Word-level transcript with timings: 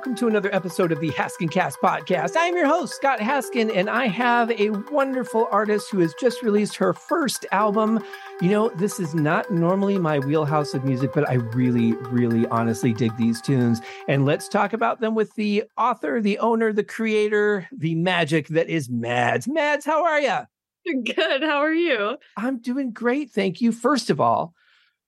welcome 0.00 0.14
to 0.14 0.28
another 0.28 0.48
episode 0.54 0.92
of 0.92 1.00
the 1.00 1.10
HaskinCast 1.10 1.74
podcast. 1.84 2.32
I'm 2.34 2.56
your 2.56 2.66
host, 2.66 2.94
Scott 2.94 3.18
Haskin, 3.18 3.70
and 3.76 3.90
I 3.90 4.06
have 4.06 4.50
a 4.50 4.70
wonderful 4.90 5.46
artist 5.50 5.90
who 5.90 5.98
has 5.98 6.14
just 6.18 6.42
released 6.42 6.74
her 6.76 6.94
first 6.94 7.44
album. 7.52 8.02
You 8.40 8.48
know, 8.48 8.70
this 8.70 8.98
is 8.98 9.14
not 9.14 9.50
normally 9.50 9.98
my 9.98 10.18
wheelhouse 10.18 10.72
of 10.72 10.86
music, 10.86 11.10
but 11.12 11.28
I 11.28 11.34
really, 11.34 11.92
really 12.08 12.46
honestly 12.46 12.94
dig 12.94 13.14
these 13.18 13.42
tunes. 13.42 13.82
And 14.08 14.24
let's 14.24 14.48
talk 14.48 14.72
about 14.72 15.00
them 15.02 15.14
with 15.14 15.34
the 15.34 15.64
author, 15.76 16.22
the 16.22 16.38
owner, 16.38 16.72
the 16.72 16.82
creator, 16.82 17.68
the 17.70 17.94
magic 17.94 18.48
that 18.48 18.70
is 18.70 18.88
Madz. 18.88 19.46
Madz, 19.48 19.84
how 19.84 20.06
are 20.06 20.18
you? 20.18 21.02
Good. 21.14 21.42
How 21.42 21.58
are 21.58 21.74
you? 21.74 22.16
I'm 22.38 22.62
doing 22.62 22.92
great. 22.94 23.32
Thank 23.32 23.60
you. 23.60 23.70
First 23.70 24.08
of 24.08 24.18
all, 24.18 24.54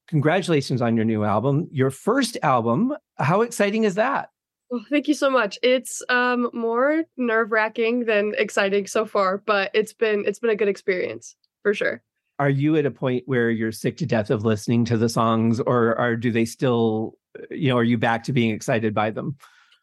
congratulations 0.09 0.82
on 0.82 0.96
your 0.96 1.06
new 1.06 1.24
album. 1.24 1.70
Your 1.72 1.90
first 1.90 2.36
album. 2.42 2.95
How 3.16 3.40
exciting 3.40 3.84
is 3.84 3.95
that? 3.95 4.28
Well, 4.72 4.86
thank 4.88 5.06
you 5.06 5.12
so 5.12 5.28
much. 5.28 5.58
It's 5.62 6.02
um 6.08 6.48
more 6.54 7.02
nerve-wracking 7.18 8.06
than 8.06 8.32
exciting 8.38 8.86
so 8.86 9.04
far, 9.04 9.36
but 9.36 9.70
it's 9.74 9.92
been 9.92 10.24
it's 10.26 10.38
been 10.38 10.48
a 10.48 10.56
good 10.56 10.66
experience 10.68 11.36
for 11.62 11.74
sure. 11.74 12.02
Are 12.38 12.48
you 12.48 12.77
at 12.77 12.86
a 12.86 12.90
point 12.90 13.24
where 13.27 13.50
you're 13.50 13.70
sick 13.70 13.98
to 13.98 14.06
death 14.06 14.30
of 14.30 14.46
listening 14.46 14.86
to 14.86 14.96
the 14.96 15.10
songs 15.10 15.60
or 15.60 15.94
are 15.98 16.16
do 16.16 16.32
they 16.32 16.46
still 16.46 17.18
you 17.50 17.68
know, 17.68 17.77
are 17.77 17.84
you 17.84 17.98
back 17.98 18.24
to 18.24 18.32
being 18.32 18.54
excited 18.54 18.94
by 18.94 19.10
them? 19.10 19.36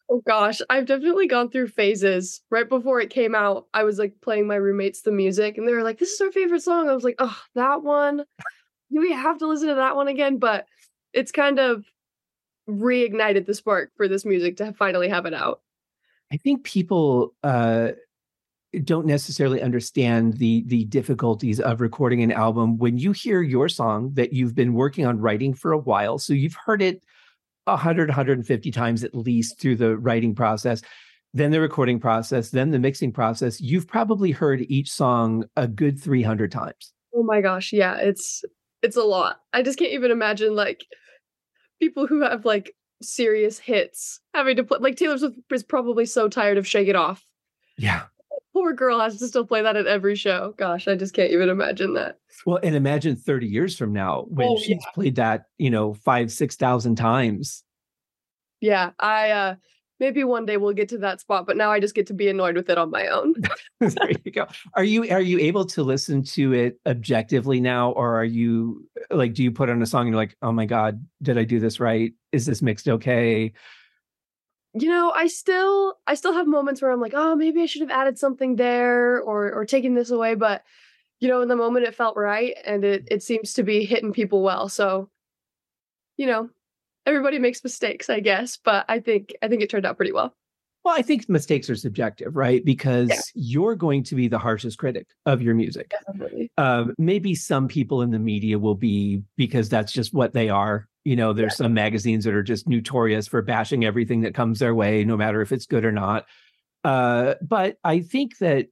Oh 0.10 0.24
gosh, 0.26 0.60
I've 0.72 0.88
definitely 0.88 1.28
gone 1.28 1.52
through 1.52 1.68
phases. 1.68 2.42
Right 2.50 2.68
before 2.68 3.00
it 3.00 3.12
came 3.12 3.36
out, 3.36 3.68
I 3.76 3.84
was 3.84 4.00
like 4.00 4.16
playing 4.24 4.48
my 4.48 4.56
roommates 4.56 5.02
the 5.02 5.12
music 5.12 5.60
and 5.60 5.68
they 5.68 5.74
were 5.74 5.84
like, 5.84 6.00
"This 6.00 6.14
is 6.14 6.22
our 6.22 6.32
favorite 6.32 6.64
song." 6.64 6.90
I 6.90 6.96
was 6.96 7.04
like, 7.04 7.18
"Oh, 7.20 7.40
that 7.54 7.84
one. 7.84 8.24
Do 8.92 9.00
we 9.00 9.12
have 9.14 9.38
to 9.38 9.48
listen 9.48 9.68
to 9.68 9.76
that 9.76 9.96
one 9.96 10.08
again?" 10.08 10.40
But 10.40 10.66
it's 11.14 11.32
kind 11.32 11.60
of 11.60 11.86
reignited 12.70 13.46
the 13.46 13.54
spark 13.54 13.92
for 13.98 14.08
this 14.08 14.26
music 14.26 14.58
to 14.58 14.74
finally 14.74 15.10
have 15.10 15.26
it 15.26 15.34
out. 15.34 15.62
I 16.32 16.38
think 16.38 16.64
people 16.64 17.34
uh, 17.44 17.90
don't 18.84 19.08
necessarily 19.08 19.62
understand 19.62 20.38
the 20.38 20.64
the 20.68 20.86
difficulties 20.86 21.60
of 21.60 21.82
recording 21.82 22.22
an 22.22 22.32
album 22.32 22.78
when 22.78 22.98
you 22.98 23.12
hear 23.12 23.42
your 23.42 23.68
song 23.68 24.12
that 24.14 24.34
you've 24.34 24.56
been 24.56 24.74
working 24.74 25.06
on 25.06 25.20
writing 25.20 25.54
for 25.54 25.72
a 25.72 25.78
while. 25.78 26.20
So 26.20 26.34
you've 26.34 26.58
heard 26.66 26.82
it 26.82 27.04
100 27.66 28.10
150 28.10 28.72
times 28.72 29.04
at 29.04 29.16
least 29.16 29.60
through 29.60 29.76
the 29.76 29.98
writing 29.98 30.36
process 30.36 30.82
then 31.34 31.52
the 31.52 31.62
recording 31.62 32.00
process 32.00 32.50
then 32.50 32.72
the 32.72 32.80
mixing 32.80 33.12
process 33.12 33.62
you've 33.62 33.88
probably 33.88 34.32
heard 34.32 34.66
each 34.70 34.90
song 34.90 35.46
a 35.56 35.68
good 35.68 36.02
300 36.02 36.52
times 36.52 36.94
oh 37.16 37.24
my 37.24 37.42
gosh 37.42 37.72
yeah 37.72 37.98
it's 37.98 38.44
it's 38.82 38.98
a 38.98 39.04
lot 39.04 39.38
i 39.54 39.62
just 39.62 39.78
can't 39.78 39.94
even 39.94 40.12
imagine 40.12 40.56
like 40.56 40.86
people 41.80 42.08
who 42.08 42.22
have 42.22 42.46
like 42.46 42.76
serious 43.02 43.58
hits 43.58 44.20
having 44.34 44.56
to 44.58 44.64
play 44.64 44.78
like 44.80 44.96
Taylor 44.96 45.18
Swift 45.18 45.38
is 45.52 45.64
probably 45.64 46.06
so 46.06 46.28
tired 46.28 46.58
of 46.58 46.68
Shake 46.68 46.88
It 46.88 46.96
Off. 46.96 47.26
Yeah. 47.78 48.04
Poor 48.54 48.74
girl 48.74 49.00
has 49.00 49.18
to 49.20 49.28
still 49.28 49.46
play 49.46 49.62
that 49.62 49.78
at 49.78 49.88
every 49.88 50.16
show. 50.16 50.54
Gosh, 50.58 50.88
I 50.88 50.96
just 50.96 51.14
can't 51.14 51.32
even 51.32 51.50
imagine 51.50 51.94
that. 51.94 52.18
Well, 52.46 52.60
and 52.62 52.76
imagine 52.76 53.16
30 53.16 53.48
years 53.48 53.78
from 53.78 53.94
now 53.94 54.26
when 54.28 54.48
oh, 54.50 54.58
she's 54.58 54.70
yeah. 54.70 54.92
played 54.94 55.16
that, 55.16 55.44
you 55.58 55.70
know, 55.70 55.94
five, 55.94 56.32
six 56.32 56.56
thousand 56.56 56.96
times. 56.96 57.64
Yeah. 58.60 58.92
I 59.00 59.32
uh 59.32 59.56
maybe 60.00 60.24
one 60.24 60.46
day 60.46 60.58
we'll 60.58 60.74
get 60.74 60.90
to 60.90 60.98
that 60.98 61.20
spot 61.20 61.46
but 61.46 61.58
now 61.58 61.72
i 61.72 61.80
just 61.80 61.96
get 61.96 62.08
to 62.08 62.14
be 62.14 62.28
annoyed 62.28 62.56
with 62.56 62.70
it 62.70 62.78
on 62.78 62.90
my 62.90 63.08
own. 63.08 63.34
There 63.80 64.12
you 64.26 64.32
go. 64.34 64.46
Are 64.74 64.84
you 64.84 65.10
are 65.10 65.22
you 65.22 65.40
able 65.40 65.66
to 65.68 65.84
listen 65.84 66.22
to 66.24 66.54
it 66.54 66.80
objectively 66.86 67.62
now 67.62 67.92
or 67.92 68.20
are 68.20 68.26
you 68.26 68.86
like 69.10 69.34
do 69.34 69.42
you 69.42 69.52
put 69.52 69.70
on 69.70 69.82
a 69.82 69.86
song 69.86 70.02
and 70.02 70.10
you're 70.10 70.18
like 70.18 70.36
oh 70.42 70.52
my 70.52 70.66
god 70.66 71.06
did 71.22 71.38
i 71.38 71.46
do 71.46 71.62
this 71.62 71.80
right? 71.80 72.14
Is 72.34 72.46
this 72.46 72.62
mixed 72.62 72.90
okay? 72.90 73.54
You 74.74 74.90
know 74.90 75.12
i 75.16 75.28
still 75.28 75.98
i 76.08 76.14
still 76.14 76.34
have 76.34 76.46
moments 76.46 76.82
where 76.82 76.92
i'm 76.92 77.00
like 77.00 77.14
oh 77.16 77.36
maybe 77.36 77.62
i 77.62 77.66
should 77.66 77.82
have 77.82 77.90
added 77.90 78.20
something 78.20 78.58
there 78.58 79.22
or 79.22 79.52
or 79.52 79.66
taken 79.66 79.96
this 79.96 80.12
away 80.12 80.36
but 80.36 80.64
you 81.20 81.28
know 81.28 81.42
in 81.42 81.48
the 81.48 81.56
moment 81.56 81.88
it 81.88 81.96
felt 81.96 82.18
right 82.18 82.56
and 82.66 82.84
it 82.84 83.08
it 83.10 83.24
seems 83.24 83.54
to 83.54 83.64
be 83.64 83.86
hitting 83.86 84.14
people 84.14 84.42
well. 84.42 84.70
So 84.70 85.10
you 86.18 86.28
know 86.28 86.50
everybody 87.10 87.40
makes 87.40 87.64
mistakes, 87.64 88.10
I 88.10 88.20
guess, 88.20 88.58
but 88.64 88.86
I 88.88 89.00
think 89.00 89.36
I 89.42 89.48
think 89.48 89.62
it 89.62 89.70
turned 89.70 89.86
out 89.86 89.98
pretty 89.98 90.12
well. 90.12 90.36
Well, 90.86 90.96
I 90.96 91.02
think 91.02 91.28
mistakes 91.28 91.70
are 91.70 91.76
subjective, 91.76 92.36
right? 92.38 92.64
Because 92.64 93.10
yeah. 93.10 93.20
you're 93.36 93.76
going 93.76 94.04
to 94.06 94.16
be 94.16 94.30
the 94.30 94.40
harshest 94.40 94.78
critic 94.78 95.08
of 95.26 95.42
your 95.42 95.54
music. 95.54 95.92
Definitely. 96.08 96.52
Um, 96.58 96.94
maybe 96.98 97.36
some 97.36 97.68
people 97.68 98.02
in 98.02 98.12
the 98.12 98.20
media 98.20 98.58
will 98.58 98.76
be 98.76 99.24
because 99.36 99.68
that's 99.68 99.92
just 99.92 100.14
what 100.14 100.34
they 100.34 100.48
are. 100.48 100.88
You 101.04 101.18
know, 101.18 101.34
there's 101.34 101.54
yeah. 101.54 101.66
some 101.66 101.74
magazines 101.74 102.24
that 102.24 102.34
are 102.34 102.44
just 102.44 102.68
notorious 102.68 103.28
for 103.28 103.42
bashing 103.42 103.84
everything 103.84 104.22
that 104.22 104.34
comes 104.34 104.60
their 104.60 104.74
way, 104.74 105.04
no 105.04 105.18
matter 105.18 105.42
if 105.42 105.52
it's 105.52 105.66
good 105.66 105.84
or 105.84 105.92
not. 105.92 106.26
Uh, 106.86 107.36
but 107.42 107.78
I 107.84 108.00
think 108.00 108.38
that 108.38 108.68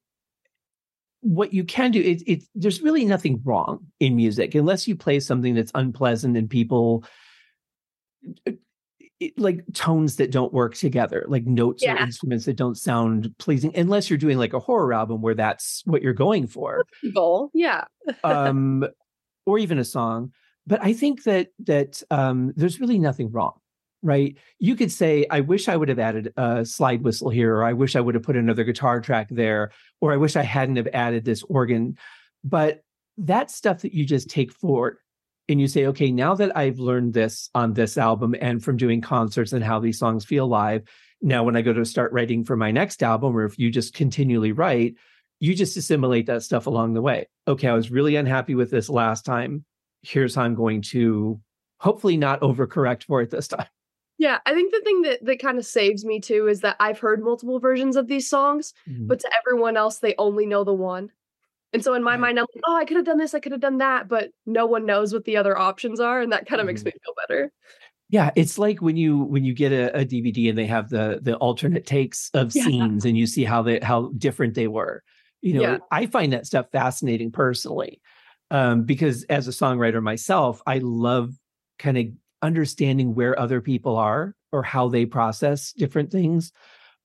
what 1.21 1.53
you 1.53 1.63
can 1.65 1.91
do 1.91 1.99
it's 1.99 2.23
it, 2.25 2.43
there's 2.55 2.81
really 2.81 3.03
nothing 3.03 3.41
wrong 3.43 3.79
in 3.99 4.15
music 4.15 4.55
unless 4.55 4.87
you 4.87 4.95
play 4.95 5.19
something 5.19 5.55
that's 5.55 5.71
unpleasant 5.75 6.37
and 6.37 6.49
people 6.49 7.03
like 9.37 9.63
tones 9.73 10.17
that 10.17 10.31
don't 10.31 10.53
work 10.53 10.75
together, 10.75 11.25
like 11.27 11.45
notes 11.45 11.83
yeah. 11.83 11.95
or 11.95 11.97
instruments 11.97 12.45
that 12.45 12.55
don't 12.55 12.77
sound 12.77 13.33
pleasing, 13.39 13.75
unless 13.75 14.09
you're 14.09 14.17
doing 14.17 14.37
like 14.37 14.53
a 14.53 14.59
horror 14.59 14.93
album 14.93 15.21
where 15.21 15.33
that's 15.33 15.81
what 15.85 16.01
you're 16.01 16.13
going 16.13 16.47
for. 16.47 16.85
Goal, 17.13 17.49
yeah. 17.53 17.85
um, 18.23 18.85
or 19.45 19.57
even 19.57 19.79
a 19.79 19.85
song. 19.85 20.31
But 20.67 20.83
I 20.83 20.93
think 20.93 21.23
that 21.23 21.47
that 21.65 22.03
um, 22.11 22.53
there's 22.55 22.79
really 22.79 22.99
nothing 22.99 23.31
wrong, 23.31 23.53
right? 24.03 24.37
You 24.59 24.75
could 24.75 24.91
say, 24.91 25.25
"I 25.31 25.39
wish 25.39 25.67
I 25.67 25.77
would 25.77 25.89
have 25.89 25.99
added 25.99 26.33
a 26.37 26.65
slide 26.65 27.03
whistle 27.03 27.29
here," 27.29 27.55
or 27.55 27.63
"I 27.63 27.73
wish 27.73 27.95
I 27.95 28.01
would 28.01 28.15
have 28.15 28.23
put 28.23 28.35
another 28.35 28.65
guitar 28.65 28.99
track 28.99 29.29
there," 29.31 29.71
or 30.01 30.11
"I 30.11 30.17
wish 30.17 30.35
I 30.35 30.43
hadn't 30.43 30.75
have 30.75 30.89
added 30.93 31.25
this 31.25 31.43
organ." 31.43 31.97
But 32.43 32.81
that 33.17 33.49
stuff 33.49 33.81
that 33.81 33.93
you 33.93 34.05
just 34.05 34.29
take 34.29 34.51
forward 34.51 34.97
and 35.49 35.61
you 35.61 35.67
say, 35.67 35.85
okay, 35.87 36.11
now 36.11 36.35
that 36.35 36.55
I've 36.57 36.79
learned 36.79 37.13
this 37.13 37.49
on 37.55 37.73
this 37.73 37.97
album 37.97 38.35
and 38.39 38.63
from 38.63 38.77
doing 38.77 39.01
concerts 39.01 39.53
and 39.53 39.63
how 39.63 39.79
these 39.79 39.97
songs 39.97 40.25
feel 40.25 40.47
live, 40.47 40.83
now 41.21 41.43
when 41.43 41.55
I 41.55 41.61
go 41.61 41.73
to 41.73 41.85
start 41.85 42.11
writing 42.11 42.43
for 42.43 42.55
my 42.55 42.71
next 42.71 43.01
album, 43.01 43.35
or 43.35 43.45
if 43.45 43.57
you 43.57 43.71
just 43.71 43.93
continually 43.93 44.51
write, 44.51 44.95
you 45.39 45.55
just 45.55 45.77
assimilate 45.77 46.25
that 46.27 46.43
stuff 46.43 46.67
along 46.67 46.93
the 46.93 47.01
way. 47.01 47.27
Okay, 47.47 47.67
I 47.67 47.73
was 47.73 47.91
really 47.91 48.15
unhappy 48.15 48.55
with 48.55 48.71
this 48.71 48.89
last 48.89 49.25
time. 49.25 49.63
Here's 50.01 50.35
how 50.35 50.43
I'm 50.43 50.55
going 50.55 50.81
to 50.83 51.39
hopefully 51.79 52.17
not 52.17 52.41
overcorrect 52.41 53.03
for 53.03 53.21
it 53.21 53.29
this 53.29 53.47
time. 53.47 53.67
Yeah, 54.19 54.39
I 54.47 54.53
think 54.53 54.73
the 54.73 54.81
thing 54.81 55.03
that 55.03 55.23
that 55.25 55.39
kind 55.39 55.59
of 55.59 55.65
saves 55.65 56.03
me 56.03 56.19
too 56.19 56.47
is 56.47 56.61
that 56.61 56.75
I've 56.79 56.99
heard 56.99 57.23
multiple 57.23 57.59
versions 57.59 57.95
of 57.95 58.07
these 58.07 58.27
songs, 58.27 58.73
mm-hmm. 58.89 59.05
but 59.05 59.19
to 59.19 59.29
everyone 59.37 59.77
else 59.77 59.99
they 59.99 60.15
only 60.17 60.47
know 60.47 60.63
the 60.63 60.73
one. 60.73 61.11
And 61.73 61.83
so 61.83 61.93
in 61.93 62.03
my 62.03 62.11
right. 62.11 62.19
mind, 62.19 62.39
I'm 62.39 62.45
like, 62.55 62.63
oh, 62.67 62.77
I 62.77 62.85
could 62.85 62.97
have 62.97 63.05
done 63.05 63.17
this, 63.17 63.33
I 63.33 63.39
could 63.39 63.51
have 63.51 63.61
done 63.61 63.79
that, 63.79 64.07
but 64.07 64.29
no 64.45 64.65
one 64.65 64.85
knows 64.85 65.13
what 65.13 65.25
the 65.25 65.37
other 65.37 65.57
options 65.57 65.99
are, 65.99 66.21
and 66.21 66.31
that 66.31 66.47
kind 66.47 66.61
of 66.61 66.65
mm-hmm. 66.65 66.73
makes 66.73 66.85
me 66.85 66.91
feel 66.91 67.13
better. 67.27 67.51
Yeah, 68.09 68.31
it's 68.35 68.57
like 68.57 68.81
when 68.81 68.95
you 68.95 69.17
when 69.17 69.43
you 69.43 69.53
get 69.53 69.73
a, 69.73 69.99
a 69.99 70.05
DVD 70.05 70.49
and 70.49 70.57
they 70.57 70.65
have 70.65 70.89
the 70.89 71.19
the 71.21 71.35
alternate 71.35 71.85
takes 71.85 72.29
of 72.33 72.55
yeah. 72.55 72.63
scenes, 72.63 73.03
and 73.03 73.17
you 73.17 73.27
see 73.27 73.43
how 73.43 73.61
they 73.63 73.79
how 73.81 74.13
different 74.17 74.53
they 74.53 74.67
were. 74.67 75.03
You 75.41 75.55
know, 75.55 75.61
yeah. 75.61 75.77
I 75.91 76.05
find 76.05 76.33
that 76.33 76.47
stuff 76.47 76.67
fascinating 76.71 77.31
personally, 77.31 78.01
um, 78.49 78.83
because 78.83 79.23
as 79.25 79.47
a 79.47 79.51
songwriter 79.51 80.01
myself, 80.01 80.61
I 80.65 80.77
love 80.77 81.33
kind 81.79 81.97
of 81.97 82.05
understanding 82.41 83.13
where 83.13 83.37
other 83.37 83.59
people 83.59 83.97
are 83.97 84.35
or 84.51 84.63
how 84.63 84.87
they 84.87 85.05
process 85.05 85.73
different 85.73 86.11
things 86.11 86.53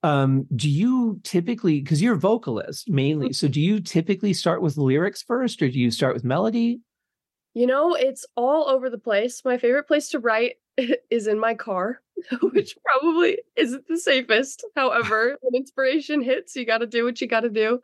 um 0.03 0.47
do 0.55 0.69
you 0.69 1.21
typically 1.23 1.81
because 1.81 2.03
you're 2.03 2.15
a 2.15 2.19
vocalist 2.19 2.91
mainly 2.91 3.27
mm-hmm. 3.27 3.33
so 3.33 3.49
do 3.49 3.61
you 3.61 3.81
typically 3.81 4.33
start 4.33 4.61
with 4.61 4.77
lyrics 4.77 5.23
first 5.23 5.63
or 5.63 5.69
do 5.69 5.79
you 5.79 5.91
start 5.91 6.15
with 6.15 6.25
melody? 6.25 6.81
You 7.55 7.67
know 7.67 7.95
it's 7.95 8.27
all 8.37 8.69
over 8.69 8.91
the 8.91 8.99
place. 8.99 9.43
My 9.45 9.59
favorite 9.59 9.87
place 9.87 10.09
to 10.11 10.19
write 10.19 10.55
is 11.11 11.27
in 11.27 11.39
my 11.39 11.55
car 11.55 12.01
which 12.43 12.77
probably 12.85 13.39
isn't 13.57 13.87
the 13.89 13.99
safest. 13.99 14.65
However 14.77 15.37
when 15.41 15.55
inspiration 15.55 16.23
hits 16.23 16.57
you 16.57 16.65
got 16.65 16.79
to 16.79 16.87
do 16.87 17.05
what 17.05 17.21
you 17.21 17.27
got 17.27 17.41
to 17.41 17.51
do. 17.51 17.81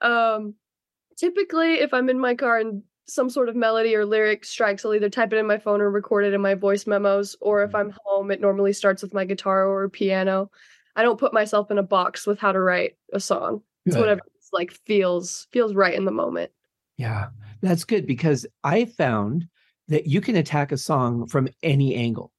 Um 0.00 0.54
typically 1.16 1.74
if 1.74 1.92
i'm 1.92 2.08
in 2.08 2.18
my 2.18 2.34
car 2.34 2.58
and 2.58 2.82
some 3.08 3.30
sort 3.30 3.48
of 3.48 3.56
melody 3.56 3.94
or 3.94 4.04
lyric 4.04 4.44
strikes 4.44 4.84
i'll 4.84 4.94
either 4.94 5.08
type 5.08 5.32
it 5.32 5.38
in 5.38 5.46
my 5.46 5.58
phone 5.58 5.80
or 5.80 5.90
record 5.90 6.24
it 6.24 6.34
in 6.34 6.40
my 6.40 6.54
voice 6.54 6.86
memos 6.86 7.36
or 7.40 7.62
if 7.62 7.70
mm-hmm. 7.70 7.88
i'm 7.88 7.94
home 8.04 8.30
it 8.30 8.40
normally 8.40 8.72
starts 8.72 9.02
with 9.02 9.14
my 9.14 9.24
guitar 9.24 9.66
or 9.66 9.88
piano 9.88 10.50
I 10.96 11.02
don't 11.02 11.20
put 11.20 11.32
myself 11.32 11.70
in 11.70 11.78
a 11.78 11.82
box 11.82 12.26
with 12.26 12.38
how 12.38 12.52
to 12.52 12.60
write 12.60 12.96
a 13.12 13.20
song. 13.20 13.62
It's 13.84 13.94
good. 13.94 14.00
whatever 14.00 14.20
it's 14.36 14.48
like 14.52 14.72
feels 14.86 15.46
feels 15.52 15.74
right 15.74 15.94
in 15.94 16.06
the 16.06 16.10
moment. 16.10 16.50
Yeah. 16.96 17.26
That's 17.62 17.84
good 17.84 18.06
because 18.06 18.46
I 18.64 18.86
found 18.86 19.46
that 19.88 20.06
you 20.06 20.20
can 20.20 20.36
attack 20.36 20.72
a 20.72 20.76
song 20.76 21.26
from 21.26 21.48
any 21.62 21.94
angle, 21.94 22.32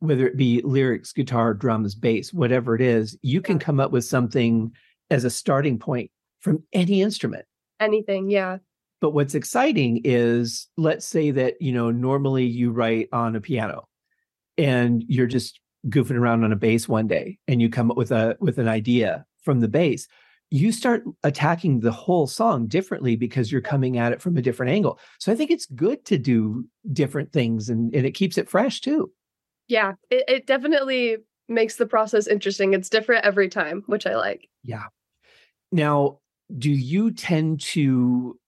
whether 0.00 0.26
it 0.26 0.36
be 0.36 0.60
lyrics, 0.62 1.12
guitar, 1.12 1.54
drums, 1.54 1.94
bass, 1.94 2.32
whatever 2.32 2.74
it 2.74 2.80
is, 2.80 3.16
you 3.22 3.40
can 3.40 3.58
come 3.58 3.80
up 3.80 3.90
with 3.90 4.04
something 4.04 4.72
as 5.10 5.24
a 5.24 5.30
starting 5.30 5.78
point 5.78 6.10
from 6.40 6.62
any 6.72 7.02
instrument. 7.02 7.44
Anything, 7.80 8.30
yeah. 8.30 8.58
But 9.00 9.10
what's 9.10 9.34
exciting 9.34 10.00
is 10.04 10.68
let's 10.76 11.06
say 11.06 11.32
that, 11.32 11.60
you 11.60 11.72
know, 11.72 11.90
normally 11.90 12.44
you 12.44 12.70
write 12.70 13.08
on 13.12 13.34
a 13.34 13.40
piano 13.40 13.88
and 14.56 15.02
you're 15.08 15.26
just 15.26 15.60
goofing 15.88 16.16
around 16.16 16.44
on 16.44 16.52
a 16.52 16.56
bass 16.56 16.88
one 16.88 17.06
day 17.06 17.38
and 17.48 17.60
you 17.60 17.68
come 17.68 17.90
up 17.90 17.96
with 17.96 18.12
a 18.12 18.36
with 18.40 18.58
an 18.58 18.68
idea 18.68 19.26
from 19.42 19.60
the 19.60 19.68
bass 19.68 20.06
you 20.52 20.70
start 20.70 21.02
attacking 21.24 21.80
the 21.80 21.90
whole 21.90 22.26
song 22.26 22.66
differently 22.66 23.16
because 23.16 23.50
you're 23.50 23.62
coming 23.62 23.96
at 23.96 24.12
it 24.12 24.20
from 24.20 24.36
a 24.36 24.42
different 24.42 24.70
angle. 24.70 24.98
So 25.18 25.32
I 25.32 25.34
think 25.34 25.50
it's 25.50 25.64
good 25.64 26.04
to 26.04 26.18
do 26.18 26.68
different 26.92 27.32
things 27.32 27.70
and, 27.70 27.92
and 27.94 28.04
it 28.04 28.10
keeps 28.10 28.36
it 28.36 28.50
fresh 28.50 28.82
too. 28.82 29.10
Yeah, 29.66 29.94
it, 30.10 30.24
it 30.28 30.46
definitely 30.46 31.16
makes 31.48 31.76
the 31.76 31.86
process 31.86 32.26
interesting. 32.26 32.74
It's 32.74 32.90
different 32.90 33.24
every 33.24 33.48
time, 33.48 33.82
which 33.86 34.06
I 34.06 34.14
like. 34.14 34.50
Yeah. 34.62 34.84
Now, 35.72 36.18
do 36.58 36.70
you 36.70 37.12
tend 37.12 37.62
to 37.62 38.38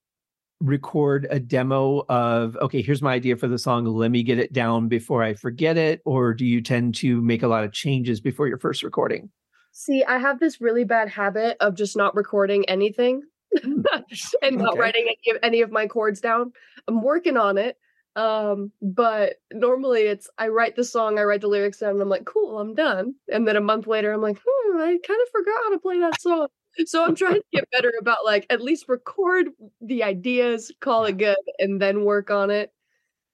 record 0.60 1.26
a 1.30 1.38
demo 1.40 2.04
of 2.08 2.56
okay 2.56 2.80
here's 2.80 3.02
my 3.02 3.12
idea 3.12 3.36
for 3.36 3.48
the 3.48 3.58
song 3.58 3.84
let 3.84 4.10
me 4.10 4.22
get 4.22 4.38
it 4.38 4.52
down 4.52 4.88
before 4.88 5.22
i 5.22 5.34
forget 5.34 5.76
it 5.76 6.00
or 6.04 6.32
do 6.32 6.46
you 6.46 6.62
tend 6.62 6.94
to 6.94 7.20
make 7.20 7.42
a 7.42 7.48
lot 7.48 7.64
of 7.64 7.72
changes 7.72 8.20
before 8.20 8.46
your 8.46 8.58
first 8.58 8.82
recording 8.82 9.28
See, 9.76 10.04
I 10.04 10.18
have 10.18 10.38
this 10.38 10.60
really 10.60 10.84
bad 10.84 11.08
habit 11.08 11.56
of 11.58 11.74
just 11.74 11.96
not 11.96 12.14
recording 12.14 12.64
anything 12.68 13.22
hmm. 13.60 13.82
and 14.42 14.58
not 14.58 14.74
okay. 14.74 14.78
writing 14.78 15.06
any 15.08 15.36
of, 15.36 15.42
any 15.42 15.60
of 15.62 15.72
my 15.72 15.88
chords 15.88 16.20
down. 16.20 16.52
I'm 16.86 17.02
working 17.02 17.36
on 17.36 17.58
it. 17.58 17.76
Um, 18.14 18.70
but 18.80 19.34
normally 19.52 20.02
it's 20.02 20.30
I 20.38 20.46
write 20.46 20.76
the 20.76 20.84
song, 20.84 21.18
I 21.18 21.24
write 21.24 21.40
the 21.40 21.48
lyrics 21.48 21.78
down, 21.78 21.94
and 21.94 22.02
I'm 22.02 22.08
like, 22.08 22.24
cool, 22.24 22.60
I'm 22.60 22.76
done. 22.76 23.16
And 23.26 23.48
then 23.48 23.56
a 23.56 23.60
month 23.60 23.88
later, 23.88 24.12
I'm 24.12 24.22
like, 24.22 24.38
hmm, 24.46 24.80
I 24.80 24.96
kind 25.04 25.20
of 25.20 25.28
forgot 25.32 25.60
how 25.64 25.70
to 25.70 25.80
play 25.80 25.98
that 25.98 26.20
song. 26.20 26.46
So 26.86 27.04
I'm 27.04 27.14
trying 27.14 27.34
to 27.34 27.44
get 27.52 27.70
better 27.70 27.92
about 28.00 28.24
like 28.24 28.46
at 28.50 28.60
least 28.60 28.86
record 28.88 29.48
the 29.80 30.02
ideas, 30.02 30.72
call 30.80 31.04
it 31.04 31.18
good, 31.18 31.36
and 31.58 31.80
then 31.80 32.04
work 32.04 32.30
on 32.30 32.50
it. 32.50 32.72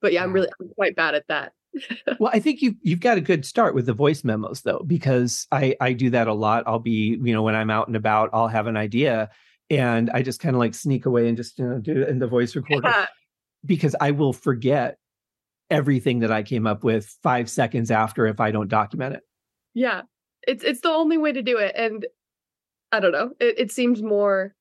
But 0.00 0.12
yeah, 0.12 0.22
I'm 0.22 0.32
really 0.32 0.48
I'm 0.60 0.68
quite 0.70 0.96
bad 0.96 1.14
at 1.14 1.26
that 1.28 1.52
well, 2.18 2.30
I 2.32 2.40
think 2.40 2.62
you 2.62 2.74
you've 2.82 3.00
got 3.00 3.18
a 3.18 3.20
good 3.20 3.44
start 3.44 3.74
with 3.74 3.86
the 3.86 3.92
voice 3.92 4.24
memos 4.24 4.62
though, 4.62 4.82
because 4.86 5.46
I 5.52 5.76
I 5.80 5.92
do 5.92 6.10
that 6.10 6.28
a 6.28 6.34
lot. 6.34 6.64
I'll 6.66 6.78
be 6.78 7.18
you 7.22 7.32
know 7.32 7.42
when 7.42 7.54
I'm 7.54 7.70
out 7.70 7.86
and 7.86 7.96
about, 7.96 8.30
I'll 8.32 8.48
have 8.48 8.66
an 8.66 8.76
idea, 8.76 9.30
and 9.68 10.10
I 10.10 10.22
just 10.22 10.40
kind 10.40 10.54
of 10.54 10.60
like 10.60 10.74
sneak 10.74 11.06
away 11.06 11.28
and 11.28 11.36
just 11.36 11.58
you 11.58 11.66
know 11.66 11.78
do 11.78 12.02
it 12.02 12.08
in 12.08 12.18
the 12.18 12.26
voice 12.26 12.56
recorder 12.56 12.88
yeah. 12.88 13.06
because 13.64 13.94
I 14.00 14.10
will 14.10 14.32
forget 14.32 14.98
everything 15.70 16.20
that 16.20 16.32
I 16.32 16.42
came 16.42 16.66
up 16.66 16.82
with 16.82 17.16
five 17.22 17.48
seconds 17.48 17.90
after 17.90 18.26
if 18.26 18.40
I 18.40 18.50
don't 18.50 18.68
document 18.68 19.14
it. 19.14 19.22
Yeah, 19.74 20.02
it's 20.46 20.64
it's 20.64 20.80
the 20.80 20.90
only 20.90 21.18
way 21.18 21.32
to 21.32 21.42
do 21.42 21.58
it, 21.58 21.72
and 21.76 22.04
I 22.92 23.00
don't 23.00 23.12
know. 23.12 23.32
It 23.40 23.58
it 23.58 23.72
seems 23.72 24.02
more 24.02 24.54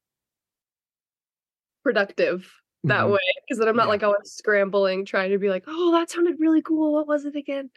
productive 1.83 2.51
that 2.83 3.01
mm-hmm. 3.01 3.13
way 3.13 3.19
because 3.45 3.59
then 3.59 3.67
I'm 3.67 3.75
not 3.75 3.85
yeah. 3.85 3.89
like 3.89 4.03
always 4.03 4.31
scrambling 4.31 5.05
trying 5.05 5.31
to 5.31 5.37
be 5.37 5.49
like, 5.49 5.63
oh, 5.67 5.91
that 5.93 6.09
sounded 6.09 6.35
really 6.39 6.61
cool. 6.61 6.93
What 6.93 7.07
was 7.07 7.25
it 7.25 7.35
again? 7.35 7.69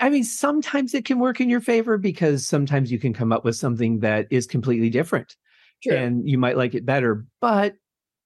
I 0.00 0.10
mean, 0.10 0.24
sometimes 0.24 0.94
it 0.94 1.04
can 1.04 1.18
work 1.18 1.40
in 1.40 1.48
your 1.48 1.60
favor 1.60 1.98
because 1.98 2.46
sometimes 2.46 2.92
you 2.92 2.98
can 2.98 3.12
come 3.12 3.32
up 3.32 3.44
with 3.44 3.56
something 3.56 4.00
that 4.00 4.26
is 4.30 4.46
completely 4.46 4.90
different 4.90 5.36
True. 5.82 5.96
and 5.96 6.28
you 6.28 6.38
might 6.38 6.56
like 6.56 6.74
it 6.74 6.84
better, 6.84 7.24
but 7.40 7.76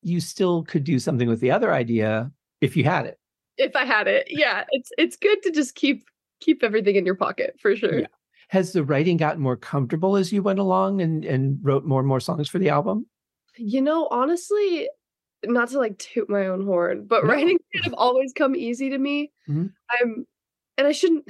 you 0.02 0.20
still 0.20 0.64
could 0.64 0.84
do 0.84 0.98
something 0.98 1.28
with 1.28 1.40
the 1.40 1.50
other 1.50 1.72
idea 1.72 2.30
if 2.60 2.76
you 2.76 2.84
had 2.84 3.06
it. 3.06 3.18
If 3.56 3.76
I 3.76 3.84
had 3.84 4.08
it. 4.08 4.26
Yeah, 4.28 4.64
it's 4.70 4.90
it's 4.98 5.16
good 5.16 5.42
to 5.44 5.52
just 5.52 5.76
keep 5.76 6.04
keep 6.40 6.62
everything 6.64 6.96
in 6.96 7.06
your 7.06 7.14
pocket 7.14 7.56
for 7.60 7.74
sure. 7.76 8.00
Yeah. 8.00 8.06
Has 8.54 8.72
the 8.72 8.84
writing 8.84 9.16
gotten 9.16 9.42
more 9.42 9.56
comfortable 9.56 10.14
as 10.14 10.32
you 10.32 10.40
went 10.40 10.60
along 10.60 11.00
and 11.00 11.24
and 11.24 11.58
wrote 11.60 11.84
more 11.84 11.98
and 11.98 12.06
more 12.06 12.20
songs 12.20 12.48
for 12.48 12.60
the 12.60 12.68
album? 12.68 13.04
You 13.56 13.82
know, 13.82 14.06
honestly, 14.12 14.88
not 15.44 15.70
to 15.70 15.78
like 15.80 15.98
toot 15.98 16.30
my 16.30 16.46
own 16.46 16.64
horn, 16.64 17.04
but 17.04 17.24
no. 17.24 17.30
writing 17.30 17.58
kind 17.74 17.86
of 17.88 17.94
always 17.94 18.32
come 18.32 18.54
easy 18.54 18.90
to 18.90 18.98
me. 18.98 19.32
Mm-hmm. 19.48 19.66
I'm, 19.90 20.24
and 20.78 20.86
I 20.86 20.92
shouldn't. 20.92 21.28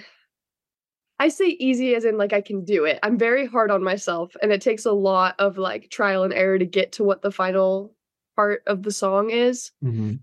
I 1.19 1.29
say 1.29 1.47
easy 1.47 1.95
as 1.95 2.05
in 2.05 2.19
like 2.19 2.35
I 2.35 2.43
can 2.43 2.63
do 2.63 2.85
it. 2.85 2.99
I'm 3.03 3.17
very 3.17 3.47
hard 3.47 3.71
on 3.71 3.83
myself, 3.83 4.37
and 4.43 4.53
it 4.53 4.61
takes 4.61 4.85
a 4.85 4.93
lot 4.93 5.35
of 5.39 5.57
like 5.57 5.89
trial 5.89 6.25
and 6.25 6.35
error 6.35 6.59
to 6.59 6.67
get 6.67 6.93
to 6.93 7.05
what 7.05 7.23
the 7.23 7.33
final 7.33 7.95
part 8.37 8.65
of 8.67 8.83
the 8.83 8.93
song 8.93 9.31
is. 9.31 9.73
Mm-hmm. 9.83 10.17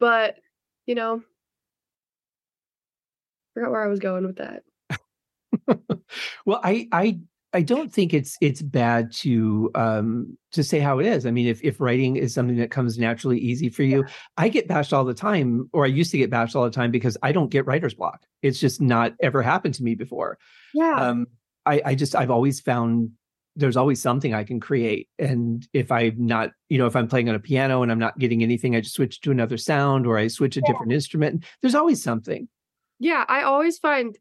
But 0.00 0.36
you 0.86 0.94
know, 0.94 1.22
forgot 3.52 3.70
where 3.70 3.84
I 3.84 3.88
was 3.88 4.00
going 4.00 4.24
with 4.24 4.36
that. 4.36 4.62
well, 6.46 6.60
I 6.62 6.88
I 6.92 7.20
I 7.52 7.62
don't 7.62 7.92
think 7.92 8.12
it's 8.12 8.36
it's 8.40 8.60
bad 8.60 9.12
to 9.12 9.70
um 9.74 10.36
to 10.52 10.62
say 10.62 10.80
how 10.80 10.98
it 10.98 11.06
is. 11.06 11.24
I 11.24 11.30
mean, 11.30 11.46
if 11.46 11.62
if 11.62 11.80
writing 11.80 12.16
is 12.16 12.34
something 12.34 12.56
that 12.56 12.70
comes 12.70 12.98
naturally 12.98 13.38
easy 13.38 13.70
for 13.70 13.82
you, 13.82 14.00
yeah. 14.00 14.12
I 14.36 14.48
get 14.48 14.68
bashed 14.68 14.92
all 14.92 15.04
the 15.04 15.14
time, 15.14 15.70
or 15.72 15.84
I 15.84 15.88
used 15.88 16.10
to 16.10 16.18
get 16.18 16.30
bashed 16.30 16.54
all 16.54 16.64
the 16.64 16.70
time 16.70 16.90
because 16.90 17.16
I 17.22 17.32
don't 17.32 17.50
get 17.50 17.66
writer's 17.66 17.94
block. 17.94 18.22
It's 18.42 18.60
just 18.60 18.80
not 18.80 19.14
ever 19.20 19.42
happened 19.42 19.74
to 19.74 19.82
me 19.82 19.94
before. 19.94 20.38
Yeah. 20.74 20.94
Um, 20.94 21.26
I 21.64 21.80
I 21.84 21.94
just 21.94 22.14
I've 22.14 22.30
always 22.30 22.60
found 22.60 23.12
there's 23.56 23.76
always 23.76 24.00
something 24.00 24.34
I 24.34 24.44
can 24.44 24.60
create, 24.60 25.08
and 25.18 25.66
if 25.72 25.90
I'm 25.90 26.26
not, 26.26 26.50
you 26.68 26.76
know, 26.76 26.86
if 26.86 26.94
I'm 26.94 27.08
playing 27.08 27.30
on 27.30 27.34
a 27.34 27.40
piano 27.40 27.82
and 27.82 27.90
I'm 27.90 27.98
not 27.98 28.18
getting 28.18 28.42
anything, 28.42 28.76
I 28.76 28.82
just 28.82 28.94
switch 28.94 29.22
to 29.22 29.30
another 29.30 29.56
sound 29.56 30.06
or 30.06 30.18
I 30.18 30.28
switch 30.28 30.58
a 30.58 30.60
yeah. 30.60 30.70
different 30.70 30.92
instrument. 30.92 31.44
There's 31.62 31.74
always 31.74 32.02
something. 32.02 32.46
Yeah, 33.00 33.24
I 33.26 33.42
always 33.42 33.78
find 33.78 34.18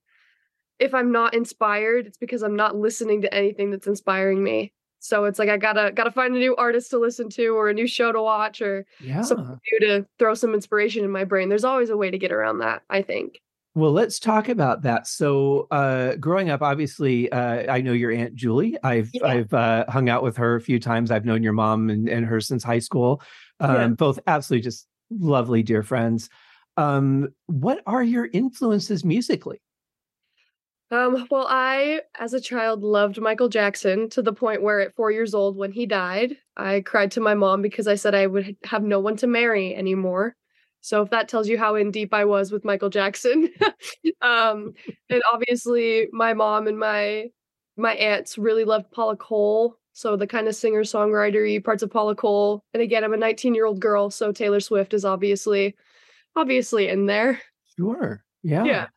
if 0.80 0.94
I'm 0.94 1.12
not 1.12 1.34
inspired, 1.34 2.08
it's 2.08 2.18
because 2.18 2.44
I'm 2.44 2.56
not 2.56 2.76
listening 2.76 3.22
to 3.22 3.34
anything 3.34 3.72
that's 3.72 3.88
inspiring 3.88 4.44
me. 4.44 4.74
So 5.00 5.26
it's 5.26 5.40
like 5.40 5.50
I 5.50 5.58
gotta 5.58 5.92
gotta 5.94 6.12
find 6.12 6.36
a 6.36 6.40
new 6.40 6.56
artist 6.56 6.90
to 6.92 7.00
listen 7.00 7.30
to 7.32 7.50
or 7.50 7.70
a 7.70 7.74
new 7.74 7.88
show 7.88 8.12
to 8.12 8.22
watch 8.22 8.62
or 8.62 8.86
yeah. 9.00 9.22
something 9.22 9.60
new 9.72 9.80
to 9.88 10.06
throw 10.18 10.34
some 10.34 10.54
inspiration 10.54 11.04
in 11.04 11.12
my 11.12 11.24
brain. 11.24 11.50
There's 11.50 11.64
always 11.64 11.90
a 11.90 11.98
way 11.98 12.12
to 12.12 12.18
get 12.18 12.32
around 12.32 12.60
that, 12.60 12.82
I 12.90 13.04
think. 13.04 13.40
Well, 13.76 13.92
let's 13.92 14.18
talk 14.18 14.50
about 14.50 14.82
that. 14.82 15.06
So, 15.06 15.68
uh, 15.70 16.16
growing 16.16 16.50
up, 16.50 16.64
obviously, 16.64 17.32
uh, 17.32 17.72
I 17.72 17.82
know 17.82 17.92
your 17.92 18.12
aunt 18.12 18.34
Julie. 18.34 18.76
I've 18.82 19.12
yeah. 19.14 19.28
I've 19.28 19.54
uh, 19.54 19.86
hung 19.88 20.10
out 20.10 20.24
with 20.24 20.36
her 20.38 20.56
a 20.56 20.62
few 20.62 20.80
times. 20.80 21.12
I've 21.12 21.26
known 21.26 21.44
your 21.44 21.54
mom 21.54 21.92
and, 21.92 22.10
and 22.10 22.26
her 22.26 22.42
since 22.42 22.64
high 22.64 22.80
school. 22.80 23.22
Um, 23.60 23.76
yeah. 23.76 23.88
Both 23.90 24.20
absolutely 24.26 24.64
just 24.64 24.88
lovely, 25.12 25.62
dear 25.62 25.84
friends. 25.84 26.28
Um, 26.76 27.30
what 27.46 27.82
are 27.86 28.04
your 28.04 28.28
influences 28.34 29.06
musically? 29.06 29.62
Um, 30.90 31.28
well, 31.30 31.46
I, 31.50 32.02
as 32.18 32.34
a 32.34 32.40
child, 32.40 32.82
loved 32.82 33.20
Michael 33.20 33.50
Jackson 33.50 34.10
to 34.12 34.22
the 34.22 34.32
point 34.32 34.62
where 34.62 34.80
at 34.80 34.96
four 34.96 35.12
years 35.12 35.34
old, 35.34 35.58
when 35.58 35.72
he 35.72 35.86
died, 35.86 36.38
I 36.56 36.82
cried 36.82 37.12
to 37.12 37.20
my 37.20 37.34
mom 37.34 37.62
because 37.62 37.88
I 37.88 37.96
said 37.96 38.16
I 38.16 38.28
would 38.28 38.56
have 38.64 38.84
no 38.84 39.00
one 39.00 39.18
to 39.18 39.28
marry 39.28 39.76
anymore. 39.76 40.36
So 40.80 41.02
if 41.02 41.10
that 41.10 41.28
tells 41.28 41.50
you 41.50 41.58
how 41.58 41.76
in 41.76 41.92
deep 41.92 42.14
I 42.14 42.24
was 42.24 42.52
with 42.52 42.64
Michael 42.64 42.90
Jackson, 42.90 43.50
um, 44.22 44.74
and 45.10 45.22
obviously 45.32 46.08
my 46.14 46.34
mom 46.34 46.68
and 46.68 46.80
my 46.80 47.28
my 47.76 47.94
aunts 47.94 48.38
really 48.38 48.64
loved 48.64 48.90
Paula 48.92 49.18
Cole. 49.18 49.78
So 49.92 50.16
the 50.16 50.28
kind 50.28 50.48
of 50.48 50.56
singer 50.56 50.84
songwriter 50.84 51.64
parts 51.64 51.84
of 51.84 51.92
Paula 51.92 52.16
Cole. 52.16 52.64
And 52.74 52.82
again, 52.82 53.04
I'm 53.04 53.14
a 53.14 53.18
19 53.18 53.54
year 53.54 53.66
old 53.66 53.82
girl, 53.82 54.10
so 54.10 54.32
Taylor 54.32 54.60
Swift 54.60 54.94
is 54.94 55.04
obviously 55.04 55.76
obviously 56.36 56.88
in 56.88 57.08
there. 57.08 57.42
Sure. 57.76 58.24
Yeah. 58.44 58.64
Yeah. 58.64 58.88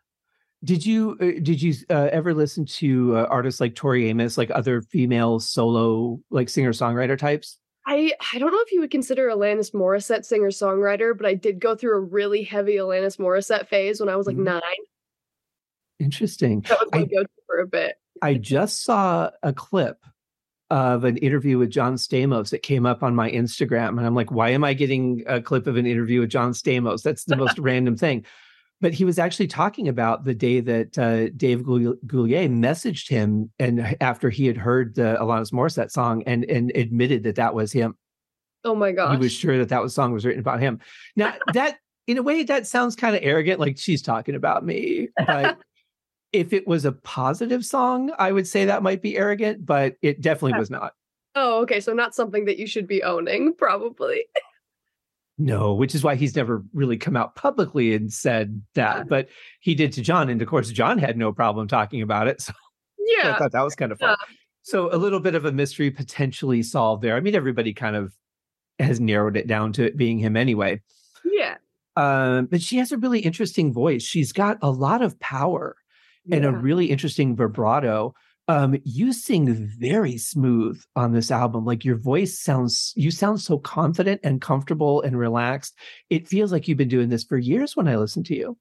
Did 0.62 0.84
you 0.84 1.16
uh, 1.20 1.40
did 1.42 1.62
you 1.62 1.74
uh, 1.88 2.08
ever 2.12 2.34
listen 2.34 2.66
to 2.66 3.16
uh, 3.16 3.26
artists 3.30 3.60
like 3.60 3.74
Tori 3.74 4.08
Amos, 4.08 4.36
like 4.36 4.50
other 4.50 4.82
female 4.82 5.40
solo 5.40 6.20
like 6.30 6.50
singer 6.50 6.72
songwriter 6.72 7.16
types? 7.16 7.58
I 7.86 8.12
I 8.34 8.38
don't 8.38 8.52
know 8.52 8.60
if 8.60 8.70
you 8.70 8.80
would 8.80 8.90
consider 8.90 9.28
Alanis 9.28 9.72
Morissette 9.72 10.24
singer 10.24 10.50
songwriter, 10.50 11.16
but 11.16 11.26
I 11.26 11.34
did 11.34 11.60
go 11.60 11.74
through 11.74 11.96
a 11.96 12.00
really 12.00 12.42
heavy 12.42 12.74
Alanis 12.74 13.18
Morissette 13.18 13.68
phase 13.68 14.00
when 14.00 14.10
I 14.10 14.16
was 14.16 14.26
like 14.26 14.36
mm-hmm. 14.36 14.44
nine. 14.44 14.60
Interesting. 15.98 16.60
That 16.62 16.78
was 16.80 16.88
my 16.92 17.04
go-to 17.04 17.28
for 17.46 17.58
a 17.60 17.66
bit. 17.66 17.96
I 18.22 18.34
just 18.34 18.84
saw 18.84 19.30
a 19.42 19.52
clip 19.52 19.98
of 20.70 21.04
an 21.04 21.16
interview 21.18 21.58
with 21.58 21.70
John 21.70 21.96
Stamos 21.96 22.50
that 22.50 22.62
came 22.62 22.86
up 22.86 23.02
on 23.02 23.14
my 23.14 23.30
Instagram, 23.30 23.96
and 23.98 24.06
I'm 24.06 24.14
like, 24.14 24.30
why 24.30 24.50
am 24.50 24.64
I 24.64 24.74
getting 24.74 25.24
a 25.26 25.40
clip 25.40 25.66
of 25.66 25.76
an 25.76 25.86
interview 25.86 26.20
with 26.20 26.30
John 26.30 26.52
Stamos? 26.52 27.02
That's 27.02 27.24
the 27.24 27.36
most 27.36 27.58
random 27.58 27.96
thing 27.96 28.24
but 28.80 28.94
he 28.94 29.04
was 29.04 29.18
actually 29.18 29.46
talking 29.46 29.88
about 29.88 30.24
the 30.24 30.34
day 30.34 30.60
that 30.60 30.98
uh, 30.98 31.28
Dave 31.36 31.62
Coulier 31.62 32.48
messaged 32.48 33.08
him, 33.08 33.50
and 33.58 33.96
after 34.00 34.30
he 34.30 34.46
had 34.46 34.56
heard 34.56 34.94
the 34.94 35.16
Alanis 35.20 35.52
Morissette 35.52 35.90
song, 35.90 36.22
and 36.26 36.44
and 36.44 36.72
admitted 36.74 37.22
that 37.24 37.36
that 37.36 37.54
was 37.54 37.72
him. 37.72 37.96
Oh 38.64 38.74
my 38.74 38.92
god! 38.92 39.12
He 39.12 39.18
was 39.18 39.32
sure 39.32 39.58
that 39.58 39.68
that 39.68 39.82
was 39.82 39.94
song 39.94 40.12
was 40.12 40.24
written 40.24 40.40
about 40.40 40.60
him. 40.60 40.80
Now 41.16 41.34
that, 41.52 41.78
in 42.06 42.18
a 42.18 42.22
way, 42.22 42.42
that 42.44 42.66
sounds 42.66 42.96
kind 42.96 43.14
of 43.14 43.22
arrogant, 43.22 43.60
like 43.60 43.78
she's 43.78 44.02
talking 44.02 44.34
about 44.34 44.64
me. 44.64 45.08
But 45.26 45.58
if 46.32 46.52
it 46.52 46.66
was 46.66 46.84
a 46.84 46.92
positive 46.92 47.64
song, 47.64 48.12
I 48.18 48.32
would 48.32 48.46
say 48.46 48.64
that 48.64 48.82
might 48.82 49.02
be 49.02 49.16
arrogant, 49.16 49.66
but 49.66 49.96
it 50.02 50.20
definitely 50.20 50.58
was 50.58 50.70
not. 50.70 50.92
Oh, 51.34 51.60
okay. 51.62 51.80
So 51.80 51.92
not 51.92 52.14
something 52.14 52.44
that 52.46 52.58
you 52.58 52.66
should 52.66 52.86
be 52.86 53.02
owning, 53.02 53.54
probably. 53.56 54.24
No, 55.42 55.72
which 55.72 55.94
is 55.94 56.04
why 56.04 56.16
he's 56.16 56.36
never 56.36 56.62
really 56.74 56.98
come 56.98 57.16
out 57.16 57.34
publicly 57.34 57.94
and 57.94 58.12
said 58.12 58.60
that. 58.74 59.08
But 59.08 59.28
he 59.60 59.74
did 59.74 59.90
to 59.94 60.02
John. 60.02 60.28
And 60.28 60.42
of 60.42 60.46
course, 60.46 60.70
John 60.70 60.98
had 60.98 61.16
no 61.16 61.32
problem 61.32 61.66
talking 61.66 62.02
about 62.02 62.28
it. 62.28 62.42
So 63.00 63.24
yeah, 63.24 63.34
I 63.34 63.38
thought 63.38 63.52
that 63.52 63.62
was 63.64 63.74
kind 63.74 63.90
of 63.90 63.98
fun. 63.98 64.10
Yeah. 64.10 64.34
So 64.62 64.94
a 64.94 64.98
little 64.98 65.18
bit 65.18 65.34
of 65.34 65.44
a 65.44 65.50
mystery 65.50 65.90
potentially 65.90 66.62
solved 66.62 67.02
there. 67.02 67.16
I 67.16 67.20
mean, 67.20 67.34
everybody 67.34 67.72
kind 67.72 67.96
of 67.96 68.12
has 68.78 69.00
narrowed 69.00 69.36
it 69.36 69.48
down 69.48 69.72
to 69.72 69.84
it 69.84 69.96
being 69.96 70.18
him 70.18 70.36
anyway. 70.36 70.80
Yeah. 71.24 71.56
Um, 71.96 72.46
but 72.46 72.62
she 72.62 72.76
has 72.76 72.92
a 72.92 72.98
really 72.98 73.20
interesting 73.20 73.72
voice. 73.72 74.02
She's 74.02 74.32
got 74.32 74.58
a 74.62 74.70
lot 74.70 75.02
of 75.02 75.18
power. 75.18 75.74
yeah. 76.24 76.36
and 76.36 76.44
a 76.44 76.52
really 76.52 76.86
interesting 76.86 77.34
vibrato. 77.34 78.14
Um, 78.50 78.80
you 78.82 79.12
sing 79.12 79.54
very 79.78 80.18
smooth 80.18 80.82
on 80.96 81.12
this 81.12 81.30
album. 81.30 81.64
Like 81.64 81.84
your 81.84 81.94
voice 81.94 82.36
sounds, 82.36 82.92
you 82.96 83.12
sound 83.12 83.40
so 83.40 83.58
confident 83.58 84.20
and 84.24 84.40
comfortable 84.40 85.02
and 85.02 85.16
relaxed. 85.16 85.76
It 86.08 86.26
feels 86.26 86.50
like 86.50 86.66
you've 86.66 86.76
been 86.76 86.88
doing 86.88 87.10
this 87.10 87.22
for 87.22 87.38
years 87.38 87.76
when 87.76 87.86
I 87.86 87.94
listen 87.94 88.24
to 88.24 88.34
you. 88.34 88.58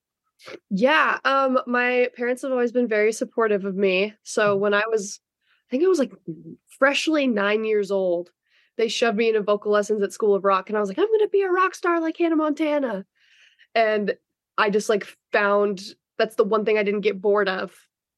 Yeah. 0.69 1.17
Um, 1.25 1.57
my 1.65 2.09
parents 2.15 2.43
have 2.43 2.51
always 2.51 2.71
been 2.71 2.87
very 2.87 3.11
supportive 3.11 3.65
of 3.65 3.75
me. 3.75 4.13
So 4.21 4.55
mm. 4.55 4.59
when 4.59 4.75
I 4.75 4.83
was, 4.91 5.19
I 5.67 5.71
think 5.71 5.83
I 5.83 5.87
was 5.87 5.97
like 5.97 6.13
freshly 6.77 7.25
nine 7.25 7.65
years 7.65 7.89
old, 7.89 8.29
they 8.77 8.89
shoved 8.89 9.17
me 9.17 9.29
into 9.29 9.41
vocal 9.41 9.71
lessons 9.71 10.03
at 10.03 10.13
School 10.13 10.35
of 10.35 10.45
Rock, 10.45 10.69
and 10.69 10.77
I 10.77 10.81
was 10.81 10.87
like, 10.87 10.99
I'm 10.99 11.11
gonna 11.11 11.27
be 11.29 11.41
a 11.41 11.49
rock 11.49 11.73
star 11.73 11.99
like 11.99 12.15
Hannah 12.17 12.35
Montana. 12.35 13.05
And 13.73 14.15
I 14.55 14.69
just 14.69 14.87
like 14.87 15.07
found 15.31 15.81
that's 16.19 16.35
the 16.35 16.43
one 16.43 16.63
thing 16.63 16.77
I 16.77 16.83
didn't 16.83 17.01
get 17.01 17.19
bored 17.19 17.49
of. 17.49 17.73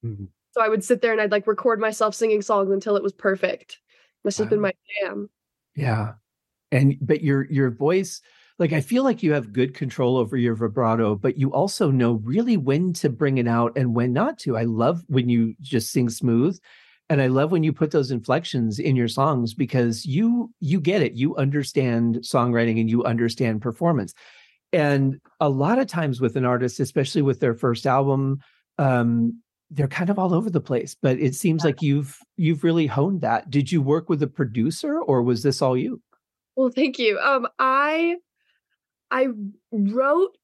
Mm-hmm. 0.06 0.26
So 0.52 0.62
I 0.62 0.70
would 0.70 0.84
sit 0.84 1.02
there 1.02 1.12
and 1.12 1.22
I'd 1.22 1.32
like 1.32 1.48
record 1.48 1.80
myself 1.80 2.16
singing 2.16 2.42
songs 2.42 2.72
until 2.72 2.96
it 2.96 3.04
was 3.04 3.14
perfect. 3.14 3.80
Just 4.26 4.40
wow. 4.40 4.46
been 4.48 4.62
my 4.62 4.74
jam. 5.02 5.30
Yeah. 5.76 6.14
And 6.72 6.98
but 7.02 7.22
your 7.22 7.46
your 7.52 7.72
voice 7.72 8.22
like 8.60 8.74
I 8.74 8.82
feel 8.82 9.04
like 9.04 9.24
you 9.24 9.34
have 9.34 9.54
good 9.54 9.74
control 9.74 10.18
over 10.18 10.38
your 10.38 10.54
vibrato, 10.54 11.16
but 11.16 11.36
you 11.36 11.52
also 11.52 11.90
know 11.90 12.22
really 12.24 12.58
when 12.58 12.94
to 12.94 13.10
bring 13.10 13.40
it 13.40 13.48
out 13.48 13.76
and 13.76 13.96
when 13.96 14.14
not 14.14 14.38
to. 14.40 14.56
I 14.56 14.64
love 14.64 15.02
when 15.08 15.30
you 15.30 15.56
just 15.62 15.92
sing 15.92 16.10
smooth 16.10 16.60
and 17.10 17.22
I 17.22 17.28
love 17.28 17.52
when 17.52 17.64
you 17.64 17.74
put 17.74 17.92
those 17.92 18.12
inflections 18.12 18.78
in 18.78 18.96
your 18.96 19.08
songs 19.08 19.54
because 19.54 20.06
you 20.06 20.54
you 20.60 20.80
get 20.80 21.02
it. 21.02 21.14
You 21.14 21.36
understand 21.36 22.18
songwriting 22.18 22.80
and 22.80 22.90
you 22.90 23.04
understand 23.04 23.62
performance. 23.62 24.14
And 24.72 25.20
a 25.40 25.50
lot 25.50 25.80
of 25.80 25.88
times 25.88 26.22
with 26.22 26.36
an 26.36 26.46
artist, 26.46 26.80
especially 26.80 27.22
with 27.22 27.40
their 27.40 27.54
first 27.54 27.86
album, 27.86 28.40
um, 28.78 29.42
they're 29.72 29.88
kind 29.88 30.10
of 30.10 30.20
all 30.20 30.34
over 30.34 30.50
the 30.50 30.62
place. 30.62 30.96
But 31.02 31.18
it 31.20 31.34
seems 31.34 31.64
like 31.64 31.82
you've 31.82 32.20
you've 32.36 32.64
really 32.64 32.88
honed 32.88 33.22
that. 33.22 33.50
Did 33.50 33.72
you 33.72 33.82
work 33.82 34.10
with 34.10 34.22
a 34.22 34.28
producer 34.28 35.00
or 35.00 35.24
was 35.24 35.44
this 35.44 35.62
all 35.62 35.78
you? 35.78 36.02
Well, 36.56 36.70
thank 36.70 37.00
you. 37.00 37.18
Um, 37.20 37.48
I 37.58 38.18
I 39.10 39.28
wrote 39.72 40.38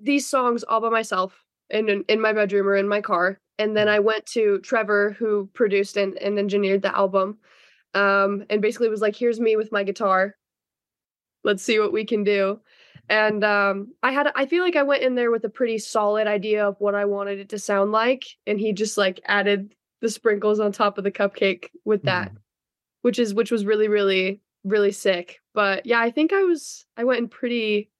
these 0.00 0.28
songs 0.28 0.62
all 0.64 0.80
by 0.80 0.90
myself 0.90 1.42
in 1.70 2.04
in 2.08 2.20
my 2.20 2.32
bedroom 2.32 2.68
or 2.68 2.76
in 2.76 2.88
my 2.88 3.00
car, 3.00 3.40
and 3.58 3.76
then 3.76 3.86
mm. 3.86 3.92
I 3.92 3.98
went 3.98 4.26
to 4.26 4.60
Trevor, 4.60 5.16
who 5.18 5.48
produced 5.54 5.96
and, 5.96 6.16
and 6.18 6.38
engineered 6.38 6.82
the 6.82 6.96
album, 6.96 7.38
um, 7.94 8.44
and 8.50 8.60
basically 8.60 8.88
was 8.88 9.00
like, 9.00 9.16
"Here's 9.16 9.40
me 9.40 9.56
with 9.56 9.72
my 9.72 9.82
guitar. 9.82 10.36
Let's 11.44 11.62
see 11.62 11.78
what 11.78 11.92
we 11.92 12.04
can 12.04 12.24
do." 12.24 12.60
And 13.08 13.44
um, 13.44 13.92
I 14.02 14.12
had 14.12 14.30
I 14.34 14.46
feel 14.46 14.62
like 14.62 14.76
I 14.76 14.82
went 14.84 15.02
in 15.02 15.14
there 15.14 15.30
with 15.30 15.44
a 15.44 15.50
pretty 15.50 15.78
solid 15.78 16.26
idea 16.26 16.66
of 16.66 16.76
what 16.78 16.94
I 16.94 17.04
wanted 17.04 17.40
it 17.40 17.48
to 17.50 17.58
sound 17.58 17.92
like, 17.92 18.24
and 18.46 18.58
he 18.58 18.72
just 18.72 18.96
like 18.96 19.20
added 19.26 19.74
the 20.00 20.08
sprinkles 20.08 20.60
on 20.60 20.72
top 20.72 20.98
of 20.98 21.04
the 21.04 21.10
cupcake 21.10 21.66
with 21.84 22.02
that, 22.02 22.32
mm. 22.32 22.36
which 23.02 23.18
is 23.18 23.34
which 23.34 23.50
was 23.50 23.64
really 23.64 23.88
really 23.88 24.40
really 24.64 24.92
sick. 24.92 25.40
But 25.54 25.86
yeah, 25.86 26.00
I 26.00 26.10
think 26.10 26.32
I 26.32 26.42
was 26.42 26.86
I 26.96 27.04
went 27.04 27.20
in 27.20 27.28
pretty 27.28 27.90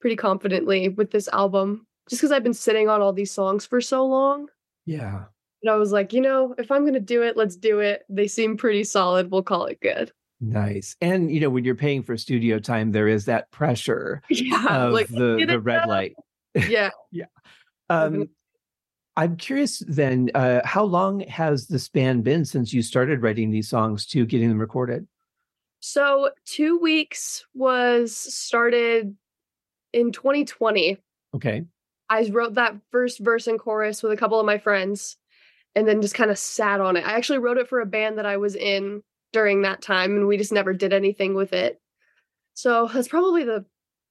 pretty 0.00 0.16
confidently 0.16 0.88
with 0.88 1.10
this 1.10 1.28
album 1.28 1.86
just 2.08 2.22
because 2.22 2.32
I've 2.32 2.44
been 2.44 2.54
sitting 2.54 2.88
on 2.88 3.00
all 3.00 3.12
these 3.12 3.32
songs 3.32 3.66
for 3.66 3.80
so 3.80 4.06
long. 4.06 4.48
Yeah. 4.86 5.24
And 5.62 5.70
I 5.70 5.76
was 5.76 5.92
like, 5.92 6.12
you 6.12 6.20
know, 6.20 6.54
if 6.56 6.70
I'm 6.70 6.84
gonna 6.84 7.00
do 7.00 7.22
it, 7.22 7.36
let's 7.36 7.56
do 7.56 7.80
it. 7.80 8.02
They 8.08 8.28
seem 8.28 8.56
pretty 8.56 8.84
solid. 8.84 9.30
We'll 9.30 9.42
call 9.42 9.66
it 9.66 9.80
good. 9.80 10.12
Nice. 10.40 10.96
And 11.00 11.32
you 11.32 11.40
know, 11.40 11.50
when 11.50 11.64
you're 11.64 11.74
paying 11.74 12.02
for 12.02 12.16
studio 12.16 12.58
time, 12.58 12.92
there 12.92 13.08
is 13.08 13.24
that 13.24 13.50
pressure 13.50 14.22
yeah, 14.30 14.86
of 14.86 14.92
like, 14.92 15.08
the, 15.08 15.44
the 15.46 15.60
red 15.60 15.80
up. 15.80 15.88
light. 15.88 16.14
Yeah. 16.68 16.90
yeah. 17.12 17.26
Um 17.88 18.30
I'm 19.16 19.36
curious 19.36 19.82
then, 19.88 20.30
uh, 20.34 20.60
how 20.64 20.84
long 20.84 21.20
has 21.20 21.66
the 21.66 21.78
span 21.80 22.22
been 22.22 22.44
since 22.44 22.72
you 22.72 22.82
started 22.82 23.20
writing 23.20 23.50
these 23.50 23.68
songs 23.68 24.06
to 24.06 24.24
getting 24.24 24.48
them 24.48 24.60
recorded? 24.60 25.08
So 25.80 26.30
two 26.44 26.78
weeks 26.78 27.44
was 27.52 28.16
started 28.16 29.16
in 29.92 30.12
2020. 30.12 30.98
Okay. 31.34 31.64
I 32.08 32.28
wrote 32.30 32.54
that 32.54 32.76
first 32.92 33.18
verse 33.18 33.48
and 33.48 33.58
chorus 33.58 34.04
with 34.04 34.12
a 34.12 34.16
couple 34.16 34.38
of 34.38 34.46
my 34.46 34.58
friends 34.58 35.16
and 35.74 35.86
then 35.86 36.00
just 36.00 36.14
kind 36.14 36.30
of 36.30 36.38
sat 36.38 36.80
on 36.80 36.96
it. 36.96 37.04
I 37.04 37.12
actually 37.12 37.38
wrote 37.38 37.58
it 37.58 37.68
for 37.68 37.80
a 37.80 37.86
band 37.86 38.18
that 38.18 38.26
I 38.26 38.36
was 38.36 38.54
in 38.54 39.02
during 39.32 39.62
that 39.62 39.82
time 39.82 40.16
and 40.16 40.26
we 40.26 40.36
just 40.36 40.52
never 40.52 40.72
did 40.72 40.92
anything 40.92 41.34
with 41.34 41.52
it. 41.52 41.80
So 42.54 42.88
that's 42.92 43.08
probably 43.08 43.44
the 43.44 43.64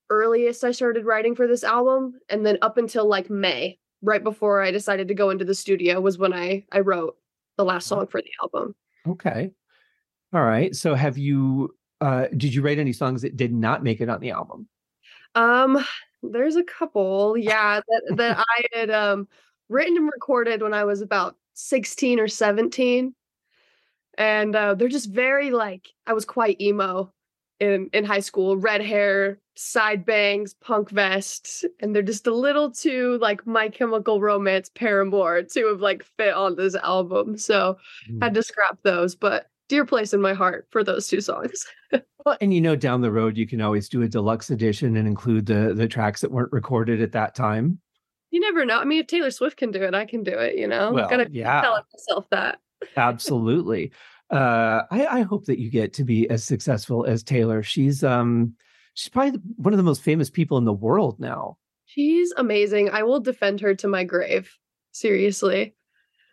earliest 0.10 0.64
I 0.64 0.72
started 0.72 1.06
writing 1.06 1.36
for 1.36 1.48
this 1.48 1.64
album. 1.64 2.14
And 2.30 2.46
then 2.46 2.58
up 2.62 2.78
until 2.78 3.08
like 3.08 3.30
May, 3.30 3.80
right 4.02 4.24
before 4.24 4.62
I 4.62 4.72
decided 4.72 5.08
to 5.10 5.14
go 5.14 5.30
into 5.30 5.46
the 5.46 5.56
studio, 5.56 6.00
was 6.00 6.18
when 6.18 6.34
I 6.34 6.64
I 6.72 6.80
wrote 6.80 7.18
the 7.58 7.66
last 7.66 7.88
song 7.88 8.08
for 8.08 8.22
the 8.22 8.32
album. 8.42 8.76
Okay. 9.08 9.52
All 10.34 10.44
right. 10.44 10.76
So 10.76 10.96
have 10.96 11.18
you 11.18 11.76
uh 12.00 12.28
did 12.36 12.54
you 12.54 12.62
write 12.62 12.80
any 12.80 12.94
songs 12.94 13.22
that 13.24 13.36
did 13.36 13.54
not 13.54 13.84
make 13.84 14.02
it 14.02 14.10
on 14.10 14.20
the 14.20 14.32
album? 14.32 14.68
Um 15.36 15.84
there's 16.24 16.56
a 16.56 16.64
couple, 16.64 17.38
yeah, 17.38 17.82
that 17.88 18.16
that 18.18 18.46
I 18.58 18.64
had 18.74 18.90
um 18.90 19.28
written 19.70 19.98
and 19.98 20.06
recorded 20.06 20.62
when 20.62 20.74
I 20.74 20.84
was 20.86 21.02
about 21.02 21.36
16 21.56 22.20
or 22.20 22.28
17. 22.28 23.14
And 24.18 24.56
uh 24.56 24.76
they're 24.76 24.88
just 24.88 25.10
very 25.10 25.52
like 25.52 25.88
I 26.06 26.14
was 26.14 26.26
quite 26.26 26.60
emo 26.62 27.12
in 27.60 27.90
in 27.94 28.06
high 28.06 28.20
school, 28.20 28.58
red 28.58 28.82
hair, 28.82 29.40
side 29.56 30.06
bangs, 30.06 30.54
punk 30.56 30.90
vest, 30.90 31.66
and 31.80 31.96
they're 31.96 32.04
just 32.04 32.28
a 32.28 32.34
little 32.34 32.72
too 32.72 33.18
like 33.20 33.46
My 33.48 33.70
Chemical 33.70 34.22
Romance, 34.22 34.70
Paramore 34.74 35.44
to 35.44 35.68
have 35.68 35.82
like 35.82 36.04
fit 36.18 36.34
on 36.34 36.56
this 36.56 36.76
album. 36.76 37.38
So 37.38 37.78
mm. 38.10 38.22
had 38.22 38.34
to 38.36 38.44
scrap 38.44 38.80
those, 38.84 39.16
but 39.16 39.48
dear 39.68 39.86
place 39.86 40.14
in 40.14 40.22
my 40.22 40.34
heart 40.34 40.68
for 40.70 40.84
those 40.84 41.08
two 41.08 41.22
songs. 41.22 41.66
well, 42.26 42.38
and 42.42 42.54
you 42.54 42.62
know, 42.62 42.76
down 42.76 43.02
the 43.02 43.12
road, 43.12 43.38
you 43.38 43.48
can 43.48 43.62
always 43.62 43.90
do 43.90 44.02
a 44.04 44.08
deluxe 44.08 44.50
edition 44.50 44.98
and 44.98 45.08
include 45.08 45.46
the 45.46 45.74
the 45.74 45.88
tracks 45.88 46.22
that 46.22 46.32
weren't 46.32 46.52
recorded 46.52 47.02
at 47.02 47.12
that 47.14 47.36
time. 47.36 47.80
You 48.30 48.42
never 48.42 48.66
know. 48.66 48.80
I 48.80 48.84
mean, 48.84 49.00
if 49.00 49.08
Taylor 49.08 49.32
Swift 49.32 49.58
can 49.58 49.72
do 49.72 49.82
it, 49.84 49.96
I 49.96 50.06
can 50.06 50.24
do 50.24 50.38
it. 50.38 50.58
You 50.58 50.68
know, 50.68 50.92
well, 50.92 51.10
gotta 51.10 51.28
yeah. 51.32 51.62
tell 51.62 51.84
myself 51.94 52.26
that. 52.32 52.60
Absolutely. 52.96 53.92
Uh, 54.30 54.82
I, 54.92 55.08
I 55.08 55.22
hope 55.22 55.46
that 55.46 55.60
you 55.60 55.70
get 55.70 55.94
to 55.94 56.04
be 56.04 56.30
as 56.30 56.44
successful 56.44 57.06
as 57.06 57.24
Taylor. 57.24 57.64
She's 57.64 58.04
um, 58.04 58.54
she's 58.94 59.10
probably 59.10 59.40
one 59.56 59.74
of 59.74 59.78
the 59.78 59.84
most 59.84 60.02
famous 60.02 60.30
people 60.30 60.58
in 60.58 60.66
the 60.66 60.74
world 60.74 61.20
now. 61.20 61.58
She's 61.86 62.34
amazing. 62.36 62.90
I 62.90 63.04
will 63.04 63.22
defend 63.22 63.62
her 63.62 63.74
to 63.76 63.88
my 63.88 64.04
grave. 64.04 64.54
Seriously. 64.92 65.76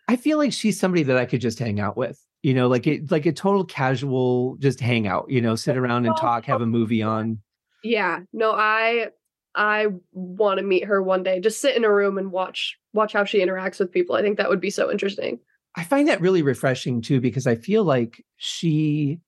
I 0.07 0.17
feel 0.17 0.37
like 0.37 0.53
she's 0.53 0.79
somebody 0.79 1.03
that 1.03 1.17
I 1.17 1.25
could 1.25 1.41
just 1.41 1.57
hang 1.57 1.79
out 1.79 1.95
with 1.97 2.19
you 2.45 2.53
know 2.53 2.67
like 2.67 2.85
it 2.85 3.09
like 3.09 3.25
a 3.25 3.31
total 3.31 3.65
casual 3.65 4.55
just 4.57 4.79
hangout 4.79 5.25
you 5.29 5.41
know 5.41 5.55
sit 5.55 5.77
around 5.77 6.05
and 6.05 6.15
talk 6.15 6.45
have 6.45 6.61
a 6.61 6.65
movie 6.65 7.01
on 7.01 7.39
yeah 7.83 8.19
no 8.33 8.51
i 8.51 9.07
i 9.55 9.87
want 10.11 10.59
to 10.59 10.63
meet 10.63 10.85
her 10.85 11.01
one 11.01 11.23
day 11.23 11.39
just 11.39 11.59
sit 11.59 11.75
in 11.75 11.83
a 11.83 11.91
room 11.91 12.19
and 12.19 12.31
watch 12.31 12.77
watch 12.93 13.13
how 13.13 13.23
she 13.23 13.43
interacts 13.43 13.79
with 13.79 13.91
people 13.91 14.15
i 14.15 14.21
think 14.21 14.37
that 14.37 14.47
would 14.47 14.61
be 14.61 14.69
so 14.69 14.91
interesting 14.91 15.39
i 15.75 15.83
find 15.83 16.07
that 16.07 16.21
really 16.21 16.41
refreshing 16.41 17.01
too 17.01 17.19
because 17.19 17.47
i 17.47 17.55
feel 17.55 17.83
like 17.83 18.23
she 18.37 19.19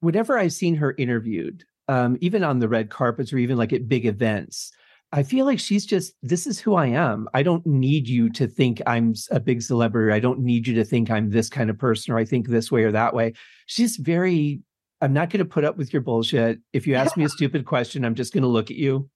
whenever 0.00 0.38
i've 0.38 0.52
seen 0.52 0.74
her 0.74 0.94
interviewed 0.98 1.64
um, 1.88 2.16
even 2.20 2.42
on 2.42 2.58
the 2.58 2.68
red 2.68 2.90
carpets 2.90 3.32
or 3.32 3.38
even 3.38 3.56
like 3.56 3.72
at 3.72 3.88
big 3.88 4.06
events 4.06 4.72
I 5.12 5.22
feel 5.22 5.46
like 5.46 5.60
she's 5.60 5.86
just, 5.86 6.14
this 6.22 6.46
is 6.46 6.58
who 6.58 6.74
I 6.74 6.86
am. 6.86 7.28
I 7.32 7.42
don't 7.42 7.64
need 7.64 8.08
you 8.08 8.28
to 8.30 8.46
think 8.46 8.82
I'm 8.86 9.14
a 9.30 9.38
big 9.38 9.62
celebrity. 9.62 10.12
I 10.12 10.20
don't 10.20 10.40
need 10.40 10.66
you 10.66 10.74
to 10.74 10.84
think 10.84 11.10
I'm 11.10 11.30
this 11.30 11.48
kind 11.48 11.70
of 11.70 11.78
person 11.78 12.12
or 12.12 12.18
I 12.18 12.24
think 12.24 12.48
this 12.48 12.72
way 12.72 12.82
or 12.82 12.92
that 12.92 13.14
way. 13.14 13.34
She's 13.66 13.96
very, 13.96 14.60
I'm 15.00 15.12
not 15.12 15.30
going 15.30 15.38
to 15.38 15.44
put 15.44 15.64
up 15.64 15.76
with 15.76 15.92
your 15.92 16.02
bullshit. 16.02 16.58
If 16.72 16.86
you 16.86 16.96
ask 16.96 17.16
me 17.16 17.24
a 17.24 17.28
stupid 17.28 17.66
question, 17.66 18.04
I'm 18.04 18.14
just 18.14 18.32
going 18.32 18.42
to 18.42 18.48
look 18.48 18.70
at 18.70 18.76
you. 18.76 19.08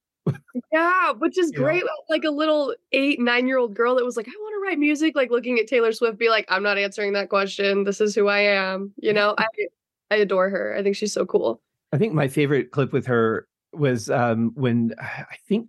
yeah, 0.72 1.12
which 1.12 1.36
is 1.36 1.50
great. 1.50 1.82
Like 2.08 2.24
a 2.24 2.30
little 2.30 2.74
eight, 2.92 3.18
nine 3.18 3.48
year 3.48 3.58
old 3.58 3.74
girl 3.74 3.96
that 3.96 4.04
was 4.04 4.16
like, 4.16 4.28
I 4.28 4.32
want 4.40 4.49
write 4.60 4.78
music, 4.78 5.16
like 5.16 5.30
looking 5.30 5.58
at 5.58 5.66
Taylor 5.66 5.92
Swift, 5.92 6.18
be 6.18 6.28
like, 6.28 6.46
I'm 6.48 6.62
not 6.62 6.78
answering 6.78 7.12
that 7.14 7.28
question. 7.28 7.84
This 7.84 8.00
is 8.00 8.14
who 8.14 8.28
I 8.28 8.40
am. 8.40 8.92
You 8.96 9.12
know, 9.12 9.34
I, 9.38 9.46
I 10.10 10.16
adore 10.16 10.50
her. 10.50 10.74
I 10.76 10.82
think 10.82 10.96
she's 10.96 11.12
so 11.12 11.26
cool. 11.26 11.60
I 11.92 11.98
think 11.98 12.14
my 12.14 12.28
favorite 12.28 12.70
clip 12.70 12.92
with 12.92 13.06
her 13.06 13.48
was 13.72 14.10
um, 14.10 14.52
when 14.54 14.94
I 15.00 15.36
think 15.48 15.68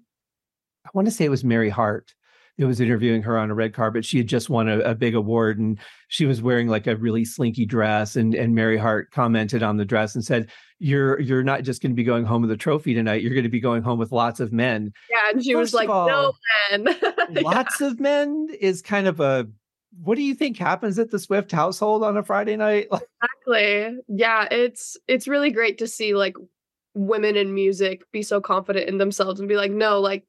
I 0.86 0.90
want 0.94 1.08
to 1.08 1.12
say 1.12 1.26
it 1.26 1.30
was 1.30 1.44
Mary 1.44 1.70
Hart 1.70 2.14
that 2.58 2.68
was 2.68 2.80
interviewing 2.80 3.22
her 3.24 3.38
on 3.38 3.50
a 3.50 3.56
red 3.56 3.74
carpet. 3.74 4.06
She 4.06 4.18
had 4.18 4.28
just 4.28 4.50
won 4.50 4.70
a, 4.70 4.80
a, 4.80 4.96
big 4.96 5.16
award 5.16 5.58
and 5.58 5.80
she 6.10 6.26
was 6.26 6.42
wearing 6.42 6.68
like 6.68 6.88
a 6.88 6.96
really 6.96 7.26
slinky 7.26 7.66
dress. 7.66 8.16
And 8.16 8.36
and 8.36 8.54
Mary 8.54 8.78
Hart 8.78 9.12
commented 9.12 9.64
on 9.64 9.78
the 9.78 9.86
dress 9.86 10.16
and 10.16 10.24
said, 10.24 10.50
You're 10.80 11.20
you're 11.20 11.44
not 11.44 11.64
just 11.64 11.82
going 11.82 11.92
to 11.92 11.96
be 11.96 12.04
going 12.04 12.26
home 12.26 12.42
with 12.42 12.52
a 12.52 12.58
trophy 12.58 12.94
tonight, 12.94 13.22
you're 13.22 13.34
going 13.34 13.44
to 13.44 13.50
be 13.50 13.60
going 13.60 13.84
home 13.84 14.00
with 14.00 14.12
lots 14.12 14.40
of 14.40 14.52
men. 14.52 14.92
Yeah. 15.10 15.32
And 15.32 15.44
she 15.44 15.54
First 15.54 15.74
was 15.74 15.74
like, 15.74 15.90
all, 15.90 16.08
No 16.08 16.34
men. 16.72 16.98
lots 17.44 17.82
yeah. 17.82 17.88
of 17.88 18.00
men 18.00 18.48
is 18.60 18.82
kind 18.82 19.08
of 19.08 19.20
a 19.20 19.48
what 20.04 20.16
do 20.16 20.24
you 20.24 20.34
think 20.34 20.58
happens 20.58 20.98
at 21.00 21.12
the 21.12 21.20
Swift 21.20 21.52
household 21.52 22.04
on 22.04 22.16
a 22.16 22.24
Friday 22.24 22.56
night? 22.56 22.88
exactly. 22.92 23.98
Yeah, 24.08 24.48
it's 24.50 24.98
it's 25.08 25.28
really 25.28 25.52
great 25.52 25.78
to 25.80 25.88
see 25.88 26.16
like 26.16 26.36
women 26.94 27.36
in 27.36 27.54
music 27.54 28.04
be 28.12 28.22
so 28.22 28.42
confident 28.42 28.90
in 28.90 28.98
themselves 28.98 29.40
and 29.40 29.50
be 29.50 29.56
like, 29.56 29.72
no, 29.72 30.00
like 30.00 30.26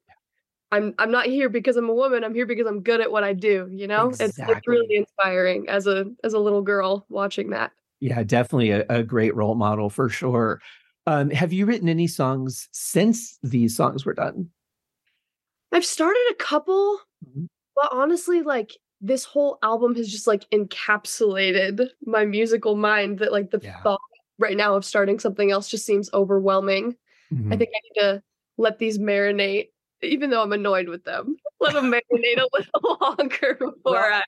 I'm 0.73 0.95
I'm 0.97 1.11
not 1.11 1.27
here 1.27 1.49
because 1.49 1.77
I'm 1.77 1.87
a 1.87 1.93
woman. 1.93 2.23
I'm 2.23 2.33
here 2.33 2.47
because 2.47 2.65
I'm 2.65 2.81
good 2.81 2.99
at 2.99 3.11
what 3.11 3.23
I 3.23 3.33
do. 3.33 3.69
You 3.71 3.87
know, 3.87 4.09
exactly. 4.09 4.43
it's, 4.43 4.57
it's 4.57 4.67
really 4.67 4.95
inspiring 4.95 5.69
as 5.69 5.85
a 5.85 6.05
as 6.23 6.33
a 6.33 6.39
little 6.39 6.63
girl 6.63 7.05
watching 7.09 7.51
that. 7.51 7.71
Yeah, 7.99 8.23
definitely 8.23 8.71
a, 8.71 8.85
a 8.89 9.03
great 9.03 9.35
role 9.35 9.55
model 9.55 9.89
for 9.89 10.09
sure. 10.09 10.59
Um, 11.05 11.29
have 11.29 11.53
you 11.53 11.65
written 11.65 11.89
any 11.89 12.07
songs 12.07 12.69
since 12.71 13.37
these 13.43 13.75
songs 13.75 14.03
were 14.03 14.13
done? 14.13 14.49
I've 15.71 15.85
started 15.85 16.23
a 16.31 16.35
couple, 16.35 16.99
mm-hmm. 17.25 17.45
but 17.75 17.89
honestly, 17.91 18.41
like 18.41 18.75
this 18.99 19.25
whole 19.25 19.59
album 19.61 19.95
has 19.95 20.09
just 20.09 20.27
like 20.27 20.49
encapsulated 20.51 21.87
my 22.05 22.25
musical 22.25 22.75
mind 22.75 23.19
that 23.19 23.31
like 23.31 23.51
the 23.51 23.59
yeah. 23.61 23.81
thought 23.83 23.99
right 24.39 24.57
now 24.57 24.75
of 24.75 24.85
starting 24.85 25.19
something 25.19 25.51
else 25.51 25.69
just 25.69 25.85
seems 25.85 26.09
overwhelming. 26.13 26.95
Mm-hmm. 27.33 27.53
I 27.53 27.57
think 27.57 27.69
I 27.69 27.79
need 27.83 28.01
to 28.01 28.23
let 28.57 28.79
these 28.79 28.97
marinate, 28.97 29.69
even 30.03 30.29
though 30.29 30.41
I'm 30.41 30.53
annoyed 30.53 30.89
with 30.89 31.03
them. 31.03 31.37
Let 31.59 31.73
them 31.73 31.91
marinate 31.91 32.37
a 32.37 32.47
little 32.53 32.97
longer 33.01 33.55
before 33.55 33.73
well, 33.85 34.13
I 34.13 34.23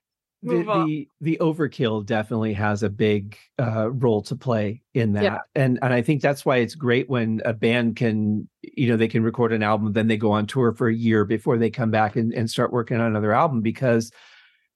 the, 0.46 0.64
the, 0.64 1.10
the 1.22 1.38
overkill 1.42 2.06
definitely 2.06 2.54
has 2.54 2.84
a 2.84 2.90
big 2.90 3.38
uh, 3.60 3.90
role 3.92 4.22
to 4.24 4.36
play 4.36 4.84
in 4.94 5.14
that, 5.14 5.24
yeah. 5.24 5.38
and 5.56 5.80
and 5.82 5.94
I 5.94 6.02
think 6.02 6.22
that's 6.22 6.46
why 6.46 6.58
it's 6.58 6.76
great 6.76 7.10
when 7.10 7.42
a 7.46 7.54
band 7.54 7.96
can 7.96 8.48
you 8.62 8.88
know 8.88 8.96
they 8.96 9.08
can 9.08 9.24
record 9.24 9.54
an 9.54 9.64
album, 9.64 9.94
then 9.94 10.08
they 10.08 10.18
go 10.18 10.32
on 10.32 10.46
tour 10.46 10.72
for 10.72 10.88
a 10.88 10.94
year 10.94 11.26
before 11.26 11.58
they 11.58 11.70
come 11.70 11.90
back 11.90 12.16
and, 12.16 12.32
and 12.34 12.50
start 12.50 12.72
working 12.72 12.98
on 12.98 13.08
another 13.08 13.34
album 13.34 13.62
because 13.62 14.12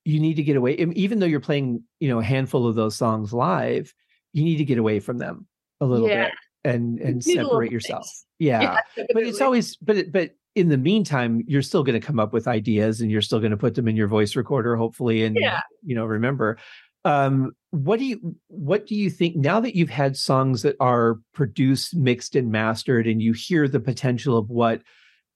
you 0.06 0.20
need 0.20 0.36
to 0.36 0.44
get 0.44 0.56
away. 0.56 0.74
Even 0.74 1.20
though 1.20 1.28
you're 1.28 1.40
playing 1.40 1.84
you 2.00 2.10
know 2.10 2.20
a 2.20 2.24
handful 2.24 2.68
of 2.68 2.76
those 2.76 2.96
songs 2.96 3.32
live, 3.32 3.94
you 4.34 4.44
need 4.44 4.58
to 4.58 4.66
get 4.66 4.80
away 4.80 5.00
from 5.00 5.20
them 5.20 5.48
a 5.82 5.86
little 5.86 6.08
yeah. 6.08 6.26
bit 6.26 6.34
and 6.64 7.00
and 7.00 7.24
separate 7.24 7.72
yourself. 7.72 8.08
Yeah, 8.40 8.62
yeah 8.98 9.04
but 9.14 9.24
it's 9.24 9.42
always 9.42 9.76
but 9.76 9.98
it, 9.98 10.12
but 10.12 10.32
in 10.56 10.70
the 10.70 10.78
meantime, 10.78 11.44
you're 11.48 11.62
still 11.62 11.84
going 11.84 12.00
to 12.00 12.06
come 12.06 12.20
up 12.20 12.34
with 12.34 12.48
ideas 12.48 13.02
and 13.02 13.12
you're 13.12 13.22
still 13.22 13.40
going 13.40 13.52
to 13.52 13.58
put 13.58 13.76
them 13.76 13.88
in 13.88 13.96
your 13.96 14.08
voice 14.08 14.36
recorder, 14.36 14.76
hopefully, 14.76 15.24
and 15.24 15.38
yeah. 15.40 15.62
you 15.84 15.96
know 15.96 16.06
remember. 16.06 16.58
Um, 17.06 17.54
what 17.72 18.00
do 18.00 18.06
you 18.06 18.36
what 18.48 18.86
do 18.88 18.96
you 18.96 19.10
think 19.10 19.36
now 19.36 19.60
that 19.60 19.76
you've 19.76 19.90
had 19.90 20.18
songs 20.18 20.64
that 20.64 20.76
are 20.80 21.20
produced, 21.34 21.96
mixed, 21.96 22.36
and 22.36 22.52
mastered, 22.52 23.08
and 23.08 23.22
you 23.22 23.34
hear 23.34 23.68
the 23.68 23.80
potential 23.80 24.38
of 24.38 24.50
what 24.50 24.82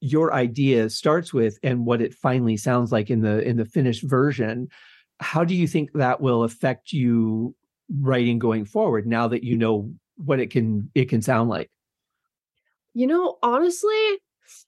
your 0.01 0.33
idea 0.33 0.89
starts 0.89 1.33
with 1.33 1.57
and 1.63 1.85
what 1.85 2.01
it 2.01 2.13
finally 2.13 2.57
sounds 2.57 2.91
like 2.91 3.09
in 3.09 3.21
the 3.21 3.41
in 3.47 3.57
the 3.57 3.65
finished 3.65 4.03
version? 4.03 4.67
How 5.19 5.43
do 5.45 5.55
you 5.55 5.67
think 5.67 5.91
that 5.93 6.19
will 6.19 6.43
affect 6.43 6.91
you 6.91 7.55
writing 7.99 8.39
going 8.39 8.65
forward 8.65 9.05
now 9.05 9.27
that 9.27 9.43
you 9.43 9.55
know 9.55 9.93
what 10.17 10.39
it 10.39 10.49
can 10.49 10.91
it 10.95 11.07
can 11.07 11.21
sound 11.21 11.49
like? 11.49 11.69
You 12.93 13.07
know, 13.07 13.37
honestly, 13.41 14.19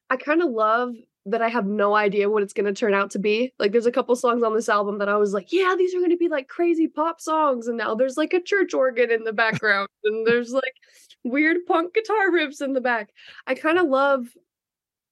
I 0.10 0.18
kind 0.18 0.42
of 0.42 0.50
love 0.52 0.94
that 1.28 1.42
I 1.42 1.50
have 1.50 1.66
no 1.66 1.96
idea 1.96 2.30
what 2.30 2.44
it's 2.44 2.54
going 2.54 2.68
to 2.68 2.80
turn 2.80 2.94
out 2.94 3.10
to 3.12 3.20
be. 3.20 3.52
Like 3.58 3.72
there's 3.72 3.88
a 3.88 3.92
couple 3.92 4.16
songs 4.16 4.44
on 4.44 4.54
this 4.54 4.70
album 4.70 5.00
that 5.00 5.10
I 5.10 5.18
was 5.18 5.34
like, 5.34 5.52
yeah, 5.52 5.76
these 5.78 5.96
are 5.96 6.00
going 6.00 6.12
to 6.12 6.18
be 6.18 6.30
like 6.30 6.48
crazy 6.48 6.88
pop 6.88 7.20
songs 7.20 7.68
and 7.68 7.78
now 7.78 7.96
there's 7.96 8.18
like 8.18 8.34
a 8.34 8.42
church 8.42 8.74
organ 8.74 9.12
in 9.12 9.24
the 9.24 9.34
background 9.34 9.88
and 10.04 10.28
there's 10.28 10.52
like 10.52 10.76
weird 11.24 11.58
punk 11.68 11.96
guitar 11.96 12.30
riffs 12.30 12.62
in 12.62 12.74
the 12.74 12.82
back. 12.82 13.10
I 13.48 13.56
kind 13.56 13.80
of 13.80 13.88
love 13.88 14.28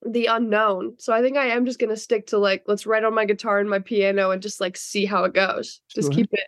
the 0.06 0.28
unknown. 0.28 0.96
So 1.00 1.14
I 1.14 1.22
think 1.22 1.36
I 1.36 1.48
am 1.48 1.66
just 1.66 1.80
going 1.80 1.90
to 1.90 1.98
stick 1.98 2.28
to 2.28 2.38
like 2.38 2.64
let's 2.68 2.86
write 2.86 3.04
on 3.04 3.16
my 3.16 3.26
guitar 3.26 3.60
and 3.60 3.70
my 3.70 3.80
piano 3.80 4.30
and 4.30 4.42
just 4.42 4.62
like 4.62 4.78
see 4.78 5.06
how 5.06 5.24
it 5.24 5.34
goes. 5.34 5.82
Just 5.90 6.12
sure. 6.12 6.16
keep 6.16 6.30
it 6.34 6.48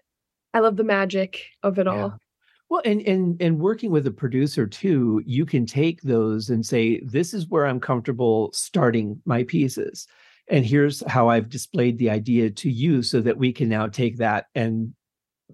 I 0.55 0.59
love 0.59 0.77
the 0.77 0.85
magic 0.85 1.47
of 1.63 1.77
it 1.79 1.85
yeah. 1.85 1.91
all. 1.91 2.19
Well, 2.69 2.81
and 2.83 3.01
and 3.01 3.41
and 3.41 3.59
working 3.59 3.91
with 3.91 4.07
a 4.07 4.11
producer 4.11 4.65
too, 4.65 5.21
you 5.25 5.45
can 5.45 5.65
take 5.65 6.01
those 6.01 6.49
and 6.49 6.65
say, 6.65 6.99
"This 7.01 7.33
is 7.33 7.47
where 7.47 7.67
I'm 7.67 7.79
comfortable 7.79 8.49
starting 8.53 9.21
my 9.25 9.43
pieces, 9.43 10.07
and 10.49 10.65
here's 10.65 11.03
how 11.07 11.29
I've 11.29 11.49
displayed 11.49 11.99
the 11.99 12.09
idea 12.09 12.49
to 12.49 12.69
you, 12.69 13.03
so 13.03 13.21
that 13.21 13.37
we 13.37 13.53
can 13.53 13.69
now 13.69 13.87
take 13.87 14.17
that 14.17 14.47
and 14.55 14.93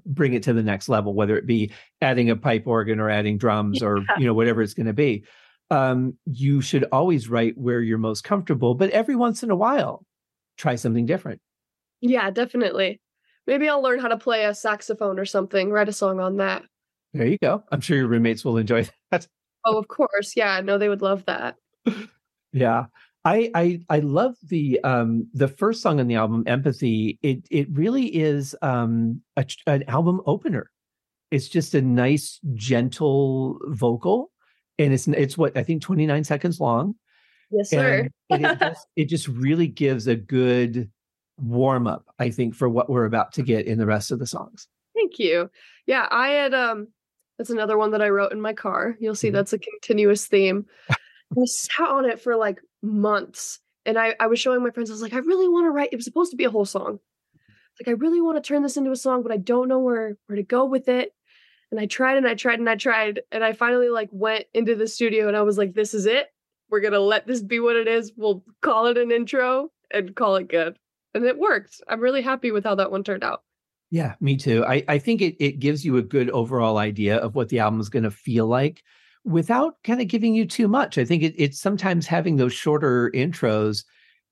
bring 0.05 0.33
it 0.33 0.43
to 0.43 0.53
the 0.53 0.63
next 0.63 0.87
level, 0.87 1.13
whether 1.13 1.37
it 1.37 1.45
be 1.45 1.71
adding 2.01 2.29
a 2.29 2.35
pipe 2.35 2.65
organ 2.65 2.99
or 2.99 3.09
adding 3.09 3.37
drums 3.37 3.79
yeah. 3.81 3.87
or 3.87 3.97
you 4.17 4.25
know 4.25 4.33
whatever 4.33 4.61
it's 4.61 4.73
going 4.73 4.87
to 4.87 4.93
be." 4.93 5.25
Um, 5.69 6.17
you 6.25 6.59
should 6.59 6.85
always 6.91 7.29
write 7.29 7.57
where 7.57 7.81
you're 7.81 7.97
most 7.97 8.25
comfortable, 8.25 8.73
but 8.75 8.89
every 8.89 9.15
once 9.15 9.41
in 9.41 9.51
a 9.51 9.55
while, 9.55 10.05
try 10.57 10.75
something 10.75 11.05
different. 11.05 11.41
Yeah, 12.01 12.29
definitely. 12.29 12.99
Maybe 13.47 13.69
I'll 13.69 13.81
learn 13.81 13.99
how 13.99 14.09
to 14.09 14.17
play 14.17 14.45
a 14.45 14.53
saxophone 14.53 15.17
or 15.17 15.25
something. 15.25 15.71
Write 15.71 15.89
a 15.89 15.93
song 15.93 16.19
on 16.19 16.37
that. 16.37 16.63
There 17.13 17.27
you 17.27 17.37
go. 17.41 17.63
I'm 17.71 17.81
sure 17.81 17.97
your 17.97 18.07
roommates 18.07 18.45
will 18.45 18.57
enjoy 18.57 18.87
that. 19.11 19.27
Oh, 19.65 19.77
of 19.77 19.87
course. 19.87 20.33
Yeah, 20.35 20.61
no, 20.61 20.77
they 20.77 20.89
would 20.89 21.01
love 21.01 21.25
that. 21.25 21.55
yeah. 22.53 22.85
I 23.23 23.51
I 23.53 23.79
I 23.89 23.99
love 23.99 24.35
the 24.47 24.79
um 24.83 25.27
the 25.33 25.47
first 25.47 25.81
song 25.81 25.99
on 25.99 26.07
the 26.07 26.15
album 26.15 26.43
Empathy. 26.47 27.19
It 27.21 27.45
it 27.51 27.67
really 27.71 28.07
is 28.07 28.55
um 28.61 29.21
a, 29.37 29.45
an 29.67 29.83
album 29.87 30.21
opener. 30.25 30.71
It's 31.29 31.47
just 31.47 31.75
a 31.75 31.81
nice 31.81 32.39
gentle 32.55 33.59
vocal 33.67 34.31
and 34.79 34.93
it's 34.93 35.07
it's 35.07 35.37
what 35.37 35.55
I 35.55 35.63
think 35.63 35.81
29 35.83 36.23
seconds 36.23 36.59
long. 36.59 36.95
Yes, 37.51 37.69
sir. 37.69 38.09
and 38.29 38.45
it, 38.45 38.59
just, 38.59 38.87
it 38.95 39.05
just 39.09 39.27
really 39.27 39.67
gives 39.67 40.07
a 40.07 40.15
good 40.15 40.89
warm 41.37 41.85
up 41.85 42.05
I 42.17 42.29
think 42.31 42.55
for 42.55 42.69
what 42.69 42.89
we're 42.89 43.05
about 43.05 43.33
to 43.33 43.43
get 43.43 43.67
in 43.67 43.77
the 43.77 43.85
rest 43.85 44.11
of 44.11 44.17
the 44.19 44.27
songs. 44.27 44.67
Thank 44.95 45.19
you. 45.19 45.49
Yeah, 45.85 46.07
I 46.09 46.29
had 46.29 46.53
um 46.55 46.87
that's 47.41 47.49
another 47.49 47.75
one 47.75 47.89
that 47.89 48.03
I 48.03 48.09
wrote 48.09 48.33
in 48.33 48.39
my 48.39 48.53
car. 48.53 48.95
You'll 48.99 49.15
see 49.15 49.29
mm-hmm. 49.29 49.37
that's 49.37 49.51
a 49.51 49.57
continuous 49.57 50.27
theme. 50.27 50.67
I 50.91 51.45
sat 51.45 51.89
on 51.89 52.05
it 52.05 52.21
for 52.21 52.35
like 52.35 52.61
months. 52.83 53.59
And 53.83 53.97
I, 53.97 54.13
I 54.19 54.27
was 54.27 54.39
showing 54.39 54.61
my 54.61 54.69
friends, 54.69 54.91
I 54.91 54.93
was 54.93 55.01
like, 55.01 55.13
I 55.13 55.17
really 55.17 55.47
want 55.47 55.65
to 55.65 55.71
write. 55.71 55.89
It 55.91 55.95
was 55.95 56.05
supposed 56.05 56.29
to 56.29 56.37
be 56.37 56.43
a 56.43 56.51
whole 56.51 56.65
song. 56.65 56.99
Like, 57.79 57.87
I 57.87 57.97
really 57.99 58.21
want 58.21 58.37
to 58.37 58.47
turn 58.47 58.61
this 58.61 58.77
into 58.77 58.91
a 58.91 58.95
song, 58.95 59.23
but 59.23 59.31
I 59.31 59.37
don't 59.37 59.67
know 59.67 59.79
where 59.79 60.19
where 60.27 60.35
to 60.35 60.43
go 60.43 60.65
with 60.65 60.87
it. 60.87 61.15
And 61.71 61.79
I 61.79 61.87
tried 61.87 62.17
and 62.17 62.27
I 62.27 62.35
tried 62.35 62.59
and 62.59 62.69
I 62.69 62.75
tried. 62.75 63.21
And 63.31 63.43
I 63.43 63.53
finally 63.53 63.89
like 63.89 64.09
went 64.11 64.45
into 64.53 64.75
the 64.75 64.87
studio 64.87 65.27
and 65.27 65.35
I 65.35 65.41
was 65.41 65.57
like, 65.57 65.73
this 65.73 65.95
is 65.95 66.05
it. 66.05 66.27
We're 66.69 66.81
gonna 66.81 66.99
let 66.99 67.25
this 67.25 67.41
be 67.41 67.59
what 67.59 67.75
it 67.75 67.87
is. 67.87 68.13
We'll 68.15 68.43
call 68.61 68.85
it 68.85 68.99
an 68.99 69.11
intro 69.11 69.71
and 69.89 70.15
call 70.15 70.35
it 70.35 70.47
good. 70.47 70.77
And 71.15 71.25
it 71.25 71.39
worked. 71.39 71.81
I'm 71.87 72.01
really 72.01 72.21
happy 72.21 72.51
with 72.51 72.65
how 72.65 72.75
that 72.75 72.91
one 72.91 73.03
turned 73.03 73.23
out. 73.23 73.41
Yeah, 73.91 74.15
me 74.21 74.37
too. 74.37 74.65
I, 74.65 74.83
I 74.87 74.97
think 74.97 75.21
it, 75.21 75.35
it 75.43 75.59
gives 75.59 75.85
you 75.85 75.97
a 75.97 76.01
good 76.01 76.29
overall 76.29 76.77
idea 76.77 77.17
of 77.17 77.35
what 77.35 77.49
the 77.49 77.59
album 77.59 77.81
is 77.81 77.89
going 77.89 78.03
to 78.03 78.11
feel 78.11 78.47
like 78.47 78.81
without 79.25 79.75
kind 79.83 80.01
of 80.01 80.07
giving 80.07 80.33
you 80.33 80.45
too 80.45 80.69
much. 80.69 80.97
I 80.97 81.05
think 81.05 81.23
it, 81.23 81.35
it's 81.37 81.59
sometimes 81.59 82.07
having 82.07 82.37
those 82.37 82.53
shorter 82.53 83.11
intros 83.13 83.83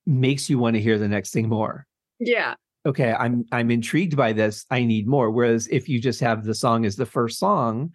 makes 0.05 0.49
you 0.49 0.57
want 0.57 0.75
to 0.75 0.81
hear 0.81 0.97
the 0.97 1.09
next 1.09 1.31
thing 1.31 1.49
more. 1.49 1.85
Yeah. 2.19 2.55
Okay, 2.85 3.13
I'm 3.13 3.45
I'm 3.51 3.69
intrigued 3.69 4.15
by 4.15 4.31
this. 4.31 4.65
I 4.71 4.85
need 4.85 5.05
more. 5.05 5.29
Whereas 5.29 5.67
if 5.67 5.89
you 5.89 5.99
just 5.99 6.21
have 6.21 6.45
the 6.45 6.55
song 6.55 6.85
as 6.85 6.95
the 6.95 7.05
first 7.05 7.37
song, 7.37 7.91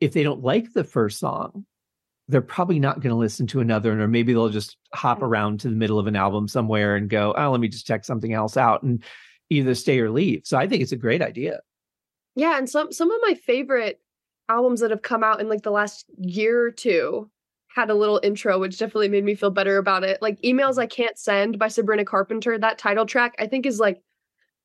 if 0.00 0.12
they 0.12 0.22
don't 0.22 0.42
like 0.42 0.72
the 0.72 0.84
first 0.84 1.18
song, 1.18 1.66
they're 2.28 2.40
probably 2.40 2.78
not 2.78 3.00
going 3.00 3.10
to 3.10 3.16
listen 3.16 3.46
to 3.48 3.60
another, 3.60 3.92
and 3.92 4.00
or 4.00 4.08
maybe 4.08 4.32
they'll 4.32 4.48
just 4.48 4.78
hop 4.94 5.20
mm. 5.20 5.24
around 5.24 5.60
to 5.60 5.68
the 5.68 5.76
middle 5.76 5.98
of 5.98 6.06
an 6.06 6.16
album 6.16 6.48
somewhere 6.48 6.96
and 6.96 7.10
go, 7.10 7.34
"Oh, 7.36 7.50
let 7.50 7.60
me 7.60 7.68
just 7.68 7.86
check 7.86 8.04
something 8.04 8.32
else 8.32 8.56
out." 8.56 8.82
And 8.82 9.04
either 9.50 9.74
stay 9.74 10.00
or 10.00 10.10
leave. 10.10 10.42
So 10.44 10.56
I 10.56 10.66
think 10.66 10.82
it's 10.82 10.92
a 10.92 10.96
great 10.96 11.22
idea. 11.22 11.60
Yeah, 12.34 12.58
and 12.58 12.68
some 12.68 12.92
some 12.92 13.10
of 13.10 13.20
my 13.22 13.34
favorite 13.34 14.00
albums 14.48 14.80
that 14.80 14.90
have 14.90 15.02
come 15.02 15.24
out 15.24 15.40
in 15.40 15.48
like 15.48 15.62
the 15.62 15.70
last 15.70 16.06
year 16.18 16.62
or 16.62 16.70
two 16.70 17.30
had 17.74 17.90
a 17.90 17.94
little 17.94 18.20
intro 18.22 18.58
which 18.58 18.78
definitely 18.78 19.08
made 19.08 19.24
me 19.24 19.34
feel 19.34 19.50
better 19.50 19.78
about 19.78 20.04
it. 20.04 20.20
Like 20.20 20.40
Emails 20.42 20.78
I 20.78 20.86
Can't 20.86 21.18
Send 21.18 21.58
by 21.58 21.68
Sabrina 21.68 22.04
Carpenter, 22.04 22.58
that 22.58 22.78
title 22.78 23.06
track 23.06 23.34
I 23.38 23.46
think 23.46 23.66
is 23.66 23.80
like 23.80 24.02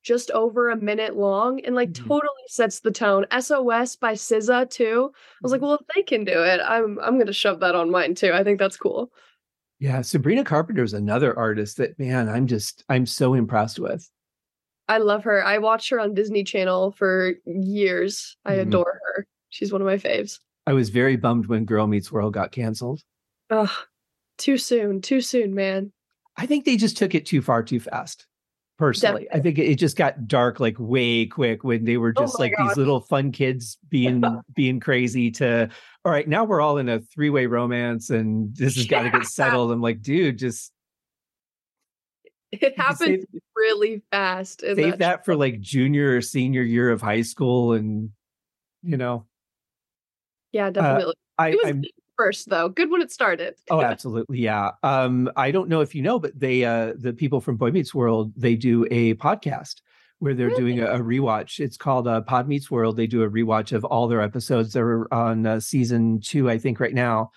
just 0.03 0.31
over 0.31 0.69
a 0.69 0.77
minute 0.77 1.15
long 1.15 1.59
and 1.65 1.75
like 1.75 1.91
mm-hmm. 1.91 2.07
totally 2.07 2.43
sets 2.47 2.79
the 2.79 2.91
tone. 2.91 3.25
SOS 3.37 3.95
by 3.95 4.13
SZA 4.13 4.69
too. 4.69 5.11
I 5.13 5.39
was 5.41 5.51
like, 5.51 5.59
mm-hmm. 5.59 5.67
well, 5.67 5.79
if 5.79 5.95
they 5.95 6.03
can 6.03 6.23
do 6.23 6.43
it, 6.43 6.61
I'm 6.63 6.99
I'm 6.99 7.17
gonna 7.17 7.33
shove 7.33 7.59
that 7.61 7.75
on 7.75 7.91
mine 7.91 8.15
too. 8.15 8.31
I 8.33 8.43
think 8.43 8.59
that's 8.59 8.77
cool. 8.77 9.11
Yeah, 9.79 10.01
Sabrina 10.01 10.43
Carpenter 10.43 10.83
is 10.83 10.93
another 10.93 11.37
artist 11.37 11.77
that 11.77 11.97
man, 11.99 12.29
I'm 12.29 12.47
just 12.47 12.83
I'm 12.89 13.05
so 13.05 13.33
impressed 13.33 13.79
with. 13.79 14.09
I 14.89 14.97
love 14.97 15.23
her. 15.23 15.45
I 15.45 15.59
watched 15.59 15.89
her 15.91 15.99
on 15.99 16.15
Disney 16.15 16.43
Channel 16.43 16.91
for 16.91 17.33
years. 17.45 18.35
I 18.43 18.53
mm-hmm. 18.53 18.61
adore 18.61 18.99
her. 19.05 19.27
She's 19.49 19.71
one 19.71 19.81
of 19.81 19.85
my 19.85 19.97
faves. 19.97 20.39
I 20.65 20.73
was 20.73 20.89
very 20.89 21.15
bummed 21.15 21.45
when 21.45 21.65
Girl 21.65 21.85
Meets 21.85 22.11
World 22.11 22.33
got 22.33 22.51
canceled. 22.51 23.01
Ugh, 23.51 23.69
too 24.39 24.57
soon. 24.57 25.01
Too 25.01 25.21
soon, 25.21 25.53
man. 25.53 25.91
I 26.37 26.47
think 26.47 26.65
they 26.65 26.75
just 26.75 26.97
took 26.97 27.13
it 27.13 27.27
too 27.27 27.41
far 27.41 27.61
too 27.61 27.79
fast. 27.79 28.25
Personally, 28.79 29.25
Definitely. 29.25 29.39
I 29.39 29.43
think 29.43 29.59
it 29.59 29.75
just 29.75 29.97
got 29.97 30.27
dark 30.27 30.59
like 30.59 30.77
way 30.79 31.25
quick 31.25 31.63
when 31.63 31.83
they 31.83 31.97
were 31.97 32.13
oh 32.15 32.21
just 32.21 32.37
oh 32.39 32.41
like 32.41 32.53
these 32.57 32.77
little 32.77 33.01
fun 33.01 33.31
kids 33.31 33.77
being 33.89 34.23
being 34.55 34.79
crazy. 34.79 35.31
To 35.31 35.69
all 36.05 36.11
right, 36.11 36.27
now 36.27 36.45
we're 36.45 36.61
all 36.61 36.77
in 36.77 36.87
a 36.87 36.99
three 36.99 37.29
way 37.29 37.45
romance 37.45 38.09
and 38.09 38.55
this 38.55 38.75
has 38.75 38.85
got 38.87 39.03
to 39.03 39.09
get 39.11 39.25
settled. 39.25 39.71
I'm 39.71 39.81
like, 39.81 40.01
dude, 40.01 40.39
just 40.39 40.71
it 42.51 42.77
happens 42.77 42.99
save, 42.99 43.25
really 43.55 44.01
fast. 44.11 44.61
Save 44.61 44.77
that, 44.77 44.99
that 44.99 45.25
for 45.25 45.35
like 45.35 45.59
junior 45.59 46.17
or 46.17 46.21
senior 46.21 46.63
year 46.63 46.89
of 46.89 47.01
high 47.01 47.21
school, 47.21 47.73
and 47.73 48.09
you 48.83 48.97
know. 48.97 49.25
Yeah, 50.51 50.71
definitely. 50.71 51.13
Uh, 51.37 51.41
I, 51.41 51.49
was, 51.51 51.75
first 52.17 52.49
though. 52.49 52.69
Good 52.69 52.91
when 52.91 53.01
it 53.01 53.11
started. 53.11 53.55
oh, 53.71 53.81
absolutely. 53.81 54.39
Yeah. 54.39 54.71
Um, 54.83 55.31
I 55.35 55.51
don't 55.51 55.69
know 55.69 55.81
if 55.81 55.95
you 55.95 56.01
know, 56.01 56.19
but 56.19 56.37
they 56.37 56.65
uh 56.65 56.93
the 56.97 57.13
people 57.13 57.39
from 57.39 57.55
Boy 57.55 57.71
Meets 57.71 57.95
World, 57.95 58.33
they 58.35 58.55
do 58.55 58.85
a 58.91 59.13
podcast 59.15 59.75
where 60.19 60.33
they're 60.33 60.47
Really? 60.47 60.75
doing 60.75 60.79
a, 60.81 60.87
a 60.87 60.99
rewatch. 60.99 61.59
It's 61.59 61.77
called 61.77 62.07
uh, 62.07 62.21
Pod 62.21 62.47
Meets 62.47 62.69
World. 62.69 62.97
They 62.97 63.07
do 63.07 63.23
a 63.23 63.29
rewatch 63.29 63.71
of 63.71 63.85
all 63.85 64.07
their 64.07 64.21
episodes. 64.21 64.73
They're 64.73 65.11
on 65.13 65.45
uh, 65.45 65.59
season 65.61 66.19
two, 66.19 66.49
I 66.49 66.57
think, 66.57 66.81
right 66.81 66.93
now, 66.93 67.31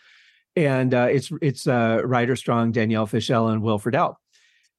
and 0.57 0.93
uh, 0.93 1.09
it's 1.11 1.31
it's 1.41 1.67
uh, 1.69 2.01
Ryder 2.05 2.35
Strong, 2.35 2.73
Danielle 2.73 3.07
Fishel, 3.07 3.49
and 3.49 3.63
Will 3.63 3.79
Friedle, 3.79 4.17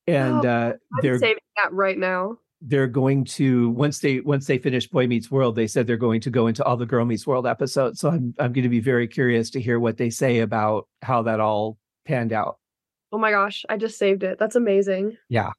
and 0.08 0.46
Oh, 0.46 0.50
uh, 0.50 0.74
they're 1.02 1.20
saving 1.20 1.44
that 1.64 1.72
right 1.74 1.98
now. 1.98 2.38
they're 2.62 2.88
going 2.88 3.26
to 3.26 3.70
once 3.72 4.00
they 4.00 4.20
once 4.22 4.48
they 4.48 4.58
finish 4.58 4.88
Boy 4.88 5.08
Meets 5.08 5.30
World, 5.32 5.56
they 5.56 5.68
said 5.68 5.86
they're 5.88 5.98
going 5.98 6.22
to 6.22 6.30
go 6.30 6.48
into 6.48 6.64
all 6.64 6.78
the 6.78 6.86
Girl 6.86 7.06
Meets 7.06 7.28
World 7.28 7.46
episodes. 7.48 8.00
So 8.00 8.10
I'm 8.10 8.34
I'm 8.40 8.54
going 8.54 8.64
to 8.64 8.70
be 8.70 8.80
very 8.80 9.08
curious 9.08 9.50
to 9.52 9.62
hear 9.62 9.80
what 9.80 9.98
they 9.98 10.10
say 10.10 10.40
about 10.40 10.88
how 11.02 11.24
that 11.24 11.40
all 11.40 11.78
panned 12.06 12.34
out. 12.34 12.58
Oh 13.12 13.18
my 13.18 13.32
gosh, 13.32 13.64
I 13.70 13.78
just 13.78 13.98
saved 13.98 14.24
it. 14.24 14.40
That's 14.40 14.56
amazing. 14.56 15.18
Yeah. 15.30 15.52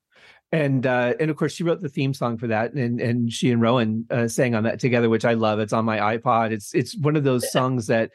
And 0.53 0.87
uh 0.87 1.15
and 1.19 1.31
of 1.31 1.37
course 1.37 1.53
she 1.53 1.65
wrote 1.65 1.83
the 1.83 1.89
theme 1.89 2.15
song 2.15 2.39
for 2.39 2.47
that 2.47 2.75
and 2.75 3.01
and 3.01 3.33
she 3.33 3.51
and 3.51 3.61
rowan 3.61 4.07
uh, 4.11 4.29
sang 4.29 4.55
on 4.55 4.63
that 4.65 4.79
together 4.79 5.09
which 5.09 5.25
i 5.25 5.33
love 5.35 5.59
it's 5.59 5.73
on 5.73 5.85
my 5.85 6.17
ipod 6.17 6.53
it's 6.53 6.73
it's 6.75 6.97
one 6.97 7.17
of 7.17 7.25
those 7.25 7.51
songs 7.51 7.89
that 7.89 8.13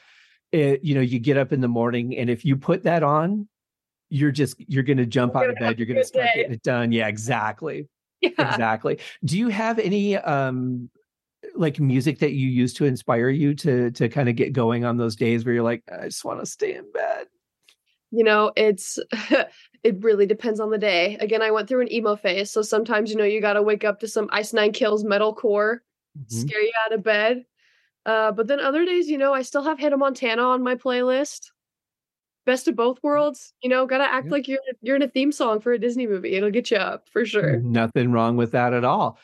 it, 0.54 0.82
you 0.82 0.96
know 0.96 1.02
you 1.02 1.20
get 1.20 1.36
up 1.36 1.52
in 1.52 1.60
the 1.60 1.68
morning 1.68 2.15
and 2.18 2.30
if 2.30 2.46
you 2.46 2.56
put 2.56 2.84
that 2.84 3.04
on 3.04 3.50
you're 4.10 4.32
just 4.32 4.56
you're 4.69 4.84
going 4.84 4.98
to 4.98 5.06
jump 5.06 5.36
out 5.36 5.50
of 5.50 5.56
bed 5.58 5.78
you're 5.80 5.86
going 5.86 5.98
to 5.98 6.04
start 6.04 6.26
day. 6.28 6.41
getting 6.41 6.54
it 6.54 6.63
done 6.63 6.91
yeah 6.91 7.08
exactly 7.08 7.88
Yeah. 8.22 8.32
exactly 8.39 9.00
do 9.24 9.38
you 9.38 9.48
have 9.50 9.80
any 9.80 10.17
um 10.17 10.89
like 11.56 11.80
music 11.80 12.19
that 12.19 12.34
you 12.34 12.48
use 12.48 12.74
to 12.76 12.86
inspire 12.86 13.30
you 13.30 13.54
to 13.56 13.91
to 13.91 14.10
kind 14.10 14.28
of 14.30 14.36
get 14.36 14.52
going 14.54 14.84
on 14.86 14.98
those 14.98 15.15
days 15.15 15.45
where 15.45 15.54
you're 15.54 15.63
like 15.63 15.84
i 15.91 16.06
just 16.06 16.26
want 16.26 16.39
to 16.39 16.45
stay 16.45 16.76
in 16.76 16.91
bed 16.91 17.28
You 18.12 18.24
know, 18.24 18.52
it's 18.56 18.98
it 19.84 20.04
really 20.04 20.26
depends 20.26 20.60
on 20.60 20.72
the 20.72 20.80
day. 20.80 21.15
Again, 21.19 21.43
I 21.43 21.52
went 21.52 21.67
through 21.69 21.82
an 21.82 21.93
emo 21.93 22.15
phase, 22.15 22.50
so 22.50 22.63
sometimes 22.63 23.12
you 23.12 23.17
know 23.17 23.24
you 23.24 23.39
got 23.39 23.54
to 23.54 23.62
wake 23.62 23.84
up 23.86 24.00
to 24.00 24.08
some 24.08 24.28
Ice 24.32 24.52
Nine 24.52 24.72
Kills 24.74 25.04
metalcore, 25.04 25.82
Mhm. 26.17 26.26
scare 26.41 26.62
you 26.63 26.72
out 26.86 26.91
of 26.93 27.04
bed. 27.04 27.45
Uh, 28.08 28.32
but 28.32 28.48
then 28.48 28.60
other 28.60 28.84
days, 28.84 29.08
you 29.08 29.19
know, 29.19 29.32
I 29.32 29.43
still 29.43 29.62
have 29.62 29.78
Hannah 29.78 29.98
Montana 29.98 30.41
on 30.41 30.63
my 30.63 30.74
playlist. 30.74 31.52
Best 32.45 32.67
of 32.67 32.75
both 32.75 32.97
worlds. 33.04 33.54
You 33.62 33.69
know, 33.69 33.86
gotta 33.86 34.06
act 34.06 34.25
Yeah. 34.28 34.32
like 34.32 34.47
you're 34.47 34.60
you're 34.82 34.95
in 34.95 35.02
a 35.02 35.08
theme 35.08 35.32
song 35.32 35.60
for 35.60 35.71
a 35.71 35.80
Disney 35.80 36.08
movie. 36.08 36.34
It'll 36.36 36.52
get 36.52 36.71
you 36.71 36.78
up 36.78 37.08
for 37.10 37.25
sure. 37.25 37.58
Nothing 37.60 38.12
wrong 38.12 38.38
with 38.38 38.52
that 38.54 38.73
at 38.73 38.84
all. 38.84 39.19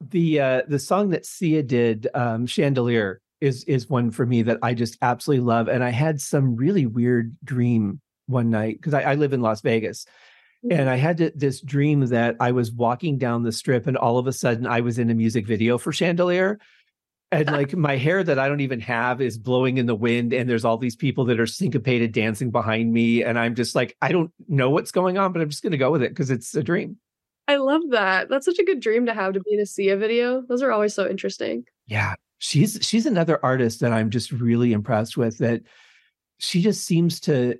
The 0.00 0.40
uh 0.40 0.62
the 0.68 0.78
song 0.78 1.10
that 1.10 1.24
Sia 1.24 1.62
did, 1.62 2.08
um, 2.14 2.46
Chandelier, 2.46 3.20
is 3.40 3.64
is 3.64 3.88
one 3.88 4.10
for 4.10 4.26
me 4.26 4.42
that 4.42 4.58
I 4.62 4.74
just 4.74 4.98
absolutely 5.00 5.44
love. 5.44 5.68
And 5.68 5.82
I 5.82 5.90
had 5.90 6.20
some 6.20 6.56
really 6.56 6.86
weird 6.86 7.36
dream 7.44 8.00
one 8.26 8.50
night 8.50 8.76
because 8.78 8.92
I, 8.94 9.02
I 9.02 9.14
live 9.14 9.32
in 9.32 9.40
Las 9.40 9.60
Vegas. 9.62 10.04
And 10.68 10.90
I 10.90 10.96
had 10.96 11.18
to, 11.18 11.30
this 11.34 11.60
dream 11.60 12.00
that 12.06 12.34
I 12.40 12.50
was 12.50 12.72
walking 12.72 13.18
down 13.18 13.44
the 13.44 13.52
strip 13.52 13.86
and 13.86 13.96
all 13.96 14.18
of 14.18 14.26
a 14.26 14.32
sudden 14.32 14.66
I 14.66 14.80
was 14.80 14.98
in 14.98 15.10
a 15.10 15.14
music 15.14 15.46
video 15.46 15.78
for 15.78 15.92
Chandelier. 15.92 16.58
And 17.32 17.50
like 17.50 17.74
my 17.74 17.96
hair 17.96 18.22
that 18.22 18.38
I 18.38 18.46
don't 18.48 18.60
even 18.60 18.80
have 18.80 19.20
is 19.20 19.36
blowing 19.36 19.78
in 19.78 19.86
the 19.86 19.96
wind, 19.96 20.32
and 20.32 20.48
there's 20.48 20.64
all 20.64 20.78
these 20.78 20.94
people 20.94 21.24
that 21.24 21.40
are 21.40 21.46
syncopated 21.46 22.12
dancing 22.12 22.50
behind 22.50 22.92
me. 22.92 23.24
And 23.24 23.38
I'm 23.38 23.56
just 23.56 23.74
like, 23.74 23.96
I 24.00 24.12
don't 24.12 24.30
know 24.48 24.70
what's 24.70 24.92
going 24.92 25.18
on, 25.18 25.32
but 25.32 25.42
I'm 25.42 25.50
just 25.50 25.62
going 25.62 25.72
to 25.72 25.78
go 25.78 25.90
with 25.90 26.02
it 26.02 26.10
because 26.10 26.30
it's 26.30 26.54
a 26.54 26.62
dream. 26.62 26.98
I 27.48 27.56
love 27.56 27.82
that. 27.90 28.28
That's 28.28 28.46
such 28.46 28.58
a 28.58 28.64
good 28.64 28.80
dream 28.80 29.06
to 29.06 29.14
have 29.14 29.32
to 29.34 29.40
be 29.40 29.54
in 29.54 29.60
a 29.60 29.66
Sia 29.66 29.96
video. 29.96 30.42
Those 30.42 30.62
are 30.62 30.72
always 30.72 30.94
so 30.94 31.08
interesting. 31.08 31.64
Yeah, 31.86 32.14
she's 32.38 32.78
she's 32.80 33.06
another 33.06 33.44
artist 33.44 33.80
that 33.80 33.92
I'm 33.92 34.10
just 34.10 34.30
really 34.32 34.72
impressed 34.72 35.16
with. 35.16 35.38
That 35.38 35.62
she 36.38 36.62
just 36.62 36.84
seems 36.84 37.20
to 37.20 37.56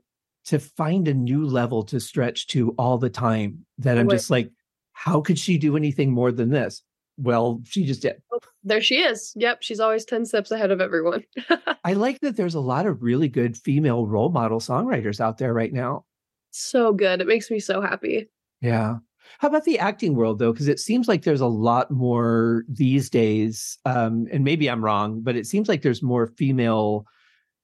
to 0.46 0.58
find 0.60 1.08
a 1.08 1.14
new 1.14 1.44
level 1.44 1.82
to 1.84 1.98
stretch 1.98 2.46
to 2.48 2.70
all 2.78 2.98
the 2.98 3.10
time. 3.10 3.66
That 3.78 3.98
I'm 3.98 4.08
just 4.08 4.30
like, 4.30 4.50
how 4.92 5.20
could 5.20 5.38
she 5.38 5.58
do 5.58 5.76
anything 5.76 6.12
more 6.12 6.30
than 6.30 6.50
this? 6.50 6.82
Well, 7.18 7.62
she 7.64 7.84
just 7.84 8.02
did. 8.02 8.20
There 8.62 8.80
she 8.82 8.96
is. 8.96 9.32
Yep, 9.36 9.62
she's 9.62 9.80
always 9.80 10.04
10 10.04 10.26
steps 10.26 10.50
ahead 10.50 10.70
of 10.70 10.80
everyone. 10.80 11.24
I 11.84 11.94
like 11.94 12.20
that 12.20 12.36
there's 12.36 12.54
a 12.54 12.60
lot 12.60 12.86
of 12.86 13.02
really 13.02 13.28
good 13.28 13.56
female 13.56 14.06
role 14.06 14.28
model 14.30 14.60
songwriters 14.60 15.20
out 15.20 15.38
there 15.38 15.54
right 15.54 15.72
now. 15.72 16.04
so 16.50 16.92
good. 16.92 17.20
It 17.20 17.26
makes 17.26 17.50
me 17.50 17.58
so 17.60 17.80
happy. 17.80 18.28
Yeah. 18.60 18.96
How 19.38 19.48
about 19.48 19.64
the 19.64 19.78
acting 19.78 20.14
world 20.14 20.38
though? 20.38 20.52
Because 20.52 20.68
it 20.68 20.78
seems 20.80 21.08
like 21.08 21.22
there's 21.22 21.40
a 21.40 21.46
lot 21.46 21.90
more 21.90 22.64
these 22.68 23.10
days, 23.10 23.78
um, 23.84 24.26
and 24.32 24.44
maybe 24.44 24.68
I'm 24.70 24.84
wrong, 24.84 25.20
but 25.20 25.36
it 25.36 25.46
seems 25.46 25.68
like 25.68 25.82
there's 25.82 26.02
more 26.02 26.26
female 26.26 27.06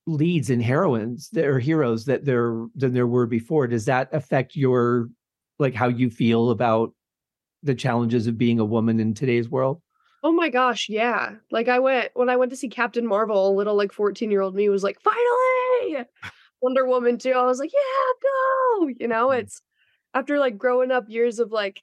leads 0.07 0.51
and 0.51 0.63
heroines 0.63 1.29
that 1.33 1.45
are 1.45 1.61
heroes 1.61 2.05
that 2.07 2.25
there 2.25 2.67
than 2.75 2.93
there 2.93 3.07
were 3.07 3.27
before. 3.27 3.67
Does 3.69 3.85
that 3.85 4.09
affect 4.13 4.57
your 4.57 5.09
like 5.59 5.75
how 5.75 5.89
you 5.89 6.11
feel 6.11 6.51
about 6.51 6.93
the 7.63 7.75
challenges 7.75 8.27
of 8.27 8.39
being 8.39 8.59
a 8.59 8.65
woman 8.65 8.99
in 9.01 9.15
today's 9.15 9.49
world? 9.49 9.81
Oh 10.25 10.33
my 10.33 10.49
gosh, 10.51 10.89
yeah. 10.89 11.35
Like 11.51 11.69
I 11.69 11.79
went 11.81 12.11
when 12.15 12.29
I 12.29 12.37
went 12.37 12.51
to 12.53 12.57
see 12.57 12.69
Captain 12.69 13.07
Marvel, 13.07 13.49
a 13.51 13.57
little 13.57 13.75
like 13.77 13.93
14-year-old 13.93 14.55
me 14.55 14.69
was 14.69 14.83
like, 14.85 14.99
finally! 15.01 16.05
Wonder 16.63 16.87
Woman 16.87 17.19
too. 17.19 17.33
I 17.33 17.45
was 17.45 17.59
like, 17.59 17.73
yeah, 17.73 18.13
go. 18.23 18.89
You 19.01 19.09
know, 19.09 19.29
Mhm. 19.29 19.41
it's 19.41 19.63
after 20.15 20.39
like 20.39 20.57
growing 20.59 20.91
up 20.93 21.07
years 21.09 21.39
of 21.41 21.51
like 21.51 21.83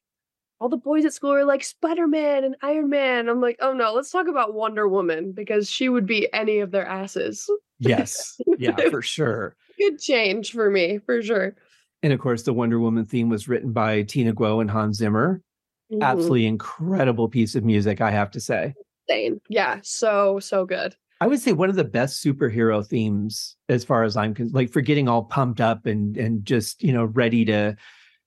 all 0.62 0.70
the 0.70 0.78
boys 0.78 1.06
at 1.06 1.13
school 1.13 1.34
are 1.34 1.46
like 1.46 1.63
Spider-Man 1.63 2.44
and 2.44 2.56
Iron 2.62 2.89
Man. 2.89 3.28
I'm 3.30 3.42
like, 3.42 3.58
oh 3.62 3.74
no, 3.74 3.94
let's 3.94 4.10
talk 4.12 4.28
about 4.28 4.54
Wonder 4.54 4.88
Woman 4.88 5.32
because 5.34 5.70
she 5.70 5.89
would 5.89 6.06
be 6.06 6.32
any 6.34 6.60
of 6.60 6.72
their 6.72 6.86
asses. 6.86 7.50
Yes. 7.80 8.39
Yeah, 8.58 8.76
for 8.89 9.02
sure. 9.02 9.56
Good 9.78 10.00
change 10.00 10.52
for 10.52 10.70
me, 10.70 11.00
for 11.06 11.22
sure. 11.22 11.56
And 12.04 12.12
of 12.12 12.20
course, 12.20 12.44
the 12.44 12.52
Wonder 12.54 12.78
Woman 12.80 13.06
theme 13.06 13.30
was 13.30 13.48
written 13.48 13.72
by 13.72 14.02
Tina 14.04 14.34
Guo 14.34 14.60
and 14.60 14.70
Hans 14.70 14.98
Zimmer. 14.98 15.42
Mhm. 15.91 16.02
Absolutely 16.04 16.45
incredible 16.45 17.28
piece 17.30 17.56
of 17.56 17.63
music, 17.63 18.02
I 18.02 18.12
have 18.12 18.32
to 18.32 18.39
say. 18.39 18.73
Insane. 19.08 19.41
Yeah, 19.49 19.80
so 19.84 20.39
so 20.39 20.65
good. 20.65 20.95
I 21.21 21.28
would 21.28 21.39
say 21.39 21.52
one 21.52 21.69
of 21.69 21.75
the 21.75 21.84
best 21.84 22.23
superhero 22.23 22.86
themes, 22.86 23.58
as 23.67 23.84
far 23.84 24.04
as 24.04 24.15
I'm 24.15 24.34
con- 24.34 24.52
like 24.54 24.69
for 24.71 24.82
getting 24.82 25.08
all 25.10 25.23
pumped 25.23 25.60
up 25.62 25.86
and 25.86 26.15
and 26.17 26.45
just 26.45 26.82
you 26.84 26.93
know 26.93 27.06
ready 27.06 27.43
to 27.45 27.75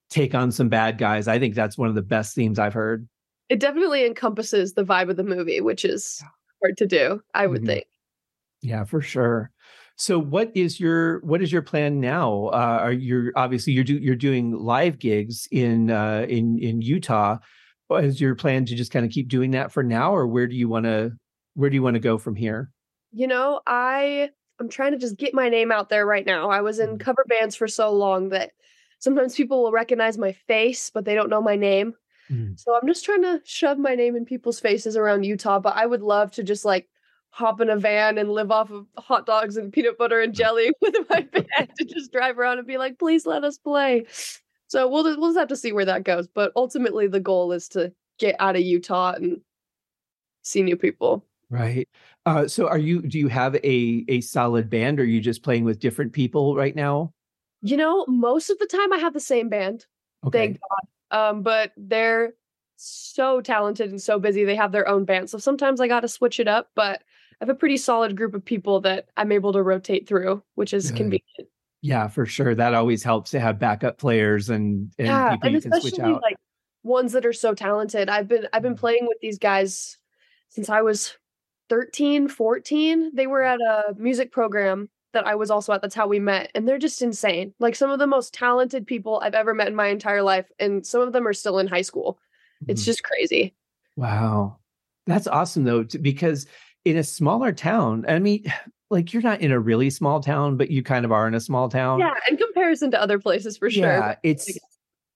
take 0.09 0.35
on 0.35 0.51
some 0.51 0.69
bad 0.69 0.97
guys. 0.97 1.27
I 1.27 1.39
think 1.39 1.55
that's 1.55 1.77
one 1.77 1.89
of 1.89 1.95
the 1.95 2.01
best 2.03 2.35
themes 2.35 2.59
I've 2.59 2.73
heard. 2.73 3.07
It 3.49 3.59
definitely 3.59 4.05
encompasses 4.05 4.73
the 4.73 4.83
vibe 4.83 5.09
of 5.09 5.15
the 5.17 5.23
movie, 5.23 5.61
which 5.61 5.85
is 5.85 6.21
hard 6.61 6.77
to 6.77 6.85
do, 6.85 7.21
I 7.33 7.47
would 7.47 7.63
Mhm. 7.63 7.67
think. 7.67 7.85
Yeah, 8.61 8.83
for 8.83 9.01
sure. 9.01 9.51
So, 9.95 10.19
what 10.19 10.51
is 10.55 10.79
your 10.79 11.19
what 11.19 11.41
is 11.41 11.51
your 11.51 11.61
plan 11.61 11.99
now? 11.99 12.47
Uh, 12.47 12.79
are 12.81 12.91
you 12.91 13.31
obviously 13.35 13.73
you're 13.73 13.83
do, 13.83 13.97
you're 13.97 14.15
doing 14.15 14.51
live 14.53 14.97
gigs 14.99 15.47
in 15.51 15.91
uh, 15.91 16.25
in 16.27 16.57
in 16.59 16.81
Utah? 16.81 17.37
Is 17.91 18.19
your 18.19 18.33
plan 18.33 18.65
to 18.65 18.75
just 18.75 18.91
kind 18.91 19.05
of 19.05 19.11
keep 19.11 19.27
doing 19.27 19.51
that 19.51 19.71
for 19.71 19.83
now, 19.83 20.15
or 20.15 20.25
where 20.25 20.47
do 20.47 20.55
you 20.55 20.67
want 20.67 20.85
to 20.85 21.11
where 21.53 21.69
do 21.69 21.75
you 21.75 21.83
want 21.83 21.93
to 21.93 21.99
go 21.99 22.17
from 22.17 22.35
here? 22.35 22.71
You 23.11 23.27
know, 23.27 23.61
I 23.67 24.31
I'm 24.59 24.69
trying 24.69 24.93
to 24.93 24.97
just 24.97 25.17
get 25.17 25.33
my 25.35 25.47
name 25.49 25.71
out 25.71 25.89
there 25.89 26.05
right 26.05 26.25
now. 26.25 26.49
I 26.49 26.61
was 26.61 26.79
in 26.79 26.97
Mhm. 26.97 26.99
cover 26.99 27.23
bands 27.27 27.55
for 27.55 27.67
so 27.67 27.91
long 27.91 28.29
that 28.29 28.51
sometimes 28.99 29.35
people 29.35 29.61
will 29.63 29.71
recognize 29.71 30.17
my 30.17 30.31
face, 30.31 30.89
but 30.89 31.05
they 31.05 31.13
don't 31.13 31.29
know 31.29 31.41
my 31.41 31.55
name. 31.55 31.93
Mm. 32.31 32.59
So 32.59 32.75
I'm 32.75 32.87
just 32.87 33.05
trying 33.05 33.21
to 33.23 33.41
shove 33.45 33.77
my 33.77 33.95
name 33.95 34.15
in 34.15 34.25
people's 34.25 34.59
faces 34.59 34.95
around 34.97 35.23
Utah, 35.25 35.59
but 35.59 35.75
I 35.75 35.85
would 35.85 36.01
love 36.01 36.31
to 36.31 36.43
just 36.43 36.65
like 36.65 36.87
hop 37.33 37.59
in 37.59 37.69
a 37.71 37.75
van 37.75 38.19
and 38.19 38.31
live 38.31 38.51
off 38.51 38.69
of 38.69 38.85
hot 38.99 39.25
dogs 39.25 39.57
and 39.57 39.73
peanut 39.73 39.97
butter 39.97 40.21
and 40.21 40.35
jelly 40.35 40.71
with 40.81 40.95
my 41.09 41.21
band 41.21 41.69
to 41.77 41.83
just 41.83 42.11
drive 42.11 42.37
around 42.37 42.59
and 42.59 42.67
be 42.67 42.77
like, 42.77 42.99
please 42.99 43.25
let 43.25 43.43
us 43.43 43.57
play. 43.57 44.05
So 44.67 44.87
we'll 44.87 45.03
just, 45.03 45.19
we'll 45.19 45.29
just 45.29 45.39
have 45.39 45.47
to 45.49 45.55
see 45.55 45.71
where 45.71 45.85
that 45.85 46.03
goes. 46.03 46.27
But 46.27 46.51
ultimately, 46.55 47.07
the 47.07 47.19
goal 47.19 47.51
is 47.51 47.67
to 47.69 47.91
get 48.19 48.35
out 48.39 48.55
of 48.55 48.61
Utah 48.61 49.13
and 49.13 49.41
see 50.43 50.61
new 50.61 50.77
people. 50.77 51.25
Right. 51.49 51.89
Uh, 52.25 52.47
so, 52.47 52.67
are 52.67 52.77
you? 52.77 53.01
Do 53.01 53.19
you 53.19 53.27
have 53.27 53.55
a 53.55 54.05
a 54.07 54.21
solid 54.21 54.69
band, 54.69 54.99
or 54.99 55.03
are 55.03 55.05
you 55.05 55.19
just 55.19 55.43
playing 55.43 55.65
with 55.65 55.79
different 55.79 56.13
people 56.13 56.55
right 56.55 56.75
now? 56.75 57.13
You 57.61 57.77
know, 57.77 58.05
most 58.07 58.49
of 58.49 58.57
the 58.57 58.65
time 58.65 58.93
I 58.93 58.97
have 58.97 59.13
the 59.13 59.19
same 59.19 59.49
band. 59.49 59.85
Thank 60.31 60.59
God. 60.59 61.29
Um, 61.29 61.43
but 61.43 61.73
they're 61.77 62.33
so 62.77 63.41
talented 63.41 63.91
and 63.91 64.01
so 64.01 64.19
busy. 64.19 64.45
They 64.45 64.55
have 64.55 64.71
their 64.71 64.87
own 64.87 65.05
band. 65.05 65.29
So 65.29 65.37
sometimes 65.37 65.79
I 65.81 65.87
got 65.87 65.99
to 65.99 66.07
switch 66.07 66.39
it 66.39 66.47
up, 66.47 66.69
but 66.75 67.03
I 67.43 67.45
have 67.45 67.49
a 67.49 67.59
pretty 67.59 67.75
solid 67.75 68.15
group 68.15 68.33
of 68.35 68.45
people 68.45 68.79
that 68.81 69.07
I'm 69.17 69.33
able 69.33 69.51
to 69.51 69.61
rotate 69.61 70.07
through, 70.07 70.41
which 70.55 70.73
is 70.73 70.91
Good. 70.91 70.97
convenient. 70.97 71.49
Yeah, 71.81 72.07
for 72.07 72.25
sure. 72.25 72.55
That 72.55 72.73
always 72.73 73.03
helps 73.03 73.31
to 73.31 73.39
have 73.41 73.59
backup 73.59 73.97
players 73.97 74.49
and 74.49 74.93
and 74.97 75.07
yeah, 75.07 75.31
people 75.31 75.47
and 75.47 75.55
you 75.55 75.61
can 75.61 75.71
switch 75.81 75.91
especially 75.93 76.13
out. 76.13 76.21
like 76.21 76.37
ones 76.83 77.11
that 77.11 77.25
are 77.25 77.33
so 77.33 77.53
talented. 77.53 78.07
I've 78.07 78.29
been 78.29 78.47
I've 78.53 78.61
been 78.61 78.75
Mm. 78.75 78.79
playing 78.79 79.07
with 79.07 79.17
these 79.21 79.37
guys 79.37 79.97
since 80.47 80.69
I 80.69 80.81
was 80.83 81.17
13, 81.67 82.29
14. 82.29 83.11
They 83.13 83.27
were 83.27 83.41
at 83.43 83.59
a 83.59 83.93
music 83.97 84.31
program 84.31 84.87
that 85.11 85.27
I 85.27 85.35
was 85.35 85.51
also 85.51 85.73
at. 85.73 85.81
That's 85.81 85.93
how 85.95 86.07
we 86.07 86.21
met. 86.21 86.49
And 86.55 86.65
they're 86.65 86.77
just 86.79 87.01
insane. 87.01 87.53
Like 87.59 87.75
some 87.75 87.89
of 87.91 87.99
the 87.99 88.07
most 88.07 88.33
talented 88.33 88.87
people 88.87 89.19
I've 89.21 89.33
ever 89.35 89.53
met 89.53 89.67
in 89.67 89.75
my 89.75 89.87
entire 89.87 90.23
life. 90.23 90.49
And 90.59 90.85
some 90.87 91.01
of 91.01 91.11
them 91.11 91.27
are 91.27 91.33
still 91.33 91.59
in 91.59 91.67
high 91.67 91.81
school. 91.81 92.17
It's 92.69 92.83
Mhm. 92.83 92.85
just 92.85 93.03
crazy. 93.03 93.53
Wow. 93.97 94.59
That's 95.07 95.27
awesome 95.27 95.65
though, 95.65 95.83
because 96.01 96.47
in 96.85 96.97
a 96.97 97.03
smaller 97.03 97.51
town, 97.51 98.05
I 98.07 98.19
mean, 98.19 98.43
like 98.89 99.13
you're 99.13 99.23
not 99.23 99.41
in 99.41 99.51
a 99.51 99.59
really 99.59 99.89
small 99.89 100.21
town, 100.21 100.57
but 100.57 100.69
you 100.69 100.83
kind 100.83 101.05
of 101.05 101.11
are 101.11 101.27
in 101.27 101.33
a 101.33 101.39
small 101.39 101.69
town. 101.69 101.99
Yeah, 101.99 102.13
in 102.29 102.37
comparison 102.37 102.91
to 102.91 103.01
other 103.01 103.19
places 103.19 103.57
for 103.57 103.69
sure. 103.69 103.83
Yeah, 103.83 104.15
it's 104.23 104.57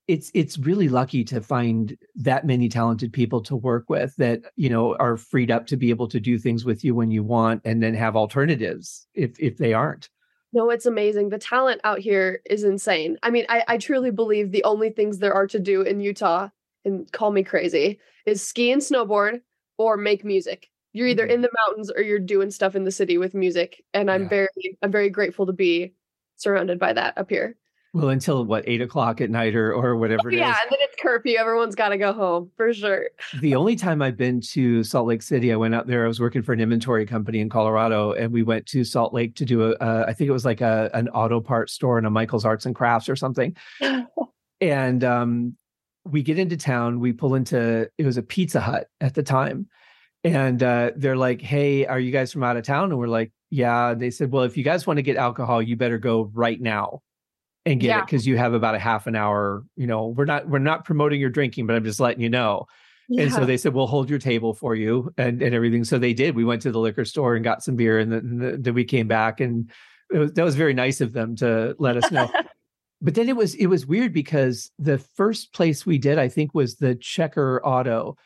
it's 0.07 0.31
it's 0.33 0.57
really 0.57 0.87
lucky 0.89 1.23
to 1.25 1.41
find 1.41 1.97
that 2.15 2.45
many 2.45 2.69
talented 2.69 3.11
people 3.11 3.41
to 3.41 3.55
work 3.55 3.89
with 3.89 4.15
that 4.15 4.41
you 4.55 4.69
know 4.69 4.95
are 4.95 5.17
freed 5.17 5.51
up 5.51 5.67
to 5.67 5.77
be 5.77 5.89
able 5.89 6.07
to 6.07 6.19
do 6.19 6.37
things 6.37 6.65
with 6.65 6.83
you 6.83 6.95
when 6.95 7.11
you 7.11 7.23
want 7.23 7.61
and 7.65 7.83
then 7.83 7.93
have 7.93 8.15
alternatives 8.15 9.07
if 9.13 9.37
if 9.39 9.57
they 9.57 9.73
aren't 9.73 10.09
no 10.53 10.69
it's 10.69 10.85
amazing 10.85 11.29
the 11.29 11.37
talent 11.37 11.81
out 11.83 11.99
here 11.99 12.41
is 12.49 12.63
insane 12.63 13.17
i 13.21 13.29
mean 13.29 13.45
i, 13.49 13.63
I 13.67 13.77
truly 13.77 14.11
believe 14.11 14.51
the 14.51 14.63
only 14.63 14.89
things 14.91 15.19
there 15.19 15.33
are 15.33 15.47
to 15.47 15.59
do 15.59 15.81
in 15.81 15.99
utah 15.99 16.49
and 16.85 17.11
call 17.11 17.31
me 17.31 17.43
crazy 17.43 17.99
is 18.25 18.41
ski 18.41 18.71
and 18.71 18.81
snowboard 18.81 19.41
or 19.77 19.97
make 19.97 20.23
music 20.23 20.69
you're 20.97 21.07
either 21.07 21.23
mm-hmm. 21.23 21.33
in 21.33 21.41
the 21.41 21.51
mountains 21.65 21.91
or 21.91 22.01
you're 22.01 22.19
doing 22.19 22.51
stuff 22.51 22.75
in 22.75 22.83
the 22.83 22.91
city 22.91 23.17
with 23.17 23.33
music 23.33 23.83
and 23.93 24.09
i'm 24.09 24.23
yeah. 24.23 24.29
very 24.29 24.77
i'm 24.81 24.91
very 24.91 25.09
grateful 25.09 25.45
to 25.45 25.53
be 25.53 25.93
surrounded 26.35 26.79
by 26.79 26.93
that 26.93 27.17
up 27.17 27.29
here 27.29 27.55
well, 27.93 28.09
until 28.09 28.45
what 28.45 28.63
eight 28.67 28.81
o'clock 28.81 29.21
at 29.21 29.29
night 29.29 29.55
or 29.55 29.73
or 29.73 29.95
whatever. 29.95 30.29
Oh, 30.29 30.35
yeah, 30.35 30.55
and 30.61 30.69
then 30.69 30.79
it's 30.81 30.95
curfew. 31.01 31.37
Everyone's 31.37 31.73
got 31.73 31.89
to 31.89 31.97
go 31.97 32.13
home 32.13 32.51
for 32.55 32.71
sure. 32.73 33.09
The 33.39 33.55
only 33.55 33.75
time 33.75 34.01
I've 34.01 34.17
been 34.17 34.39
to 34.51 34.83
Salt 34.83 35.07
Lake 35.07 35.21
City, 35.21 35.51
I 35.51 35.55
went 35.55 35.73
out 35.73 35.87
there. 35.87 36.05
I 36.05 36.07
was 36.07 36.19
working 36.19 36.43
for 36.43 36.53
an 36.53 36.59
inventory 36.59 37.05
company 37.05 37.39
in 37.39 37.49
Colorado, 37.49 38.11
and 38.11 38.31
we 38.31 38.43
went 38.43 38.65
to 38.67 38.83
Salt 38.83 39.13
Lake 39.13 39.35
to 39.37 39.45
do 39.45 39.63
a. 39.63 39.71
Uh, 39.75 40.13
think 40.13 40.27
it 40.27 40.33
was 40.33 40.45
like 40.45 40.61
a 40.61 40.91
an 40.93 41.09
auto 41.09 41.39
parts 41.39 41.73
store 41.73 41.97
and 41.97 42.05
a 42.05 42.09
Michael's 42.09 42.45
Arts 42.45 42.65
and 42.65 42.75
Crafts 42.75 43.09
or 43.09 43.15
something. 43.15 43.55
and 44.61 45.03
um, 45.03 45.55
we 46.05 46.21
get 46.21 46.37
into 46.37 46.57
town. 46.57 46.99
We 46.99 47.13
pull 47.13 47.35
into. 47.35 47.89
It 47.97 48.05
was 48.05 48.17
a 48.17 48.23
Pizza 48.23 48.59
Hut 48.59 48.89
at 49.01 49.15
the 49.15 49.23
time, 49.23 49.67
and 50.35 50.61
uh, 50.61 50.91
they're 50.95 51.17
like, 51.17 51.41
"Hey, 51.41 51.85
are 51.85 51.99
you 51.99 52.11
guys 52.11 52.31
from 52.31 52.43
out 52.43 52.57
of 52.57 52.63
town?" 52.63 52.91
And 52.91 52.99
we're 52.99 53.07
like, 53.07 53.31
"Yeah." 53.49 53.93
They 53.93 54.11
said, 54.11 54.31
"Well, 54.31 54.43
if 54.43 54.57
you 54.57 54.63
guys 54.63 54.87
want 54.87 54.97
to 54.97 55.03
get 55.03 55.17
alcohol, 55.17 55.61
you 55.61 55.75
better 55.75 55.97
go 55.97 56.31
right 56.33 56.59
now." 56.59 57.01
and 57.67 57.81
get 57.81 57.87
yeah. 57.87 57.99
it 57.99 58.05
because 58.05 58.25
you 58.25 58.37
have 58.37 58.53
about 58.53 58.75
a 58.75 58.79
half 58.79 59.07
an 59.07 59.15
hour. 59.15 59.63
You 59.75 59.87
know, 59.87 60.07
we're 60.07 60.25
not 60.25 60.47
we're 60.47 60.59
not 60.59 60.85
promoting 60.85 61.19
your 61.19 61.29
drinking, 61.29 61.67
but 61.67 61.75
I'm 61.75 61.83
just 61.83 61.99
letting 61.99 62.21
you 62.21 62.29
know. 62.29 62.65
Yeah. 63.09 63.23
And 63.23 63.33
so 63.33 63.45
they 63.45 63.57
said, 63.57 63.73
"We'll 63.73 63.87
hold 63.87 64.09
your 64.09 64.19
table 64.19 64.53
for 64.53 64.73
you 64.73 65.13
and 65.17 65.41
and 65.41 65.53
everything." 65.53 65.83
So 65.83 65.99
they 65.99 66.13
did. 66.13 66.35
We 66.35 66.45
went 66.45 66.61
to 66.63 66.71
the 66.71 66.79
liquor 66.79 67.05
store 67.05 67.35
and 67.35 67.43
got 67.43 67.63
some 67.63 67.75
beer, 67.75 67.99
and 67.99 68.11
then, 68.11 68.61
then 68.61 68.73
we 68.73 68.85
came 68.85 69.07
back, 69.07 69.39
and 69.39 69.69
was, 70.09 70.33
that 70.33 70.43
was 70.43 70.55
very 70.55 70.73
nice 70.73 71.01
of 71.01 71.13
them 71.13 71.35
to 71.37 71.75
let 71.77 71.97
us 71.97 72.09
know. 72.11 72.31
but 73.01 73.15
then 73.15 73.29
it 73.29 73.35
was 73.35 73.53
it 73.55 73.67
was 73.67 73.85
weird 73.85 74.13
because 74.13 74.71
the 74.79 74.97
first 74.97 75.53
place 75.53 75.85
we 75.85 75.97
did, 75.97 76.17
I 76.17 76.29
think, 76.29 76.53
was 76.53 76.75
the 76.75 76.95
Checker 76.95 77.61
Auto, 77.65 78.17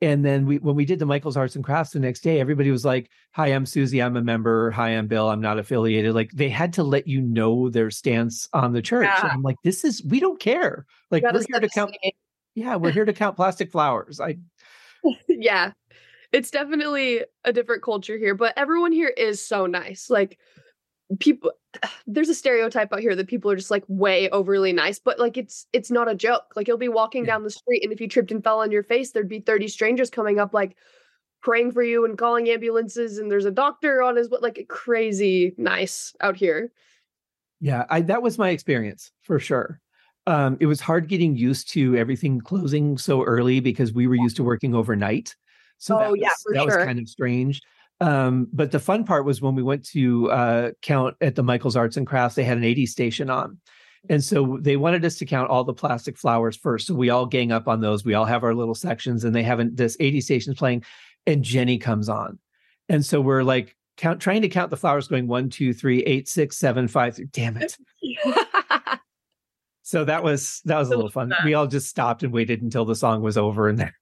and 0.00 0.24
then 0.24 0.46
we 0.46 0.58
when 0.58 0.76
we 0.76 0.84
did 0.84 0.98
the 0.98 1.06
Michael's 1.06 1.36
Arts 1.36 1.56
and 1.56 1.64
Crafts 1.64 1.92
the 1.92 1.98
next 1.98 2.20
day, 2.20 2.40
everybody 2.40 2.70
was 2.70 2.84
like, 2.84 3.10
"Hi, 3.32 3.48
I'm 3.48 3.66
Susie. 3.66 4.00
I'm 4.00 4.16
a 4.16 4.22
member. 4.22 4.70
Hi, 4.70 4.90
I'm 4.90 5.08
Bill. 5.08 5.28
I'm 5.28 5.40
not 5.40 5.58
affiliated." 5.58 6.14
Like 6.14 6.30
they 6.32 6.48
had 6.48 6.72
to 6.74 6.84
let 6.84 7.08
you 7.08 7.20
know 7.20 7.68
their 7.68 7.90
stance 7.90 8.48
on 8.52 8.72
the 8.72 8.82
church. 8.82 9.08
Yeah. 9.08 9.22
And 9.22 9.32
I'm 9.32 9.42
like, 9.42 9.56
"This 9.64 9.84
is 9.84 10.04
we 10.04 10.20
don't 10.20 10.38
care. 10.38 10.86
Like 11.10 11.24
we're 11.24 11.44
here 11.48 11.60
to 11.60 11.68
count. 11.68 11.96
Yeah, 12.54 12.76
we're 12.76 12.92
here 12.92 13.04
to 13.04 13.12
count 13.12 13.36
plastic 13.36 13.72
flowers." 13.72 14.20
I. 14.20 14.38
yeah, 15.28 15.72
it's 16.32 16.50
definitely 16.50 17.24
a 17.44 17.52
different 17.52 17.82
culture 17.82 18.18
here, 18.18 18.34
but 18.34 18.52
everyone 18.56 18.92
here 18.92 19.12
is 19.16 19.44
so 19.44 19.66
nice. 19.66 20.10
Like 20.10 20.38
people 21.18 21.52
there's 22.06 22.28
a 22.28 22.34
stereotype 22.34 22.92
out 22.92 23.00
here 23.00 23.14
that 23.14 23.28
people 23.28 23.50
are 23.50 23.56
just 23.56 23.70
like 23.70 23.84
way 23.88 24.28
overly 24.30 24.72
nice 24.72 24.98
but 24.98 25.18
like 25.18 25.36
it's 25.36 25.66
it's 25.72 25.90
not 25.90 26.08
a 26.08 26.14
joke. 26.14 26.52
Like 26.56 26.68
you'll 26.68 26.76
be 26.76 26.88
walking 26.88 27.24
yeah. 27.24 27.32
down 27.32 27.44
the 27.44 27.50
street 27.50 27.82
and 27.82 27.92
if 27.92 28.00
you 28.00 28.08
tripped 28.08 28.30
and 28.30 28.42
fell 28.42 28.60
on 28.60 28.70
your 28.70 28.82
face 28.82 29.12
there'd 29.12 29.28
be 29.28 29.40
30 29.40 29.68
strangers 29.68 30.10
coming 30.10 30.38
up 30.38 30.52
like 30.52 30.76
praying 31.40 31.72
for 31.72 31.82
you 31.82 32.04
and 32.04 32.18
calling 32.18 32.48
ambulances 32.48 33.18
and 33.18 33.30
there's 33.30 33.44
a 33.44 33.50
doctor 33.50 34.02
on 34.02 34.16
his 34.16 34.28
what 34.28 34.42
like 34.42 34.66
crazy 34.68 35.54
nice 35.56 36.14
out 36.20 36.36
here. 36.36 36.72
Yeah 37.60 37.84
i 37.90 38.00
that 38.02 38.22
was 38.22 38.38
my 38.38 38.50
experience 38.50 39.12
for 39.22 39.38
sure. 39.38 39.80
Um, 40.26 40.58
it 40.60 40.66
was 40.66 40.78
hard 40.78 41.08
getting 41.08 41.36
used 41.36 41.70
to 41.70 41.96
everything 41.96 42.38
closing 42.38 42.98
so 42.98 43.22
early 43.24 43.60
because 43.60 43.94
we 43.94 44.06
were 44.06 44.14
used 44.14 44.36
to 44.36 44.44
working 44.44 44.74
overnight 44.74 45.34
so 45.78 45.96
oh, 45.96 46.00
that, 46.00 46.10
was, 46.10 46.20
yeah, 46.20 46.28
that 46.52 46.68
sure. 46.68 46.76
was 46.78 46.86
kind 46.86 46.98
of 46.98 47.08
strange 47.08 47.62
um, 48.00 48.48
but 48.52 48.70
the 48.70 48.78
fun 48.78 49.04
part 49.04 49.24
was 49.24 49.42
when 49.42 49.54
we 49.54 49.62
went 49.62 49.84
to 49.86 50.30
uh, 50.30 50.70
count 50.82 51.16
at 51.20 51.34
the 51.34 51.42
Michael's 51.42 51.76
Arts 51.76 51.96
and 51.96 52.06
Crafts, 52.06 52.36
they 52.36 52.44
had 52.44 52.56
an 52.56 52.64
80 52.64 52.86
station 52.86 53.30
on. 53.30 53.58
And 54.08 54.22
so 54.22 54.58
they 54.60 54.76
wanted 54.76 55.04
us 55.04 55.16
to 55.16 55.26
count 55.26 55.50
all 55.50 55.64
the 55.64 55.74
plastic 55.74 56.16
flowers 56.16 56.56
first. 56.56 56.86
So 56.86 56.94
we 56.94 57.10
all 57.10 57.26
gang 57.26 57.50
up 57.50 57.66
on 57.66 57.80
those. 57.80 58.04
We 58.04 58.14
all 58.14 58.24
have 58.24 58.44
our 58.44 58.54
little 58.54 58.74
sections 58.74 59.24
and 59.24 59.34
they 59.34 59.42
haven't 59.42 59.76
this 59.76 59.96
80 59.98 60.20
stations 60.20 60.56
playing 60.56 60.84
and 61.26 61.42
Jenny 61.42 61.78
comes 61.78 62.08
on. 62.08 62.38
And 62.88 63.04
so 63.04 63.20
we're 63.20 63.42
like 63.42 63.76
count 63.96 64.20
trying 64.20 64.42
to 64.42 64.48
count 64.48 64.70
the 64.70 64.76
flowers 64.76 65.08
going 65.08 65.26
one, 65.26 65.50
two, 65.50 65.74
three, 65.74 66.02
eight, 66.04 66.28
six, 66.28 66.56
seven, 66.56 66.86
five. 66.86 67.16
Three. 67.16 67.26
Damn 67.32 67.56
it. 67.56 67.76
so 69.82 70.04
that 70.04 70.22
was 70.22 70.62
that 70.64 70.78
was 70.78 70.88
a 70.88 70.96
little 70.96 71.10
fun. 71.10 71.34
We 71.44 71.54
all 71.54 71.66
just 71.66 71.88
stopped 71.88 72.22
and 72.22 72.32
waited 72.32 72.62
until 72.62 72.84
the 72.84 72.94
song 72.94 73.20
was 73.20 73.36
over 73.36 73.68
and 73.68 73.78
then 73.78 73.92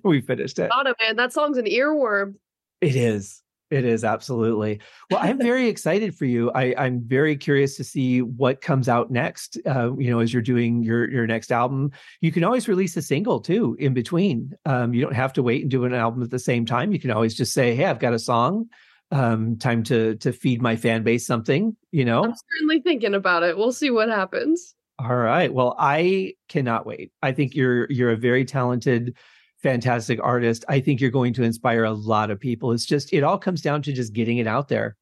we 0.04 0.20
finished 0.20 0.58
it, 0.60 0.70
man. 1.00 1.16
That 1.16 1.32
song's 1.32 1.58
an 1.58 1.66
earworm. 1.66 2.36
It 2.84 2.96
is. 2.96 3.42
It 3.70 3.84
is 3.84 4.04
absolutely. 4.04 4.80
Well, 5.10 5.20
I'm 5.22 5.38
very 5.50 5.68
excited 5.68 6.14
for 6.14 6.26
you. 6.26 6.50
I, 6.52 6.74
I'm 6.76 7.00
very 7.00 7.36
curious 7.36 7.76
to 7.78 7.84
see 7.84 8.22
what 8.22 8.60
comes 8.60 8.88
out 8.88 9.10
next. 9.10 9.58
Uh, 9.66 9.96
you 9.96 10.10
know, 10.10 10.20
as 10.20 10.32
you're 10.32 10.42
doing 10.42 10.82
your 10.82 11.10
your 11.10 11.26
next 11.26 11.50
album, 11.50 11.90
you 12.20 12.30
can 12.30 12.44
always 12.44 12.68
release 12.68 12.96
a 12.96 13.02
single 13.02 13.40
too 13.40 13.76
in 13.80 13.94
between. 13.94 14.52
Um, 14.66 14.94
you 14.94 15.00
don't 15.00 15.14
have 15.14 15.32
to 15.34 15.42
wait 15.42 15.62
and 15.62 15.70
do 15.70 15.84
an 15.84 15.94
album 15.94 16.22
at 16.22 16.30
the 16.30 16.38
same 16.38 16.66
time. 16.66 16.92
You 16.92 17.00
can 17.00 17.10
always 17.10 17.34
just 17.34 17.52
say, 17.52 17.74
"Hey, 17.74 17.86
I've 17.86 17.98
got 17.98 18.12
a 18.12 18.18
song. 18.18 18.68
Um, 19.10 19.56
time 19.58 19.82
to 19.84 20.16
to 20.16 20.32
feed 20.32 20.60
my 20.60 20.76
fan 20.76 21.02
base 21.02 21.26
something." 21.26 21.74
You 21.90 22.04
know, 22.04 22.22
I'm 22.22 22.34
certainly 22.58 22.80
thinking 22.80 23.14
about 23.14 23.42
it. 23.42 23.56
We'll 23.56 23.72
see 23.72 23.90
what 23.90 24.08
happens. 24.08 24.74
All 24.98 25.16
right. 25.16 25.52
Well, 25.52 25.74
I 25.78 26.34
cannot 26.48 26.86
wait. 26.86 27.12
I 27.22 27.32
think 27.32 27.54
you're 27.54 27.90
you're 27.90 28.12
a 28.12 28.16
very 28.16 28.44
talented 28.44 29.16
fantastic 29.64 30.20
artist. 30.22 30.62
I 30.68 30.78
think 30.78 31.00
you're 31.00 31.10
going 31.10 31.32
to 31.32 31.42
inspire 31.42 31.84
a 31.84 31.92
lot 31.92 32.30
of 32.30 32.38
people. 32.38 32.70
It's 32.70 32.84
just 32.84 33.14
it 33.14 33.24
all 33.24 33.38
comes 33.38 33.62
down 33.62 33.80
to 33.82 33.94
just 33.94 34.12
getting 34.12 34.36
it 34.36 34.46
out 34.46 34.68
there. 34.68 34.96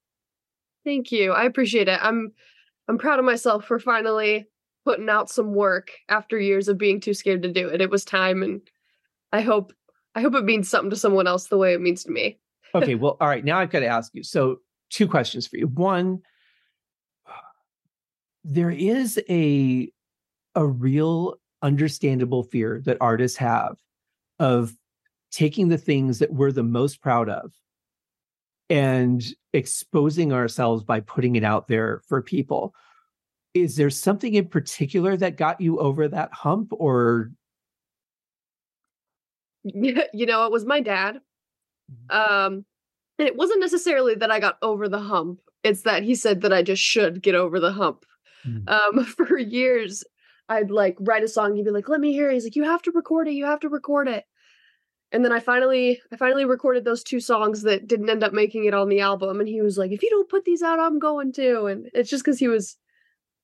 Thank 0.85 1.11
you. 1.11 1.33
I 1.33 1.45
appreciate 1.45 1.89
it. 1.89 1.99
I'm 2.01 2.33
I'm 2.89 2.97
proud 2.97 3.19
of 3.19 3.25
myself 3.25 3.65
for 3.67 3.81
finally 3.81 4.47
putting 4.85 5.09
out 5.09 5.29
some 5.29 5.53
work 5.53 5.91
after 6.09 6.39
years 6.39 6.69
of 6.69 6.79
being 6.79 7.01
too 7.01 7.13
scared 7.13 7.43
to 7.43 7.53
do 7.53 7.69
it. 7.69 7.81
It 7.81 7.91
was 7.91 8.05
time 8.05 8.43
and 8.45 8.61
I 9.33 9.41
hope 9.41 9.73
I 10.15 10.21
hope 10.21 10.35
it 10.37 10.45
means 10.45 10.69
something 10.69 10.91
to 10.91 10.97
someone 10.97 11.27
else 11.27 11.49
the 11.49 11.59
way 11.59 11.75
it 11.75 11.81
means 11.81 12.05
to 12.05 12.13
me. 12.13 12.39
okay, 12.73 12.95
well, 12.95 13.17
all 13.21 13.29
right. 13.29 13.45
Now 13.45 13.59
I've 13.59 13.71
got 13.71 13.81
to 13.81 13.87
ask 13.87 14.15
you. 14.15 14.23
So, 14.23 14.59
two 14.91 15.09
questions 15.09 15.49
for 15.49 15.57
you. 15.57 15.67
One, 15.67 16.21
there 18.45 18.71
is 18.71 19.21
a 19.29 19.91
a 20.55 20.65
real 20.65 21.35
understandable 21.63 22.45
fear 22.45 22.81
that 22.85 22.99
artists 23.01 23.39
have 23.39 23.82
of 24.43 24.77
taking 25.31 25.69
the 25.69 25.79
things 25.79 26.19
that 26.19 26.33
we're 26.33 26.51
the 26.51 26.65
most 26.65 27.01
proud 27.01 27.29
of 27.29 27.53
and 28.69 29.23
exposing 29.53 30.33
ourselves 30.33 30.83
by 30.83 30.99
putting 30.99 31.37
it 31.37 31.45
out 31.45 31.69
there 31.69 32.03
for 32.09 32.21
people. 32.21 32.75
Is 33.55 33.77
there 33.77 33.89
something 33.89 34.35
in 34.35 34.49
particular 34.49 35.17
that 35.17 35.37
got 35.37 35.61
you 35.61 35.79
over 35.79 36.09
that 36.09 36.33
hump 36.33 36.73
or 36.73 37.31
you 39.65 40.27
know, 40.27 40.45
it 40.45 40.51
was 40.51 40.65
my 40.65 40.81
dad. 40.81 41.21
Mm-hmm. 42.11 42.35
Um 42.35 42.65
and 43.19 43.29
it 43.29 43.37
wasn't 43.37 43.61
necessarily 43.61 44.17
that 44.17 44.33
I 44.33 44.41
got 44.41 44.59
over 44.61 44.89
the 44.89 44.99
hump. 44.99 45.41
It's 45.63 45.83
that 45.83 46.03
he 46.03 46.17
said 46.17 46.41
that 46.41 46.53
I 46.53 46.65
just 46.65 46.83
should 46.83 47.23
get 47.23 47.37
over 47.37 47.61
the 47.61 47.73
hump. 47.73 48.05
Mm. 48.45 48.69
Um 48.69 49.05
for 49.05 49.39
years 49.39 50.03
I'd 50.49 50.71
like 50.71 50.97
write 51.01 51.23
a 51.23 51.29
song, 51.29 51.55
he'd 51.55 51.65
be 51.65 51.71
like, 51.71 51.89
"Let 51.89 52.01
me 52.01 52.13
hear." 52.13 52.29
It. 52.29 52.35
He's 52.35 52.45
like, 52.45 52.57
"You 52.57 52.65
have 52.65 52.83
to 52.83 52.91
record 52.91 53.29
it. 53.29 53.35
You 53.35 53.47
have 53.47 53.61
to 53.61 53.69
record 53.69 54.09
it." 54.09 54.25
And 55.13 55.25
then 55.25 55.33
I 55.33 55.41
finally 55.41 56.01
I 56.13 56.17
finally 56.17 56.45
recorded 56.45 56.85
those 56.85 57.05
two 57.05 57.21
songs 57.21 57.63
that 57.63 57.87
didn't 57.87 58.11
end 58.11 58.25
up 58.25 58.33
making 58.33 58.65
it 58.65 58.75
on 58.75 58.89
the 58.89 59.01
album 59.01 59.41
and 59.41 59.49
he 59.49 59.61
was 59.61 59.79
like 59.79 59.93
if 59.93 60.03
you 60.03 60.11
don't 60.11 60.29
put 60.29 60.45
these 60.45 60.63
out 60.63 60.81
I'm 60.81 60.99
going 60.99 61.33
to 61.35 61.67
and 61.67 61.89
it's 61.95 62.11
just 62.11 62.25
cuz 62.25 62.39
he 62.39 62.49
was 62.49 62.77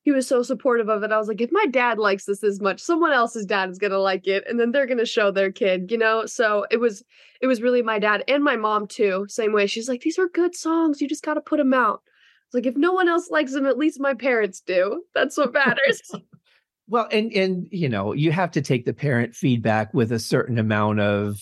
he 0.04 0.12
was 0.12 0.26
so 0.26 0.42
supportive 0.42 0.88
of 0.88 1.02
it. 1.02 1.12
I 1.12 1.18
was 1.18 1.28
like 1.28 1.40
if 1.40 1.52
my 1.52 1.66
dad 1.66 1.98
likes 1.98 2.24
this 2.24 2.42
as 2.42 2.61
much 2.61 2.81
someone 2.81 3.12
else's 3.12 3.44
dad 3.44 3.68
is 3.68 3.78
going 3.78 3.90
to 3.90 4.00
like 4.00 4.26
it 4.26 4.44
and 4.48 4.59
then 4.59 4.72
they're 4.72 4.87
going 4.87 4.98
to 4.98 5.07
show 5.07 5.31
their 5.31 5.52
kid, 5.52 5.90
you 5.90 5.98
know? 5.98 6.24
So 6.26 6.66
it 6.70 6.78
was 6.78 7.04
it 7.40 7.46
was 7.46 7.62
really 7.62 7.83
my 7.83 7.98
dad 7.98 8.24
and 8.26 8.42
my 8.42 8.57
mom 8.57 8.87
too. 8.87 9.26
Same 9.28 9.52
way. 9.52 9.66
She's 9.66 9.88
like 9.88 10.00
these 10.00 10.18
are 10.18 10.28
good 10.28 10.57
songs. 10.57 11.00
You 11.00 11.09
just 11.09 11.24
got 11.24 11.35
to 11.35 11.40
put 11.40 11.59
them 11.59 11.74
out. 11.74 12.02
It's 12.46 12.54
like 12.54 12.66
if 12.66 12.76
no 12.76 12.92
one 12.92 13.09
else 13.09 13.31
likes 13.31 13.52
them 13.52 13.66
at 13.66 13.76
least 13.76 14.00
my 14.00 14.14
parents 14.14 14.61
do. 14.61 15.04
That's 15.14 15.37
what 15.37 15.52
matters. 15.52 16.00
well, 16.88 17.07
and 17.12 17.31
and 17.33 17.68
you 17.70 17.88
know, 17.88 18.14
you 18.14 18.33
have 18.33 18.50
to 18.52 18.62
take 18.62 18.87
the 18.87 18.94
parent 18.94 19.35
feedback 19.35 19.92
with 19.92 20.11
a 20.11 20.18
certain 20.18 20.59
amount 20.59 21.00
of 21.00 21.38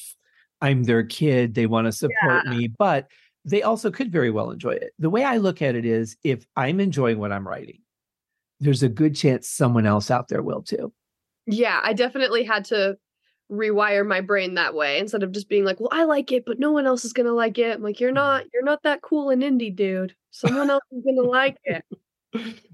I'm 0.67 0.85
their 0.85 1.05
kid, 1.05 1.55
they 1.55 1.67
want 1.67 1.87
to 1.87 1.93
support 1.93 2.43
yeah. 2.45 2.51
me, 2.51 2.69
but 2.69 3.09
they 3.45 3.63
also 3.63 3.91
could 3.91 4.11
very 4.11 4.31
well 4.31 4.51
enjoy 4.51 4.73
it. 4.73 4.93
The 4.99 5.11
way 5.11 5.23
I 5.23 5.37
look 5.37 5.63
at 5.63 5.77
it 5.77 5.87
is 5.87 6.17
if 6.25 6.45
I'm 6.57 6.81
enjoying 6.81 7.19
what 7.19 7.33
I'm 7.33 7.47
writing, 7.47 7.81
there's 8.59 8.83
a 8.83 8.89
good 8.89 9.15
chance 9.15 9.49
someone 9.49 9.87
else 9.87 10.11
out 10.11 10.29
there 10.29 10.43
will 10.43 10.63
too. 10.63 10.93
Yeah, 11.47 11.81
I 11.83 11.93
definitely 11.93 12.43
had 12.43 12.65
to 12.67 12.97
rewire 13.51 14.05
my 14.05 14.21
brain 14.21 14.55
that 14.55 14.75
way 14.75 14.99
instead 14.99 15.23
of 15.23 15.31
just 15.31 15.49
being 15.49 15.65
like, 15.65 15.79
well, 15.79 15.91
I 15.93 16.05
like 16.05 16.33
it, 16.33 16.45
but 16.45 16.59
no 16.59 16.73
one 16.73 16.87
else 16.87 17.05
is 17.05 17.13
gonna 17.13 17.33
like 17.33 17.59
it. 17.59 17.77
I'm 17.77 17.83
like, 17.83 18.01
you're 18.01 18.11
mm-hmm. 18.11 18.17
not, 18.17 18.45
you're 18.53 18.65
not 18.65 18.83
that 18.83 19.03
cool 19.03 19.31
and 19.31 19.43
indie, 19.43 19.75
dude. 19.75 20.17
Someone 20.33 20.69
else 20.69 20.83
is 20.91 21.05
gonna 21.05 21.29
like 21.29 21.59
it. 21.63 21.85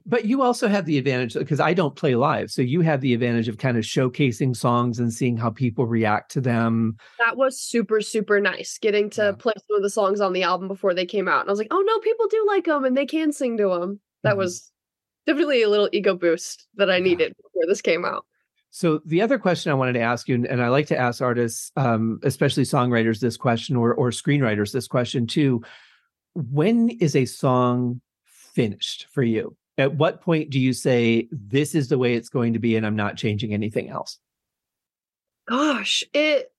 But 0.04 0.24
you 0.24 0.42
also 0.42 0.66
have 0.66 0.84
the 0.86 0.98
advantage 0.98 1.34
because 1.34 1.60
I 1.60 1.74
don't 1.74 1.94
play 1.94 2.16
live. 2.16 2.50
So 2.50 2.60
you 2.62 2.80
have 2.80 3.00
the 3.00 3.14
advantage 3.14 3.48
of 3.48 3.58
kind 3.58 3.76
of 3.76 3.84
showcasing 3.84 4.56
songs 4.56 4.98
and 4.98 5.12
seeing 5.12 5.36
how 5.36 5.50
people 5.50 5.86
react 5.86 6.32
to 6.32 6.40
them. 6.40 6.96
That 7.24 7.36
was 7.36 7.60
super, 7.60 8.00
super 8.00 8.40
nice 8.40 8.78
getting 8.78 9.08
to 9.10 9.22
Yeah. 9.22 9.32
play 9.32 9.52
some 9.68 9.76
of 9.76 9.82
the 9.82 9.90
songs 9.90 10.20
on 10.20 10.32
the 10.32 10.42
album 10.42 10.66
before 10.68 10.92
they 10.94 11.06
came 11.06 11.28
out. 11.28 11.42
And 11.42 11.48
I 11.48 11.52
was 11.52 11.58
like, 11.58 11.68
oh 11.70 11.82
no, 11.86 11.98
people 12.00 12.26
do 12.28 12.44
like 12.48 12.64
them 12.64 12.84
and 12.84 12.96
they 12.96 13.06
can 13.06 13.32
sing 13.32 13.56
to 13.58 13.68
them. 13.68 14.00
That 14.24 14.34
Mhm. 14.34 14.38
was 14.38 14.72
definitely 15.26 15.62
a 15.62 15.68
little 15.68 15.88
ego 15.92 16.16
boost 16.16 16.66
that 16.74 16.90
I 16.90 16.96
Yeah. 16.96 17.04
needed 17.04 17.32
before 17.36 17.66
this 17.68 17.80
came 17.80 18.04
out. 18.04 18.24
So 18.70 19.00
the 19.06 19.22
other 19.22 19.38
question 19.38 19.70
I 19.70 19.74
wanted 19.76 19.92
to 19.92 20.00
ask 20.00 20.28
you, 20.28 20.34
and- 20.34 20.46
and 20.46 20.60
I 20.62 20.68
like 20.68 20.86
to 20.86 20.98
ask 20.98 21.22
artists, 21.22 21.70
um, 21.76 22.18
especially 22.24 22.64
songwriters, 22.64 23.20
this 23.20 23.36
question, 23.36 23.76
or 23.76 23.94
or 23.94 24.10
screenwriters, 24.10 24.72
this 24.72 24.88
question 24.88 25.26
too. 25.26 25.62
When 26.34 26.88
is 26.88 27.14
a 27.14 27.26
song 27.26 28.00
finished 28.54 29.06
for 29.10 29.22
you? 29.22 29.56
At 29.78 29.94
what 29.94 30.20
point 30.20 30.50
do 30.50 30.60
you 30.60 30.72
say 30.72 31.28
this 31.30 31.74
is 31.74 31.88
the 31.88 31.98
way 31.98 32.14
it's 32.14 32.28
going 32.28 32.52
to 32.52 32.58
be, 32.58 32.76
and 32.76 32.86
I'm 32.86 32.96
not 32.96 33.16
changing 33.16 33.54
anything 33.54 33.88
else? 33.88 34.18
Gosh, 35.48 36.04
it 36.12 36.52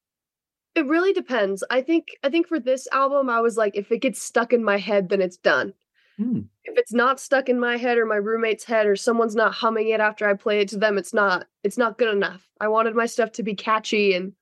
it 0.75 0.88
really 0.88 1.13
depends. 1.13 1.63
I 1.69 1.82
think 1.82 2.10
I 2.23 2.29
think 2.29 2.47
for 2.47 2.60
this 2.60 2.88
album, 2.91 3.29
I 3.29 3.41
was 3.41 3.58
like, 3.58 3.75
if 3.75 3.91
it 3.91 3.99
gets 3.99 4.21
stuck 4.21 4.53
in 4.53 4.63
my 4.63 4.77
head, 4.77 5.10
then 5.10 5.21
it's 5.21 5.38
done. 5.38 5.73
Hmm. 6.17 6.41
If 6.63 6.77
it's 6.77 6.93
not 6.93 7.19
stuck 7.19 7.49
in 7.49 7.60
my 7.60 7.77
head 7.77 7.97
or 7.97 8.06
my 8.06 8.15
roommate's 8.15 8.63
head 8.63 8.88
or 8.88 8.95
someone's 8.95 9.36
not 9.36 9.53
humming 9.53 9.89
it 9.89 9.99
after 9.99 10.27
I 10.27 10.34
play 10.34 10.62
it 10.62 10.69
to 10.69 10.77
them, 10.77 10.97
it's 10.97 11.13
not 11.13 11.47
it's 11.63 11.77
not 11.77 11.97
good 11.97 12.13
enough. 12.13 12.47
I 12.60 12.67
wanted 12.67 12.95
my 12.95 13.06
stuff 13.06 13.32
to 13.34 13.43
be 13.43 13.56
catchy 13.56 14.13
and 14.13 14.34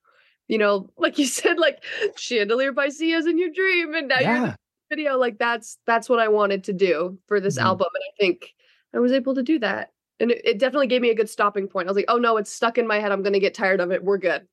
you 0.48 0.58
know, 0.58 0.90
like 0.98 1.18
you 1.18 1.26
said, 1.38 1.58
like 1.58 1.82
Chandelier 2.16 2.72
by 2.72 2.88
Sia's 2.88 3.26
in 3.26 3.38
your 3.38 3.50
dream, 3.50 3.94
and 3.94 4.08
now 4.08 4.20
you're 4.20 4.30
Yeah. 4.30 4.54
Video. 4.92 5.16
Like 5.16 5.38
that's 5.38 5.78
that's 5.86 6.08
what 6.08 6.18
I 6.18 6.28
wanted 6.28 6.64
to 6.64 6.72
do 6.72 7.18
for 7.26 7.40
this 7.40 7.58
Mhm. 7.58 7.62
album, 7.62 7.88
and 7.94 8.04
I 8.04 8.12
think 8.20 8.52
I 8.94 8.98
was 8.98 9.12
able 9.12 9.34
to 9.34 9.42
do 9.42 9.58
that. 9.60 9.92
And 10.20 10.30
it, 10.30 10.42
it 10.44 10.58
definitely 10.58 10.86
gave 10.88 11.00
me 11.02 11.10
a 11.10 11.14
good 11.14 11.30
stopping 11.30 11.66
point. 11.66 11.88
I 11.88 11.90
was 11.90 11.96
like, 11.96 12.04
oh 12.08 12.18
no, 12.18 12.36
it's 12.36 12.52
stuck 12.52 12.76
in 12.78 12.86
my 12.86 12.98
head. 13.00 13.10
I'm 13.12 13.22
gonna 13.22 13.38
get 13.40 13.54
tired 13.54 13.80
of 13.80 13.90
it. 13.90 14.04
We're 14.04 14.18
good. 14.18 14.46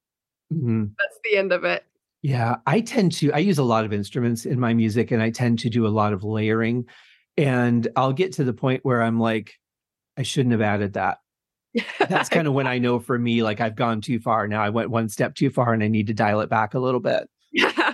Mhm. 0.53 0.91
That's 0.97 1.19
the 1.23 1.37
end 1.37 1.51
of 1.51 1.63
it. 1.65 1.83
Yeah, 2.21 2.57
I 2.65 2.81
tend 2.81 3.11
to 3.13 3.31
I 3.33 3.37
use 3.39 3.57
a 3.59 3.63
lot 3.63 3.85
of 3.85 3.93
instruments 3.93 4.45
in 4.45 4.59
my 4.59 4.73
music 4.73 5.11
and 5.11 5.21
I 5.21 5.29
tend 5.29 5.59
to 5.59 5.69
do 5.69 5.85
a 5.87 5.89
lot 5.89 6.11
of 6.13 6.23
layering 6.23 6.85
and 7.37 7.87
I'll 7.95 8.13
get 8.13 8.33
to 8.33 8.43
the 8.43 8.53
point 8.53 8.83
where 8.83 9.01
I'm 9.01 9.19
like 9.19 9.53
I 10.17 10.23
shouldn't 10.23 10.51
have 10.51 10.61
added 10.61 10.93
that. 10.93 11.19
That's 12.09 12.27
kind 12.35 12.47
of 12.47 12.53
when 12.53 12.67
I 12.67 12.77
know 12.79 12.99
for 12.99 13.17
me 13.17 13.41
like 13.43 13.61
I've 13.61 13.75
gone 13.75 14.01
too 14.01 14.19
far. 14.19 14.47
Now 14.47 14.61
I 14.61 14.69
went 14.69 14.89
one 14.89 15.07
step 15.09 15.35
too 15.35 15.49
far 15.49 15.71
and 15.73 15.83
I 15.83 15.87
need 15.87 16.07
to 16.07 16.13
dial 16.13 16.41
it 16.41 16.49
back 16.49 16.73
a 16.73 16.79
little 16.79 16.99
bit. 16.99 17.29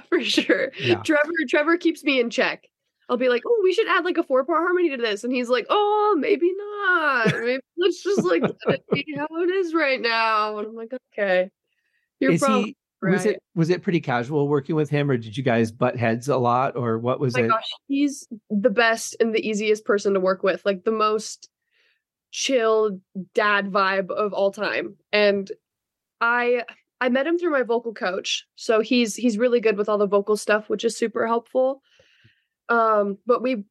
for 0.09 0.23
sure. 0.23 0.71
Yeah. 0.79 0.95
Trevor, 0.95 1.31
Trevor 1.49 1.77
keeps 1.77 2.03
me 2.03 2.19
in 2.19 2.29
check. 2.29 2.67
I'll 3.07 3.17
be 3.17 3.29
like, 3.29 3.43
oh, 3.45 3.61
we 3.63 3.73
should 3.73 3.87
add 3.87 4.03
like 4.03 4.17
a 4.17 4.23
four 4.23 4.43
part 4.45 4.59
harmony 4.59 4.89
to 4.89 4.97
this. 4.97 5.23
And 5.23 5.31
he's 5.31 5.49
like, 5.49 5.67
oh, 5.69 6.15
maybe 6.19 6.51
not. 6.57 7.33
Maybe 7.41 7.61
let's 7.77 8.01
just 8.01 8.23
like 8.23 8.41
let 8.41 8.79
it 8.79 8.83
be 8.91 9.15
how 9.15 9.27
it 9.31 9.49
is 9.49 9.73
right 9.73 10.01
now. 10.01 10.57
And 10.57 10.67
I'm 10.67 10.75
like, 10.75 10.91
okay. 11.13 11.49
You're 12.19 12.31
Is 12.31 12.41
probably 12.41 12.63
he 12.63 12.75
right. 13.01 13.13
was 13.13 13.25
it 13.25 13.43
was 13.53 13.69
it 13.69 13.83
pretty 13.83 13.99
casual 13.99 14.47
working 14.47 14.75
with 14.75 14.89
him 14.89 15.11
or 15.11 15.17
did 15.17 15.37
you 15.37 15.43
guys 15.43 15.71
butt 15.71 15.97
heads 15.97 16.29
a 16.29 16.37
lot 16.37 16.75
or 16.75 16.97
what 16.97 17.19
was 17.19 17.35
oh 17.35 17.39
my 17.39 17.45
it? 17.45 17.49
gosh, 17.49 17.69
he's 17.87 18.27
the 18.49 18.69
best 18.69 19.15
and 19.19 19.35
the 19.35 19.47
easiest 19.47 19.85
person 19.85 20.13
to 20.13 20.19
work 20.19 20.41
with. 20.43 20.65
Like 20.65 20.83
the 20.83 20.91
most 20.91 21.49
chill 22.31 22.99
dad 23.33 23.71
vibe 23.71 24.09
of 24.09 24.33
all 24.33 24.51
time. 24.51 24.95
And 25.11 25.51
I 26.21 26.63
I 27.05 27.09
met 27.09 27.27
him 27.27 27.37
through 27.37 27.51
my 27.51 27.61
vocal 27.61 27.93
coach. 27.93 28.47
So 28.55 28.81
he's 28.81 29.15
he's 29.15 29.37
really 29.37 29.59
good 29.59 29.77
with 29.77 29.87
all 29.87 29.99
the 29.99 30.07
vocal 30.07 30.35
stuff, 30.37 30.69
which 30.69 30.83
is 30.83 30.97
super 30.97 31.27
helpful. 31.27 31.83
Um, 32.69 33.19
but 33.27 33.43
we 33.43 33.63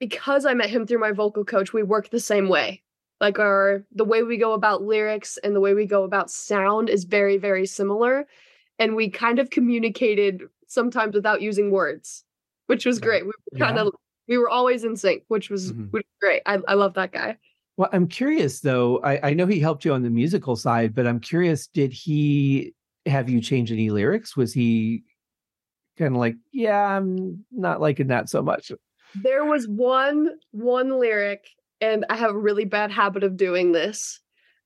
because 0.00 0.44
I 0.44 0.54
met 0.54 0.70
him 0.70 0.86
through 0.86 0.98
my 0.98 1.12
vocal 1.12 1.44
coach, 1.44 1.72
we 1.72 1.84
work 1.84 2.10
the 2.10 2.18
same 2.18 2.48
way. 2.48 2.82
Like 3.20 3.38
our 3.38 3.84
the 3.94 4.04
way 4.04 4.24
we 4.24 4.38
go 4.38 4.54
about 4.54 4.82
lyrics 4.82 5.38
and 5.44 5.54
the 5.54 5.60
way 5.60 5.72
we 5.72 5.86
go 5.86 6.02
about 6.02 6.30
sound 6.32 6.88
is 6.88 7.04
very, 7.04 7.36
very 7.36 7.64
similar. 7.64 8.26
And 8.80 8.96
we 8.96 9.08
kind 9.08 9.38
of 9.38 9.50
communicated 9.50 10.42
sometimes 10.66 11.14
without 11.14 11.42
using 11.42 11.70
words, 11.70 12.24
which 12.66 12.84
was 12.86 12.98
great. 12.98 13.22
We 13.24 13.32
were 13.52 13.58
kind 13.58 13.76
Yeah. 13.76 13.84
of 13.84 13.94
we 14.26 14.36
were 14.36 14.48
always 14.50 14.82
in 14.84 14.96
sync, 14.96 15.24
which 15.28 15.48
was, 15.50 15.72
Mhm. 15.72 15.90
which 15.92 16.04
was 16.06 16.16
great. 16.20 16.42
I, 16.46 16.58
I 16.66 16.74
love 16.74 16.94
that 16.94 17.12
guy. 17.12 17.36
Well, 17.76 17.88
I'm 17.92 18.06
curious 18.08 18.60
though. 18.60 19.00
I, 19.02 19.30
I 19.30 19.34
know 19.34 19.46
he 19.46 19.60
helped 19.60 19.84
you 19.84 19.92
on 19.92 20.02
the 20.02 20.10
musical 20.10 20.56
side, 20.56 20.94
but 20.94 21.06
I'm 21.06 21.20
curious, 21.20 21.66
did 21.68 21.92
he 21.92 22.74
have 23.06 23.28
you 23.28 23.40
changed 23.40 23.72
any 23.72 23.90
lyrics? 23.90 24.36
Was 24.36 24.52
he 24.52 25.04
kind 25.98 26.14
of 26.14 26.20
like, 26.20 26.36
yeah, 26.52 26.96
I'm 26.96 27.44
not 27.50 27.80
liking 27.80 28.08
that 28.08 28.28
so 28.28 28.42
much? 28.42 28.72
There 29.14 29.44
was 29.44 29.66
one 29.66 30.30
one 30.52 30.98
lyric, 31.00 31.48
and 31.80 32.04
I 32.08 32.16
have 32.16 32.30
a 32.30 32.38
really 32.38 32.64
bad 32.64 32.90
habit 32.90 33.24
of 33.24 33.36
doing 33.36 33.72
this. 33.72 34.20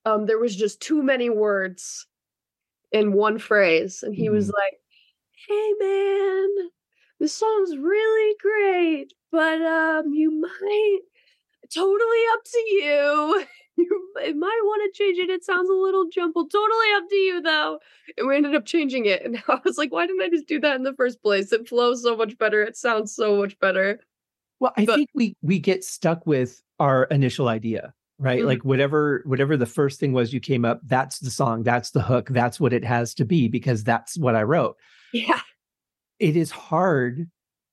Um, 0.05 0.27
there 0.27 0.39
was 0.39 0.55
just 0.55 0.81
too 0.81 1.03
many 1.03 1.31
words 1.31 2.07
in 2.93 3.13
one 3.13 3.39
phrase, 3.39 4.03
and 4.03 4.15
he 4.15 4.29
was 4.29 4.51
like, 4.51 4.75
"Hey 5.49 5.73
man, 5.81 6.49
this 7.21 7.35
song's 7.35 7.77
really 7.77 8.37
great, 8.41 9.15
but 9.33 9.63
um, 9.63 10.13
you 10.13 10.31
might 10.31 11.01
totally 11.73 12.23
up 12.33 12.45
to 12.45 12.59
you. 12.59 13.45
You 13.87 14.11
might- 14.15 14.37
might 14.37 14.61
want 14.65 14.83
to 14.95 14.97
change 14.97 15.19
it. 15.19 15.29
It 15.31 15.45
sounds 15.45 15.69
a 15.69 15.73
little 15.75 16.07
jumbled. 16.09 16.51
Totally 16.53 16.87
up 16.97 17.09
to 17.11 17.17
you 17.17 17.41
though." 17.43 17.79
And 18.17 18.29
we 18.29 18.37
ended 18.37 18.55
up 18.55 18.65
changing 18.65 19.07
it, 19.07 19.23
and 19.25 19.43
I 19.49 19.61
was 19.65 19.77
like, 19.79 19.93
"Why 19.93 20.07
didn't 20.07 20.23
I 20.23 20.29
just 20.31 20.47
do 20.47 20.61
that 20.61 20.77
in 20.77 20.83
the 20.85 20.95
first 20.95 21.21
place? 21.23 21.53
It 21.53 21.69
flows 21.69 22.03
so 22.03 22.17
much 22.17 22.39
better. 22.39 22.63
It 22.63 22.77
sounds 22.77 23.15
so 23.15 23.37
much 23.37 23.59
better." 23.59 24.01
Well, 24.61 24.73
I 24.77 24.85
But- 24.85 24.97
think 24.97 25.09
we 25.15 25.37
we 25.43 25.59
get 25.59 25.83
stuck 25.85 26.27
with 26.27 26.63
our 26.79 27.05
initial 27.05 27.49
idea, 27.49 27.93
right? 28.19 28.43
Mhm. 28.43 28.47
Like 28.47 28.65
whatever 28.65 29.23
whatever 29.27 29.57
the 29.57 29.67
first 29.67 29.99
thing 30.01 30.13
was 30.13 30.33
you 30.33 30.41
came 30.41 30.65
up, 30.65 30.81
that's 30.85 31.19
the 31.19 31.31
song, 31.31 31.65
that's 31.65 31.91
the 31.91 32.03
hook, 32.03 32.29
that's 32.31 32.61
what 32.61 32.73
it 32.73 32.85
has 32.85 33.15
to 33.15 33.25
be 33.25 33.49
because 33.49 33.83
that's 33.85 34.17
what 34.17 34.37
I 34.37 34.43
wrote. 34.45 34.77
Yeah. 35.13 35.41
It 36.21 36.37
is 36.37 36.51
hard 36.53 37.29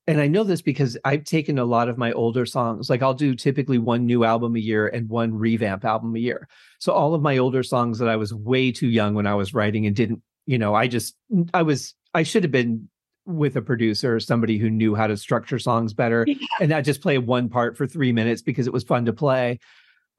and 0.08 0.20
I 0.20 0.28
know 0.28 0.44
this 0.44 0.62
because 0.62 0.98
I've 1.06 1.24
taken 1.24 1.60
a 1.60 1.66
lot 1.66 1.88
of 1.88 1.98
my 1.98 2.12
older 2.14 2.46
songs. 2.46 2.90
Like 2.90 3.02
I'll 3.04 3.14
do 3.14 3.36
typically 3.36 3.78
one 3.78 4.06
new 4.06 4.24
album 4.24 4.56
a 4.56 4.60
year 4.60 4.88
and 4.88 5.08
one 5.08 5.34
revamp 5.34 5.86
album 5.86 6.16
a 6.16 6.20
year. 6.20 6.48
So 6.80 6.92
all 6.92 7.14
of 7.14 7.22
my 7.22 7.38
older 7.38 7.62
songs 7.64 8.00
that 8.00 8.10
I 8.10 8.16
was 8.16 8.34
way 8.34 8.72
too 8.72 8.88
young 8.90 9.14
when 9.14 9.28
I 9.28 9.36
was 9.36 9.54
writing 9.54 9.86
and 9.86 9.96
didn't, 9.96 10.22
you 10.48 10.58
know, 10.58 10.74
I 10.74 10.88
just 10.88 11.16
I 11.54 11.62
was 11.62 11.94
I 12.14 12.24
should 12.24 12.44
have 12.44 12.52
been 12.52 12.90
with 13.26 13.56
a 13.56 13.62
producer 13.62 14.16
or 14.16 14.20
somebody 14.20 14.58
who 14.58 14.70
knew 14.72 14.96
how 14.96 15.06
to 15.06 15.16
structure 15.16 15.60
songs 15.60 15.94
better 15.94 16.26
Yeah. 16.28 16.36
and 16.60 16.70
not 16.70 16.84
just 16.84 17.02
play 17.02 17.20
one 17.20 17.48
part 17.50 17.78
for 17.78 17.86
3 17.86 18.12
minutes 18.12 18.42
because 18.42 18.66
it 18.66 18.74
was 18.74 18.84
fun 18.84 19.06
to 19.06 19.14
play. 19.14 19.60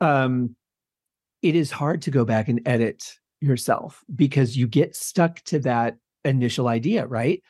Um 0.00 0.54
it 1.42 1.56
is 1.56 1.72
hard 1.72 2.02
to 2.02 2.10
go 2.12 2.24
back 2.24 2.48
and 2.48 2.60
edit 2.66 3.02
yourself 3.40 4.04
because 4.14 4.56
you 4.56 4.68
get 4.68 4.94
stuck 4.94 5.40
to 5.42 5.58
that 5.58 5.96
initial 6.24 6.68
idea, 6.68 7.04
right? 7.04 7.42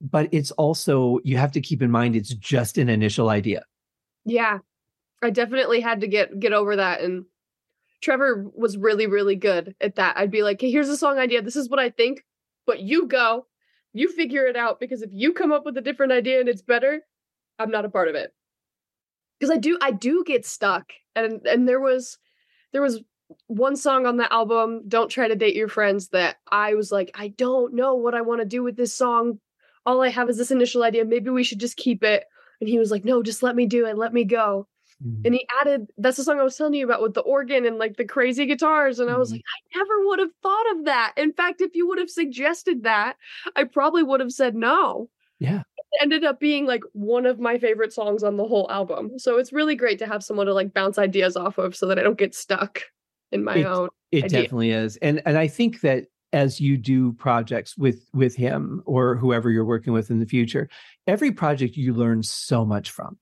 But 0.00 0.28
it's 0.32 0.50
also 0.52 1.20
you 1.24 1.36
have 1.36 1.52
to 1.52 1.60
keep 1.60 1.82
in 1.82 1.90
mind 1.90 2.16
it's 2.16 2.34
just 2.34 2.78
an 2.78 2.88
initial 2.88 3.28
idea. 3.28 3.64
Yeah. 4.24 4.58
I 5.22 5.30
definitely 5.30 5.80
had 5.80 6.00
to 6.02 6.08
get 6.08 6.38
get 6.38 6.52
over 6.52 6.76
that 6.76 7.00
and 7.00 7.24
Trevor 8.02 8.44
was 8.54 8.76
really 8.76 9.06
really 9.06 9.36
good 9.36 9.74
at 9.80 9.96
that. 9.96 10.16
I'd 10.16 10.30
be 10.30 10.42
like, 10.42 10.60
"Hey, 10.60 10.70
here's 10.70 10.88
a 10.88 10.96
song 10.96 11.18
idea. 11.18 11.42
This 11.42 11.56
is 11.56 11.68
what 11.68 11.80
I 11.80 11.90
think, 11.90 12.22
but 12.66 12.80
you 12.80 13.06
go. 13.06 13.46
You 13.94 14.12
figure 14.12 14.46
it 14.46 14.56
out 14.56 14.78
because 14.78 15.02
if 15.02 15.10
you 15.12 15.32
come 15.32 15.50
up 15.52 15.64
with 15.64 15.76
a 15.78 15.80
different 15.80 16.12
idea 16.12 16.40
and 16.40 16.48
it's 16.48 16.62
better, 16.62 17.00
I'm 17.58 17.70
not 17.70 17.86
a 17.86 17.90
part 17.90 18.08
of 18.08 18.14
it." 18.14 18.32
Cuz 19.40 19.50
I 19.50 19.56
do 19.56 19.78
I 19.80 19.90
do 19.90 20.24
get 20.24 20.44
stuck. 20.44 20.92
And 21.14 21.46
and 21.46 21.66
there 21.66 21.80
was 21.80 22.18
there 22.72 22.82
was 22.82 23.02
one 23.48 23.76
song 23.76 24.06
on 24.06 24.16
the 24.16 24.32
album, 24.32 24.82
Don't 24.86 25.08
Try 25.08 25.28
to 25.28 25.36
Date 25.36 25.56
Your 25.56 25.68
Friends, 25.68 26.08
that 26.08 26.36
I 26.50 26.74
was 26.74 26.92
like, 26.92 27.10
I 27.14 27.28
don't 27.28 27.74
know 27.74 27.94
what 27.94 28.14
I 28.14 28.20
want 28.20 28.40
to 28.40 28.46
do 28.46 28.62
with 28.62 28.76
this 28.76 28.94
song. 28.94 29.40
All 29.86 30.02
I 30.02 30.08
have 30.08 30.28
is 30.28 30.36
this 30.36 30.50
initial 30.50 30.82
idea. 30.82 31.04
Maybe 31.04 31.30
we 31.30 31.44
should 31.44 31.60
just 31.60 31.76
keep 31.76 32.02
it. 32.02 32.24
And 32.60 32.68
he 32.68 32.78
was 32.78 32.90
like, 32.90 33.04
No, 33.04 33.22
just 33.22 33.42
let 33.42 33.54
me 33.56 33.66
do 33.66 33.86
it. 33.86 33.96
Let 33.96 34.12
me 34.12 34.24
go. 34.24 34.66
And 35.26 35.34
he 35.34 35.46
added, 35.60 35.88
that's 35.98 36.16
the 36.16 36.24
song 36.24 36.40
I 36.40 36.42
was 36.42 36.56
telling 36.56 36.72
you 36.72 36.86
about 36.86 37.02
with 37.02 37.12
the 37.12 37.20
organ 37.20 37.66
and 37.66 37.76
like 37.76 37.98
the 37.98 38.06
crazy 38.06 38.46
guitars. 38.46 38.98
And 38.98 39.10
I 39.10 39.18
was 39.18 39.28
Mhm. 39.28 39.32
like, 39.34 39.42
I 39.74 39.78
never 39.78 40.06
would 40.06 40.18
have 40.20 40.30
thought 40.42 40.70
of 40.74 40.84
that. 40.86 41.12
In 41.18 41.34
fact, 41.34 41.60
if 41.60 41.74
you 41.76 41.86
would 41.86 41.98
have 41.98 42.08
suggested 42.08 42.84
that, 42.84 43.16
I 43.56 43.64
probably 43.64 44.02
would 44.02 44.20
have 44.20 44.32
said 44.32 44.54
no. 44.54 45.10
Yeah. 45.38 45.58
It 45.76 45.84
ended 46.02 46.24
up 46.24 46.40
being 46.40 46.64
like 46.64 46.82
one 46.94 47.26
of 47.26 47.38
my 47.38 47.58
favorite 47.58 47.92
songs 47.92 48.22
on 48.22 48.38
the 48.38 48.46
whole 48.46 48.70
album. 48.70 49.18
So 49.18 49.36
it's 49.36 49.52
really 49.52 49.74
great 49.76 49.98
to 49.98 50.06
have 50.06 50.24
someone 50.24 50.46
to 50.46 50.54
like 50.54 50.72
bounce 50.72 50.96
ideas 50.96 51.36
off 51.36 51.58
of 51.58 51.76
so 51.76 51.84
that 51.88 51.98
I 51.98 52.02
don't 52.02 52.16
get 52.16 52.34
stuck 52.34 52.80
in 53.32 53.44
my 53.44 53.56
It- 53.58 53.66
own. 53.66 53.88
It 54.12 54.24
idea. 54.24 54.42
definitely 54.44 54.70
is. 54.70 54.96
And 55.02 55.20
and 55.26 55.36
I 55.36 55.46
think 55.46 55.82
that 55.82 56.06
as 56.32 56.60
you 56.60 56.76
do 56.76 57.12
projects 57.14 57.76
with 57.78 58.08
with 58.12 58.36
him 58.36 58.82
or 58.86 59.16
whoever 59.16 59.50
you're 59.50 59.64
working 59.64 59.92
with 59.92 60.10
in 60.10 60.18
the 60.20 60.26
future, 60.26 60.68
every 61.06 61.32
project 61.32 61.76
you 61.76 61.94
learn 61.94 62.22
so 62.22 62.64
much 62.64 62.90
from. 62.90 63.18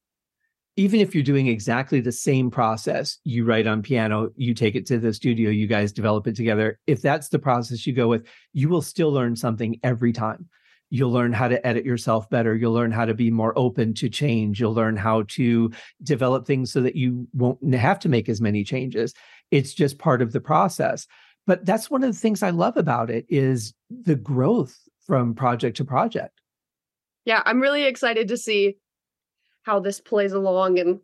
even 0.76 1.00
if 1.00 1.14
you're 1.14 1.22
doing 1.22 1.46
exactly 1.46 2.00
the 2.00 2.12
same 2.12 2.50
process, 2.50 3.18
you 3.24 3.44
write 3.44 3.66
on 3.66 3.82
piano, 3.82 4.30
you 4.36 4.55
take 4.55 4.74
it 4.74 4.86
to 4.86 4.98
the 4.98 5.12
studio, 5.12 5.50
you 5.50 5.66
guys 5.68 5.92
develop 5.92 6.26
it 6.26 6.34
together. 6.34 6.80
If 6.86 7.00
that's 7.00 7.28
the 7.28 7.38
process 7.38 7.86
you 7.86 7.92
go 7.92 8.09
with, 8.09 8.26
you 8.52 8.68
will 8.68 8.82
still 8.82 9.12
learn 9.12 9.36
something 9.36 9.78
every 9.84 10.12
time. 10.12 10.48
You'll 10.90 11.12
learn 11.12 11.32
how 11.32 11.48
to 11.48 11.64
edit 11.64 11.84
yourself 11.84 12.28
better. 12.28 12.55
You'll 12.55 12.72
learn 12.72 12.90
how 12.90 13.05
to 13.05 13.14
be 13.14 13.30
more 13.30 13.57
open 13.57 13.94
to 13.94 14.09
change. 14.09 14.61
You'll 14.61 14.74
learn 14.74 14.96
how 14.96 15.22
to 15.28 15.70
develop 16.02 16.46
things 16.46 16.72
so 16.72 16.80
that 16.82 16.96
you 16.96 17.28
won't 17.32 17.74
have 17.74 18.00
to 18.00 18.09
make 18.09 18.28
as 18.28 18.40
many 18.40 18.64
changes. 18.64 19.14
It's 19.50 19.74
just 19.74 19.98
part 19.98 20.22
of 20.22 20.32
the 20.32 20.40
process. 20.40 21.07
But 21.47 21.66
that's 21.66 21.90
one 21.90 22.03
of 22.03 22.12
the 22.12 22.18
things 22.18 22.42
I 22.42 22.51
love 22.51 22.76
about 22.76 23.11
it 23.11 23.26
is 23.28 23.74
the 23.90 24.14
growth 24.14 24.78
from 25.07 25.34
project 25.34 25.76
to 25.78 25.84
project. 25.84 26.40
Yeah, 27.24 27.42
I'm 27.45 27.61
really 27.61 27.84
excited 27.84 28.28
to 28.28 28.36
see 28.36 28.76
how 29.62 29.80
this 29.80 30.01
plays 30.01 30.32
along 30.32 30.78
and 30.78 31.01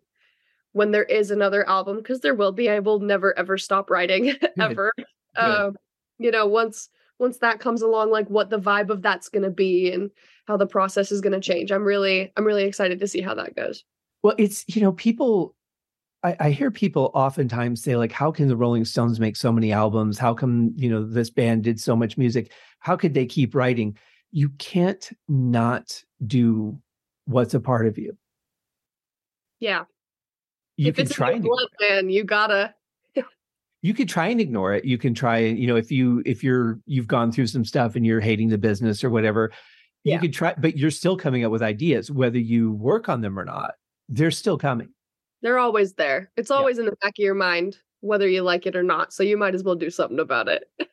when 0.72 0.92
there 0.92 1.04
is 1.04 1.30
another 1.30 1.68
album 1.68 1.96
because 1.96 2.20
there 2.20 2.34
will 2.34 2.52
be. 2.52 2.70
I 2.70 2.78
will 2.78 3.00
never 3.00 3.36
ever 3.38 3.58
stop 3.58 3.90
writing 3.90 4.34
ever. 4.60 4.92
Um, 5.36 5.76
you 6.20 6.30
know 6.30 6.46
once 6.46 6.88
once 7.18 7.38
that 7.38 7.58
comes 7.58 7.82
along 7.82 8.10
like 8.10 8.28
what 8.28 8.50
the 8.50 8.60
vibe 8.60 8.90
of 8.90 9.02
that's 9.02 9.28
going 9.28 9.42
to 9.42 9.50
be 9.50 9.90
and 9.90 10.10
how 10.46 10.56
the 10.56 10.66
process 10.66 11.10
is 11.10 11.20
going 11.20 11.32
to 11.32 11.40
change 11.40 11.72
i'm 11.72 11.82
really 11.82 12.30
i'm 12.36 12.44
really 12.44 12.64
excited 12.64 13.00
to 13.00 13.08
see 13.08 13.20
how 13.20 13.34
that 13.34 13.56
goes. 13.56 13.82
Well 14.22 14.34
it's 14.38 14.64
you 14.68 14.82
know 14.82 14.92
people 14.92 15.56
I, 16.22 16.36
I 16.38 16.50
hear 16.50 16.70
people 16.70 17.10
oftentimes 17.14 17.82
say 17.82 17.96
like 17.96 18.12
how 18.12 18.30
can 18.30 18.48
the 18.48 18.56
rolling 18.56 18.84
stones 18.84 19.18
make 19.18 19.36
so 19.36 19.50
many 19.50 19.72
albums 19.72 20.18
how 20.18 20.34
come 20.34 20.72
you 20.76 20.90
know 20.90 21.04
this 21.04 21.30
band 21.30 21.64
did 21.64 21.80
so 21.80 21.96
much 21.96 22.18
music 22.18 22.52
how 22.78 22.96
could 22.96 23.14
they 23.14 23.26
keep 23.26 23.54
writing 23.54 23.96
you 24.32 24.50
can't 24.58 25.10
not 25.28 26.02
do 26.26 26.78
what's 27.24 27.54
a 27.54 27.60
part 27.60 27.86
of 27.86 27.96
you 27.96 28.16
yeah. 29.60 29.84
You 30.76 30.88
if 30.88 30.96
can 30.96 31.06
try 31.06 31.32
and 31.32 31.42
blood, 31.44 31.68
man, 31.80 32.08
you 32.08 32.24
gotta 32.24 32.74
you 33.82 33.94
could 33.94 34.08
try 34.08 34.28
and 34.28 34.40
ignore 34.40 34.74
it. 34.74 34.84
You 34.84 34.98
can 34.98 35.14
try 35.14 35.38
and, 35.38 35.58
you 35.58 35.66
know, 35.66 35.76
if 35.76 35.92
you 35.92 36.22
if 36.26 36.42
you're 36.42 36.80
you've 36.86 37.06
gone 37.06 37.30
through 37.30 37.46
some 37.46 37.64
stuff 37.64 37.96
and 37.96 38.04
you're 38.04 38.20
hating 38.20 38.48
the 38.48 38.58
business 38.58 39.04
or 39.04 39.10
whatever, 39.10 39.52
yeah. 40.04 40.14
you 40.14 40.20
could 40.20 40.32
try, 40.32 40.54
but 40.56 40.78
you're 40.78 40.90
still 40.90 41.16
coming 41.16 41.44
up 41.44 41.52
with 41.52 41.62
ideas, 41.62 42.10
whether 42.10 42.38
you 42.38 42.72
work 42.72 43.08
on 43.08 43.20
them 43.20 43.38
or 43.38 43.44
not. 43.44 43.74
They're 44.08 44.30
still 44.30 44.58
coming. 44.58 44.88
They're 45.42 45.58
always 45.58 45.94
there. 45.94 46.30
It's 46.36 46.50
always 46.50 46.76
yeah. 46.76 46.82
in 46.82 46.86
the 46.86 46.96
back 47.02 47.14
of 47.18 47.22
your 47.22 47.34
mind, 47.34 47.78
whether 48.00 48.28
you 48.28 48.42
like 48.42 48.66
it 48.66 48.76
or 48.76 48.82
not. 48.82 49.12
So 49.12 49.22
you 49.22 49.36
might 49.36 49.54
as 49.54 49.64
well 49.64 49.74
do 49.74 49.90
something 49.90 50.18
about 50.18 50.48
it. 50.48 50.64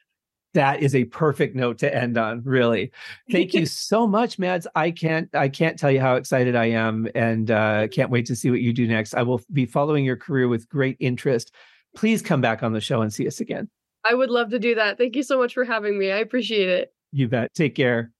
that 0.54 0.82
is 0.82 0.96
a 0.96 1.04
perfect 1.06 1.56
note 1.56 1.78
to 1.80 1.96
end 1.96 2.18
on 2.18 2.42
really. 2.44 2.92
Thank 3.32 3.54
you 3.54 3.66
so 3.68 4.08
much 4.08 4.38
Madz. 4.38 4.66
I 4.76 4.92
can't 4.92 5.30
i 5.36 5.50
can't 5.50 5.78
tell 5.78 5.92
you 5.92 6.00
how 6.00 6.16
excited 6.16 6.56
i 6.56 6.66
am 6.66 7.08
and 7.14 7.52
uh, 7.52 7.88
can't 7.90 8.10
wait 8.10 8.26
to 8.28 8.36
see 8.36 8.50
what 8.50 8.62
you 8.62 8.74
do 8.74 8.88
next. 8.88 9.14
I 9.14 9.22
will 9.22 9.42
be 9.52 9.66
following 9.66 10.06
your 10.06 10.18
career 10.18 10.48
with 10.48 10.68
great 10.70 10.98
interest. 11.00 11.54
Please 11.96 12.22
come 12.22 12.42
back 12.42 12.64
on 12.64 12.74
the 12.74 12.82
show 12.82 13.02
and 13.02 13.14
see 13.14 13.28
us 13.28 13.40
again. 13.40 13.70
I 14.04 14.14
would 14.14 14.30
love 14.30 14.50
to 14.50 14.60
do 14.60 14.76
that. 14.76 14.98
Thank 14.98 15.16
you 15.16 15.24
so 15.24 15.38
much 15.38 15.54
for 15.54 15.64
having 15.64 16.00
me. 16.00 16.12
I 16.12 16.18
appreciate 16.18 16.70
it. 16.70 16.94
You 17.12 17.28
bet. 17.28 17.54
Take 17.54 17.76
care 17.76 18.12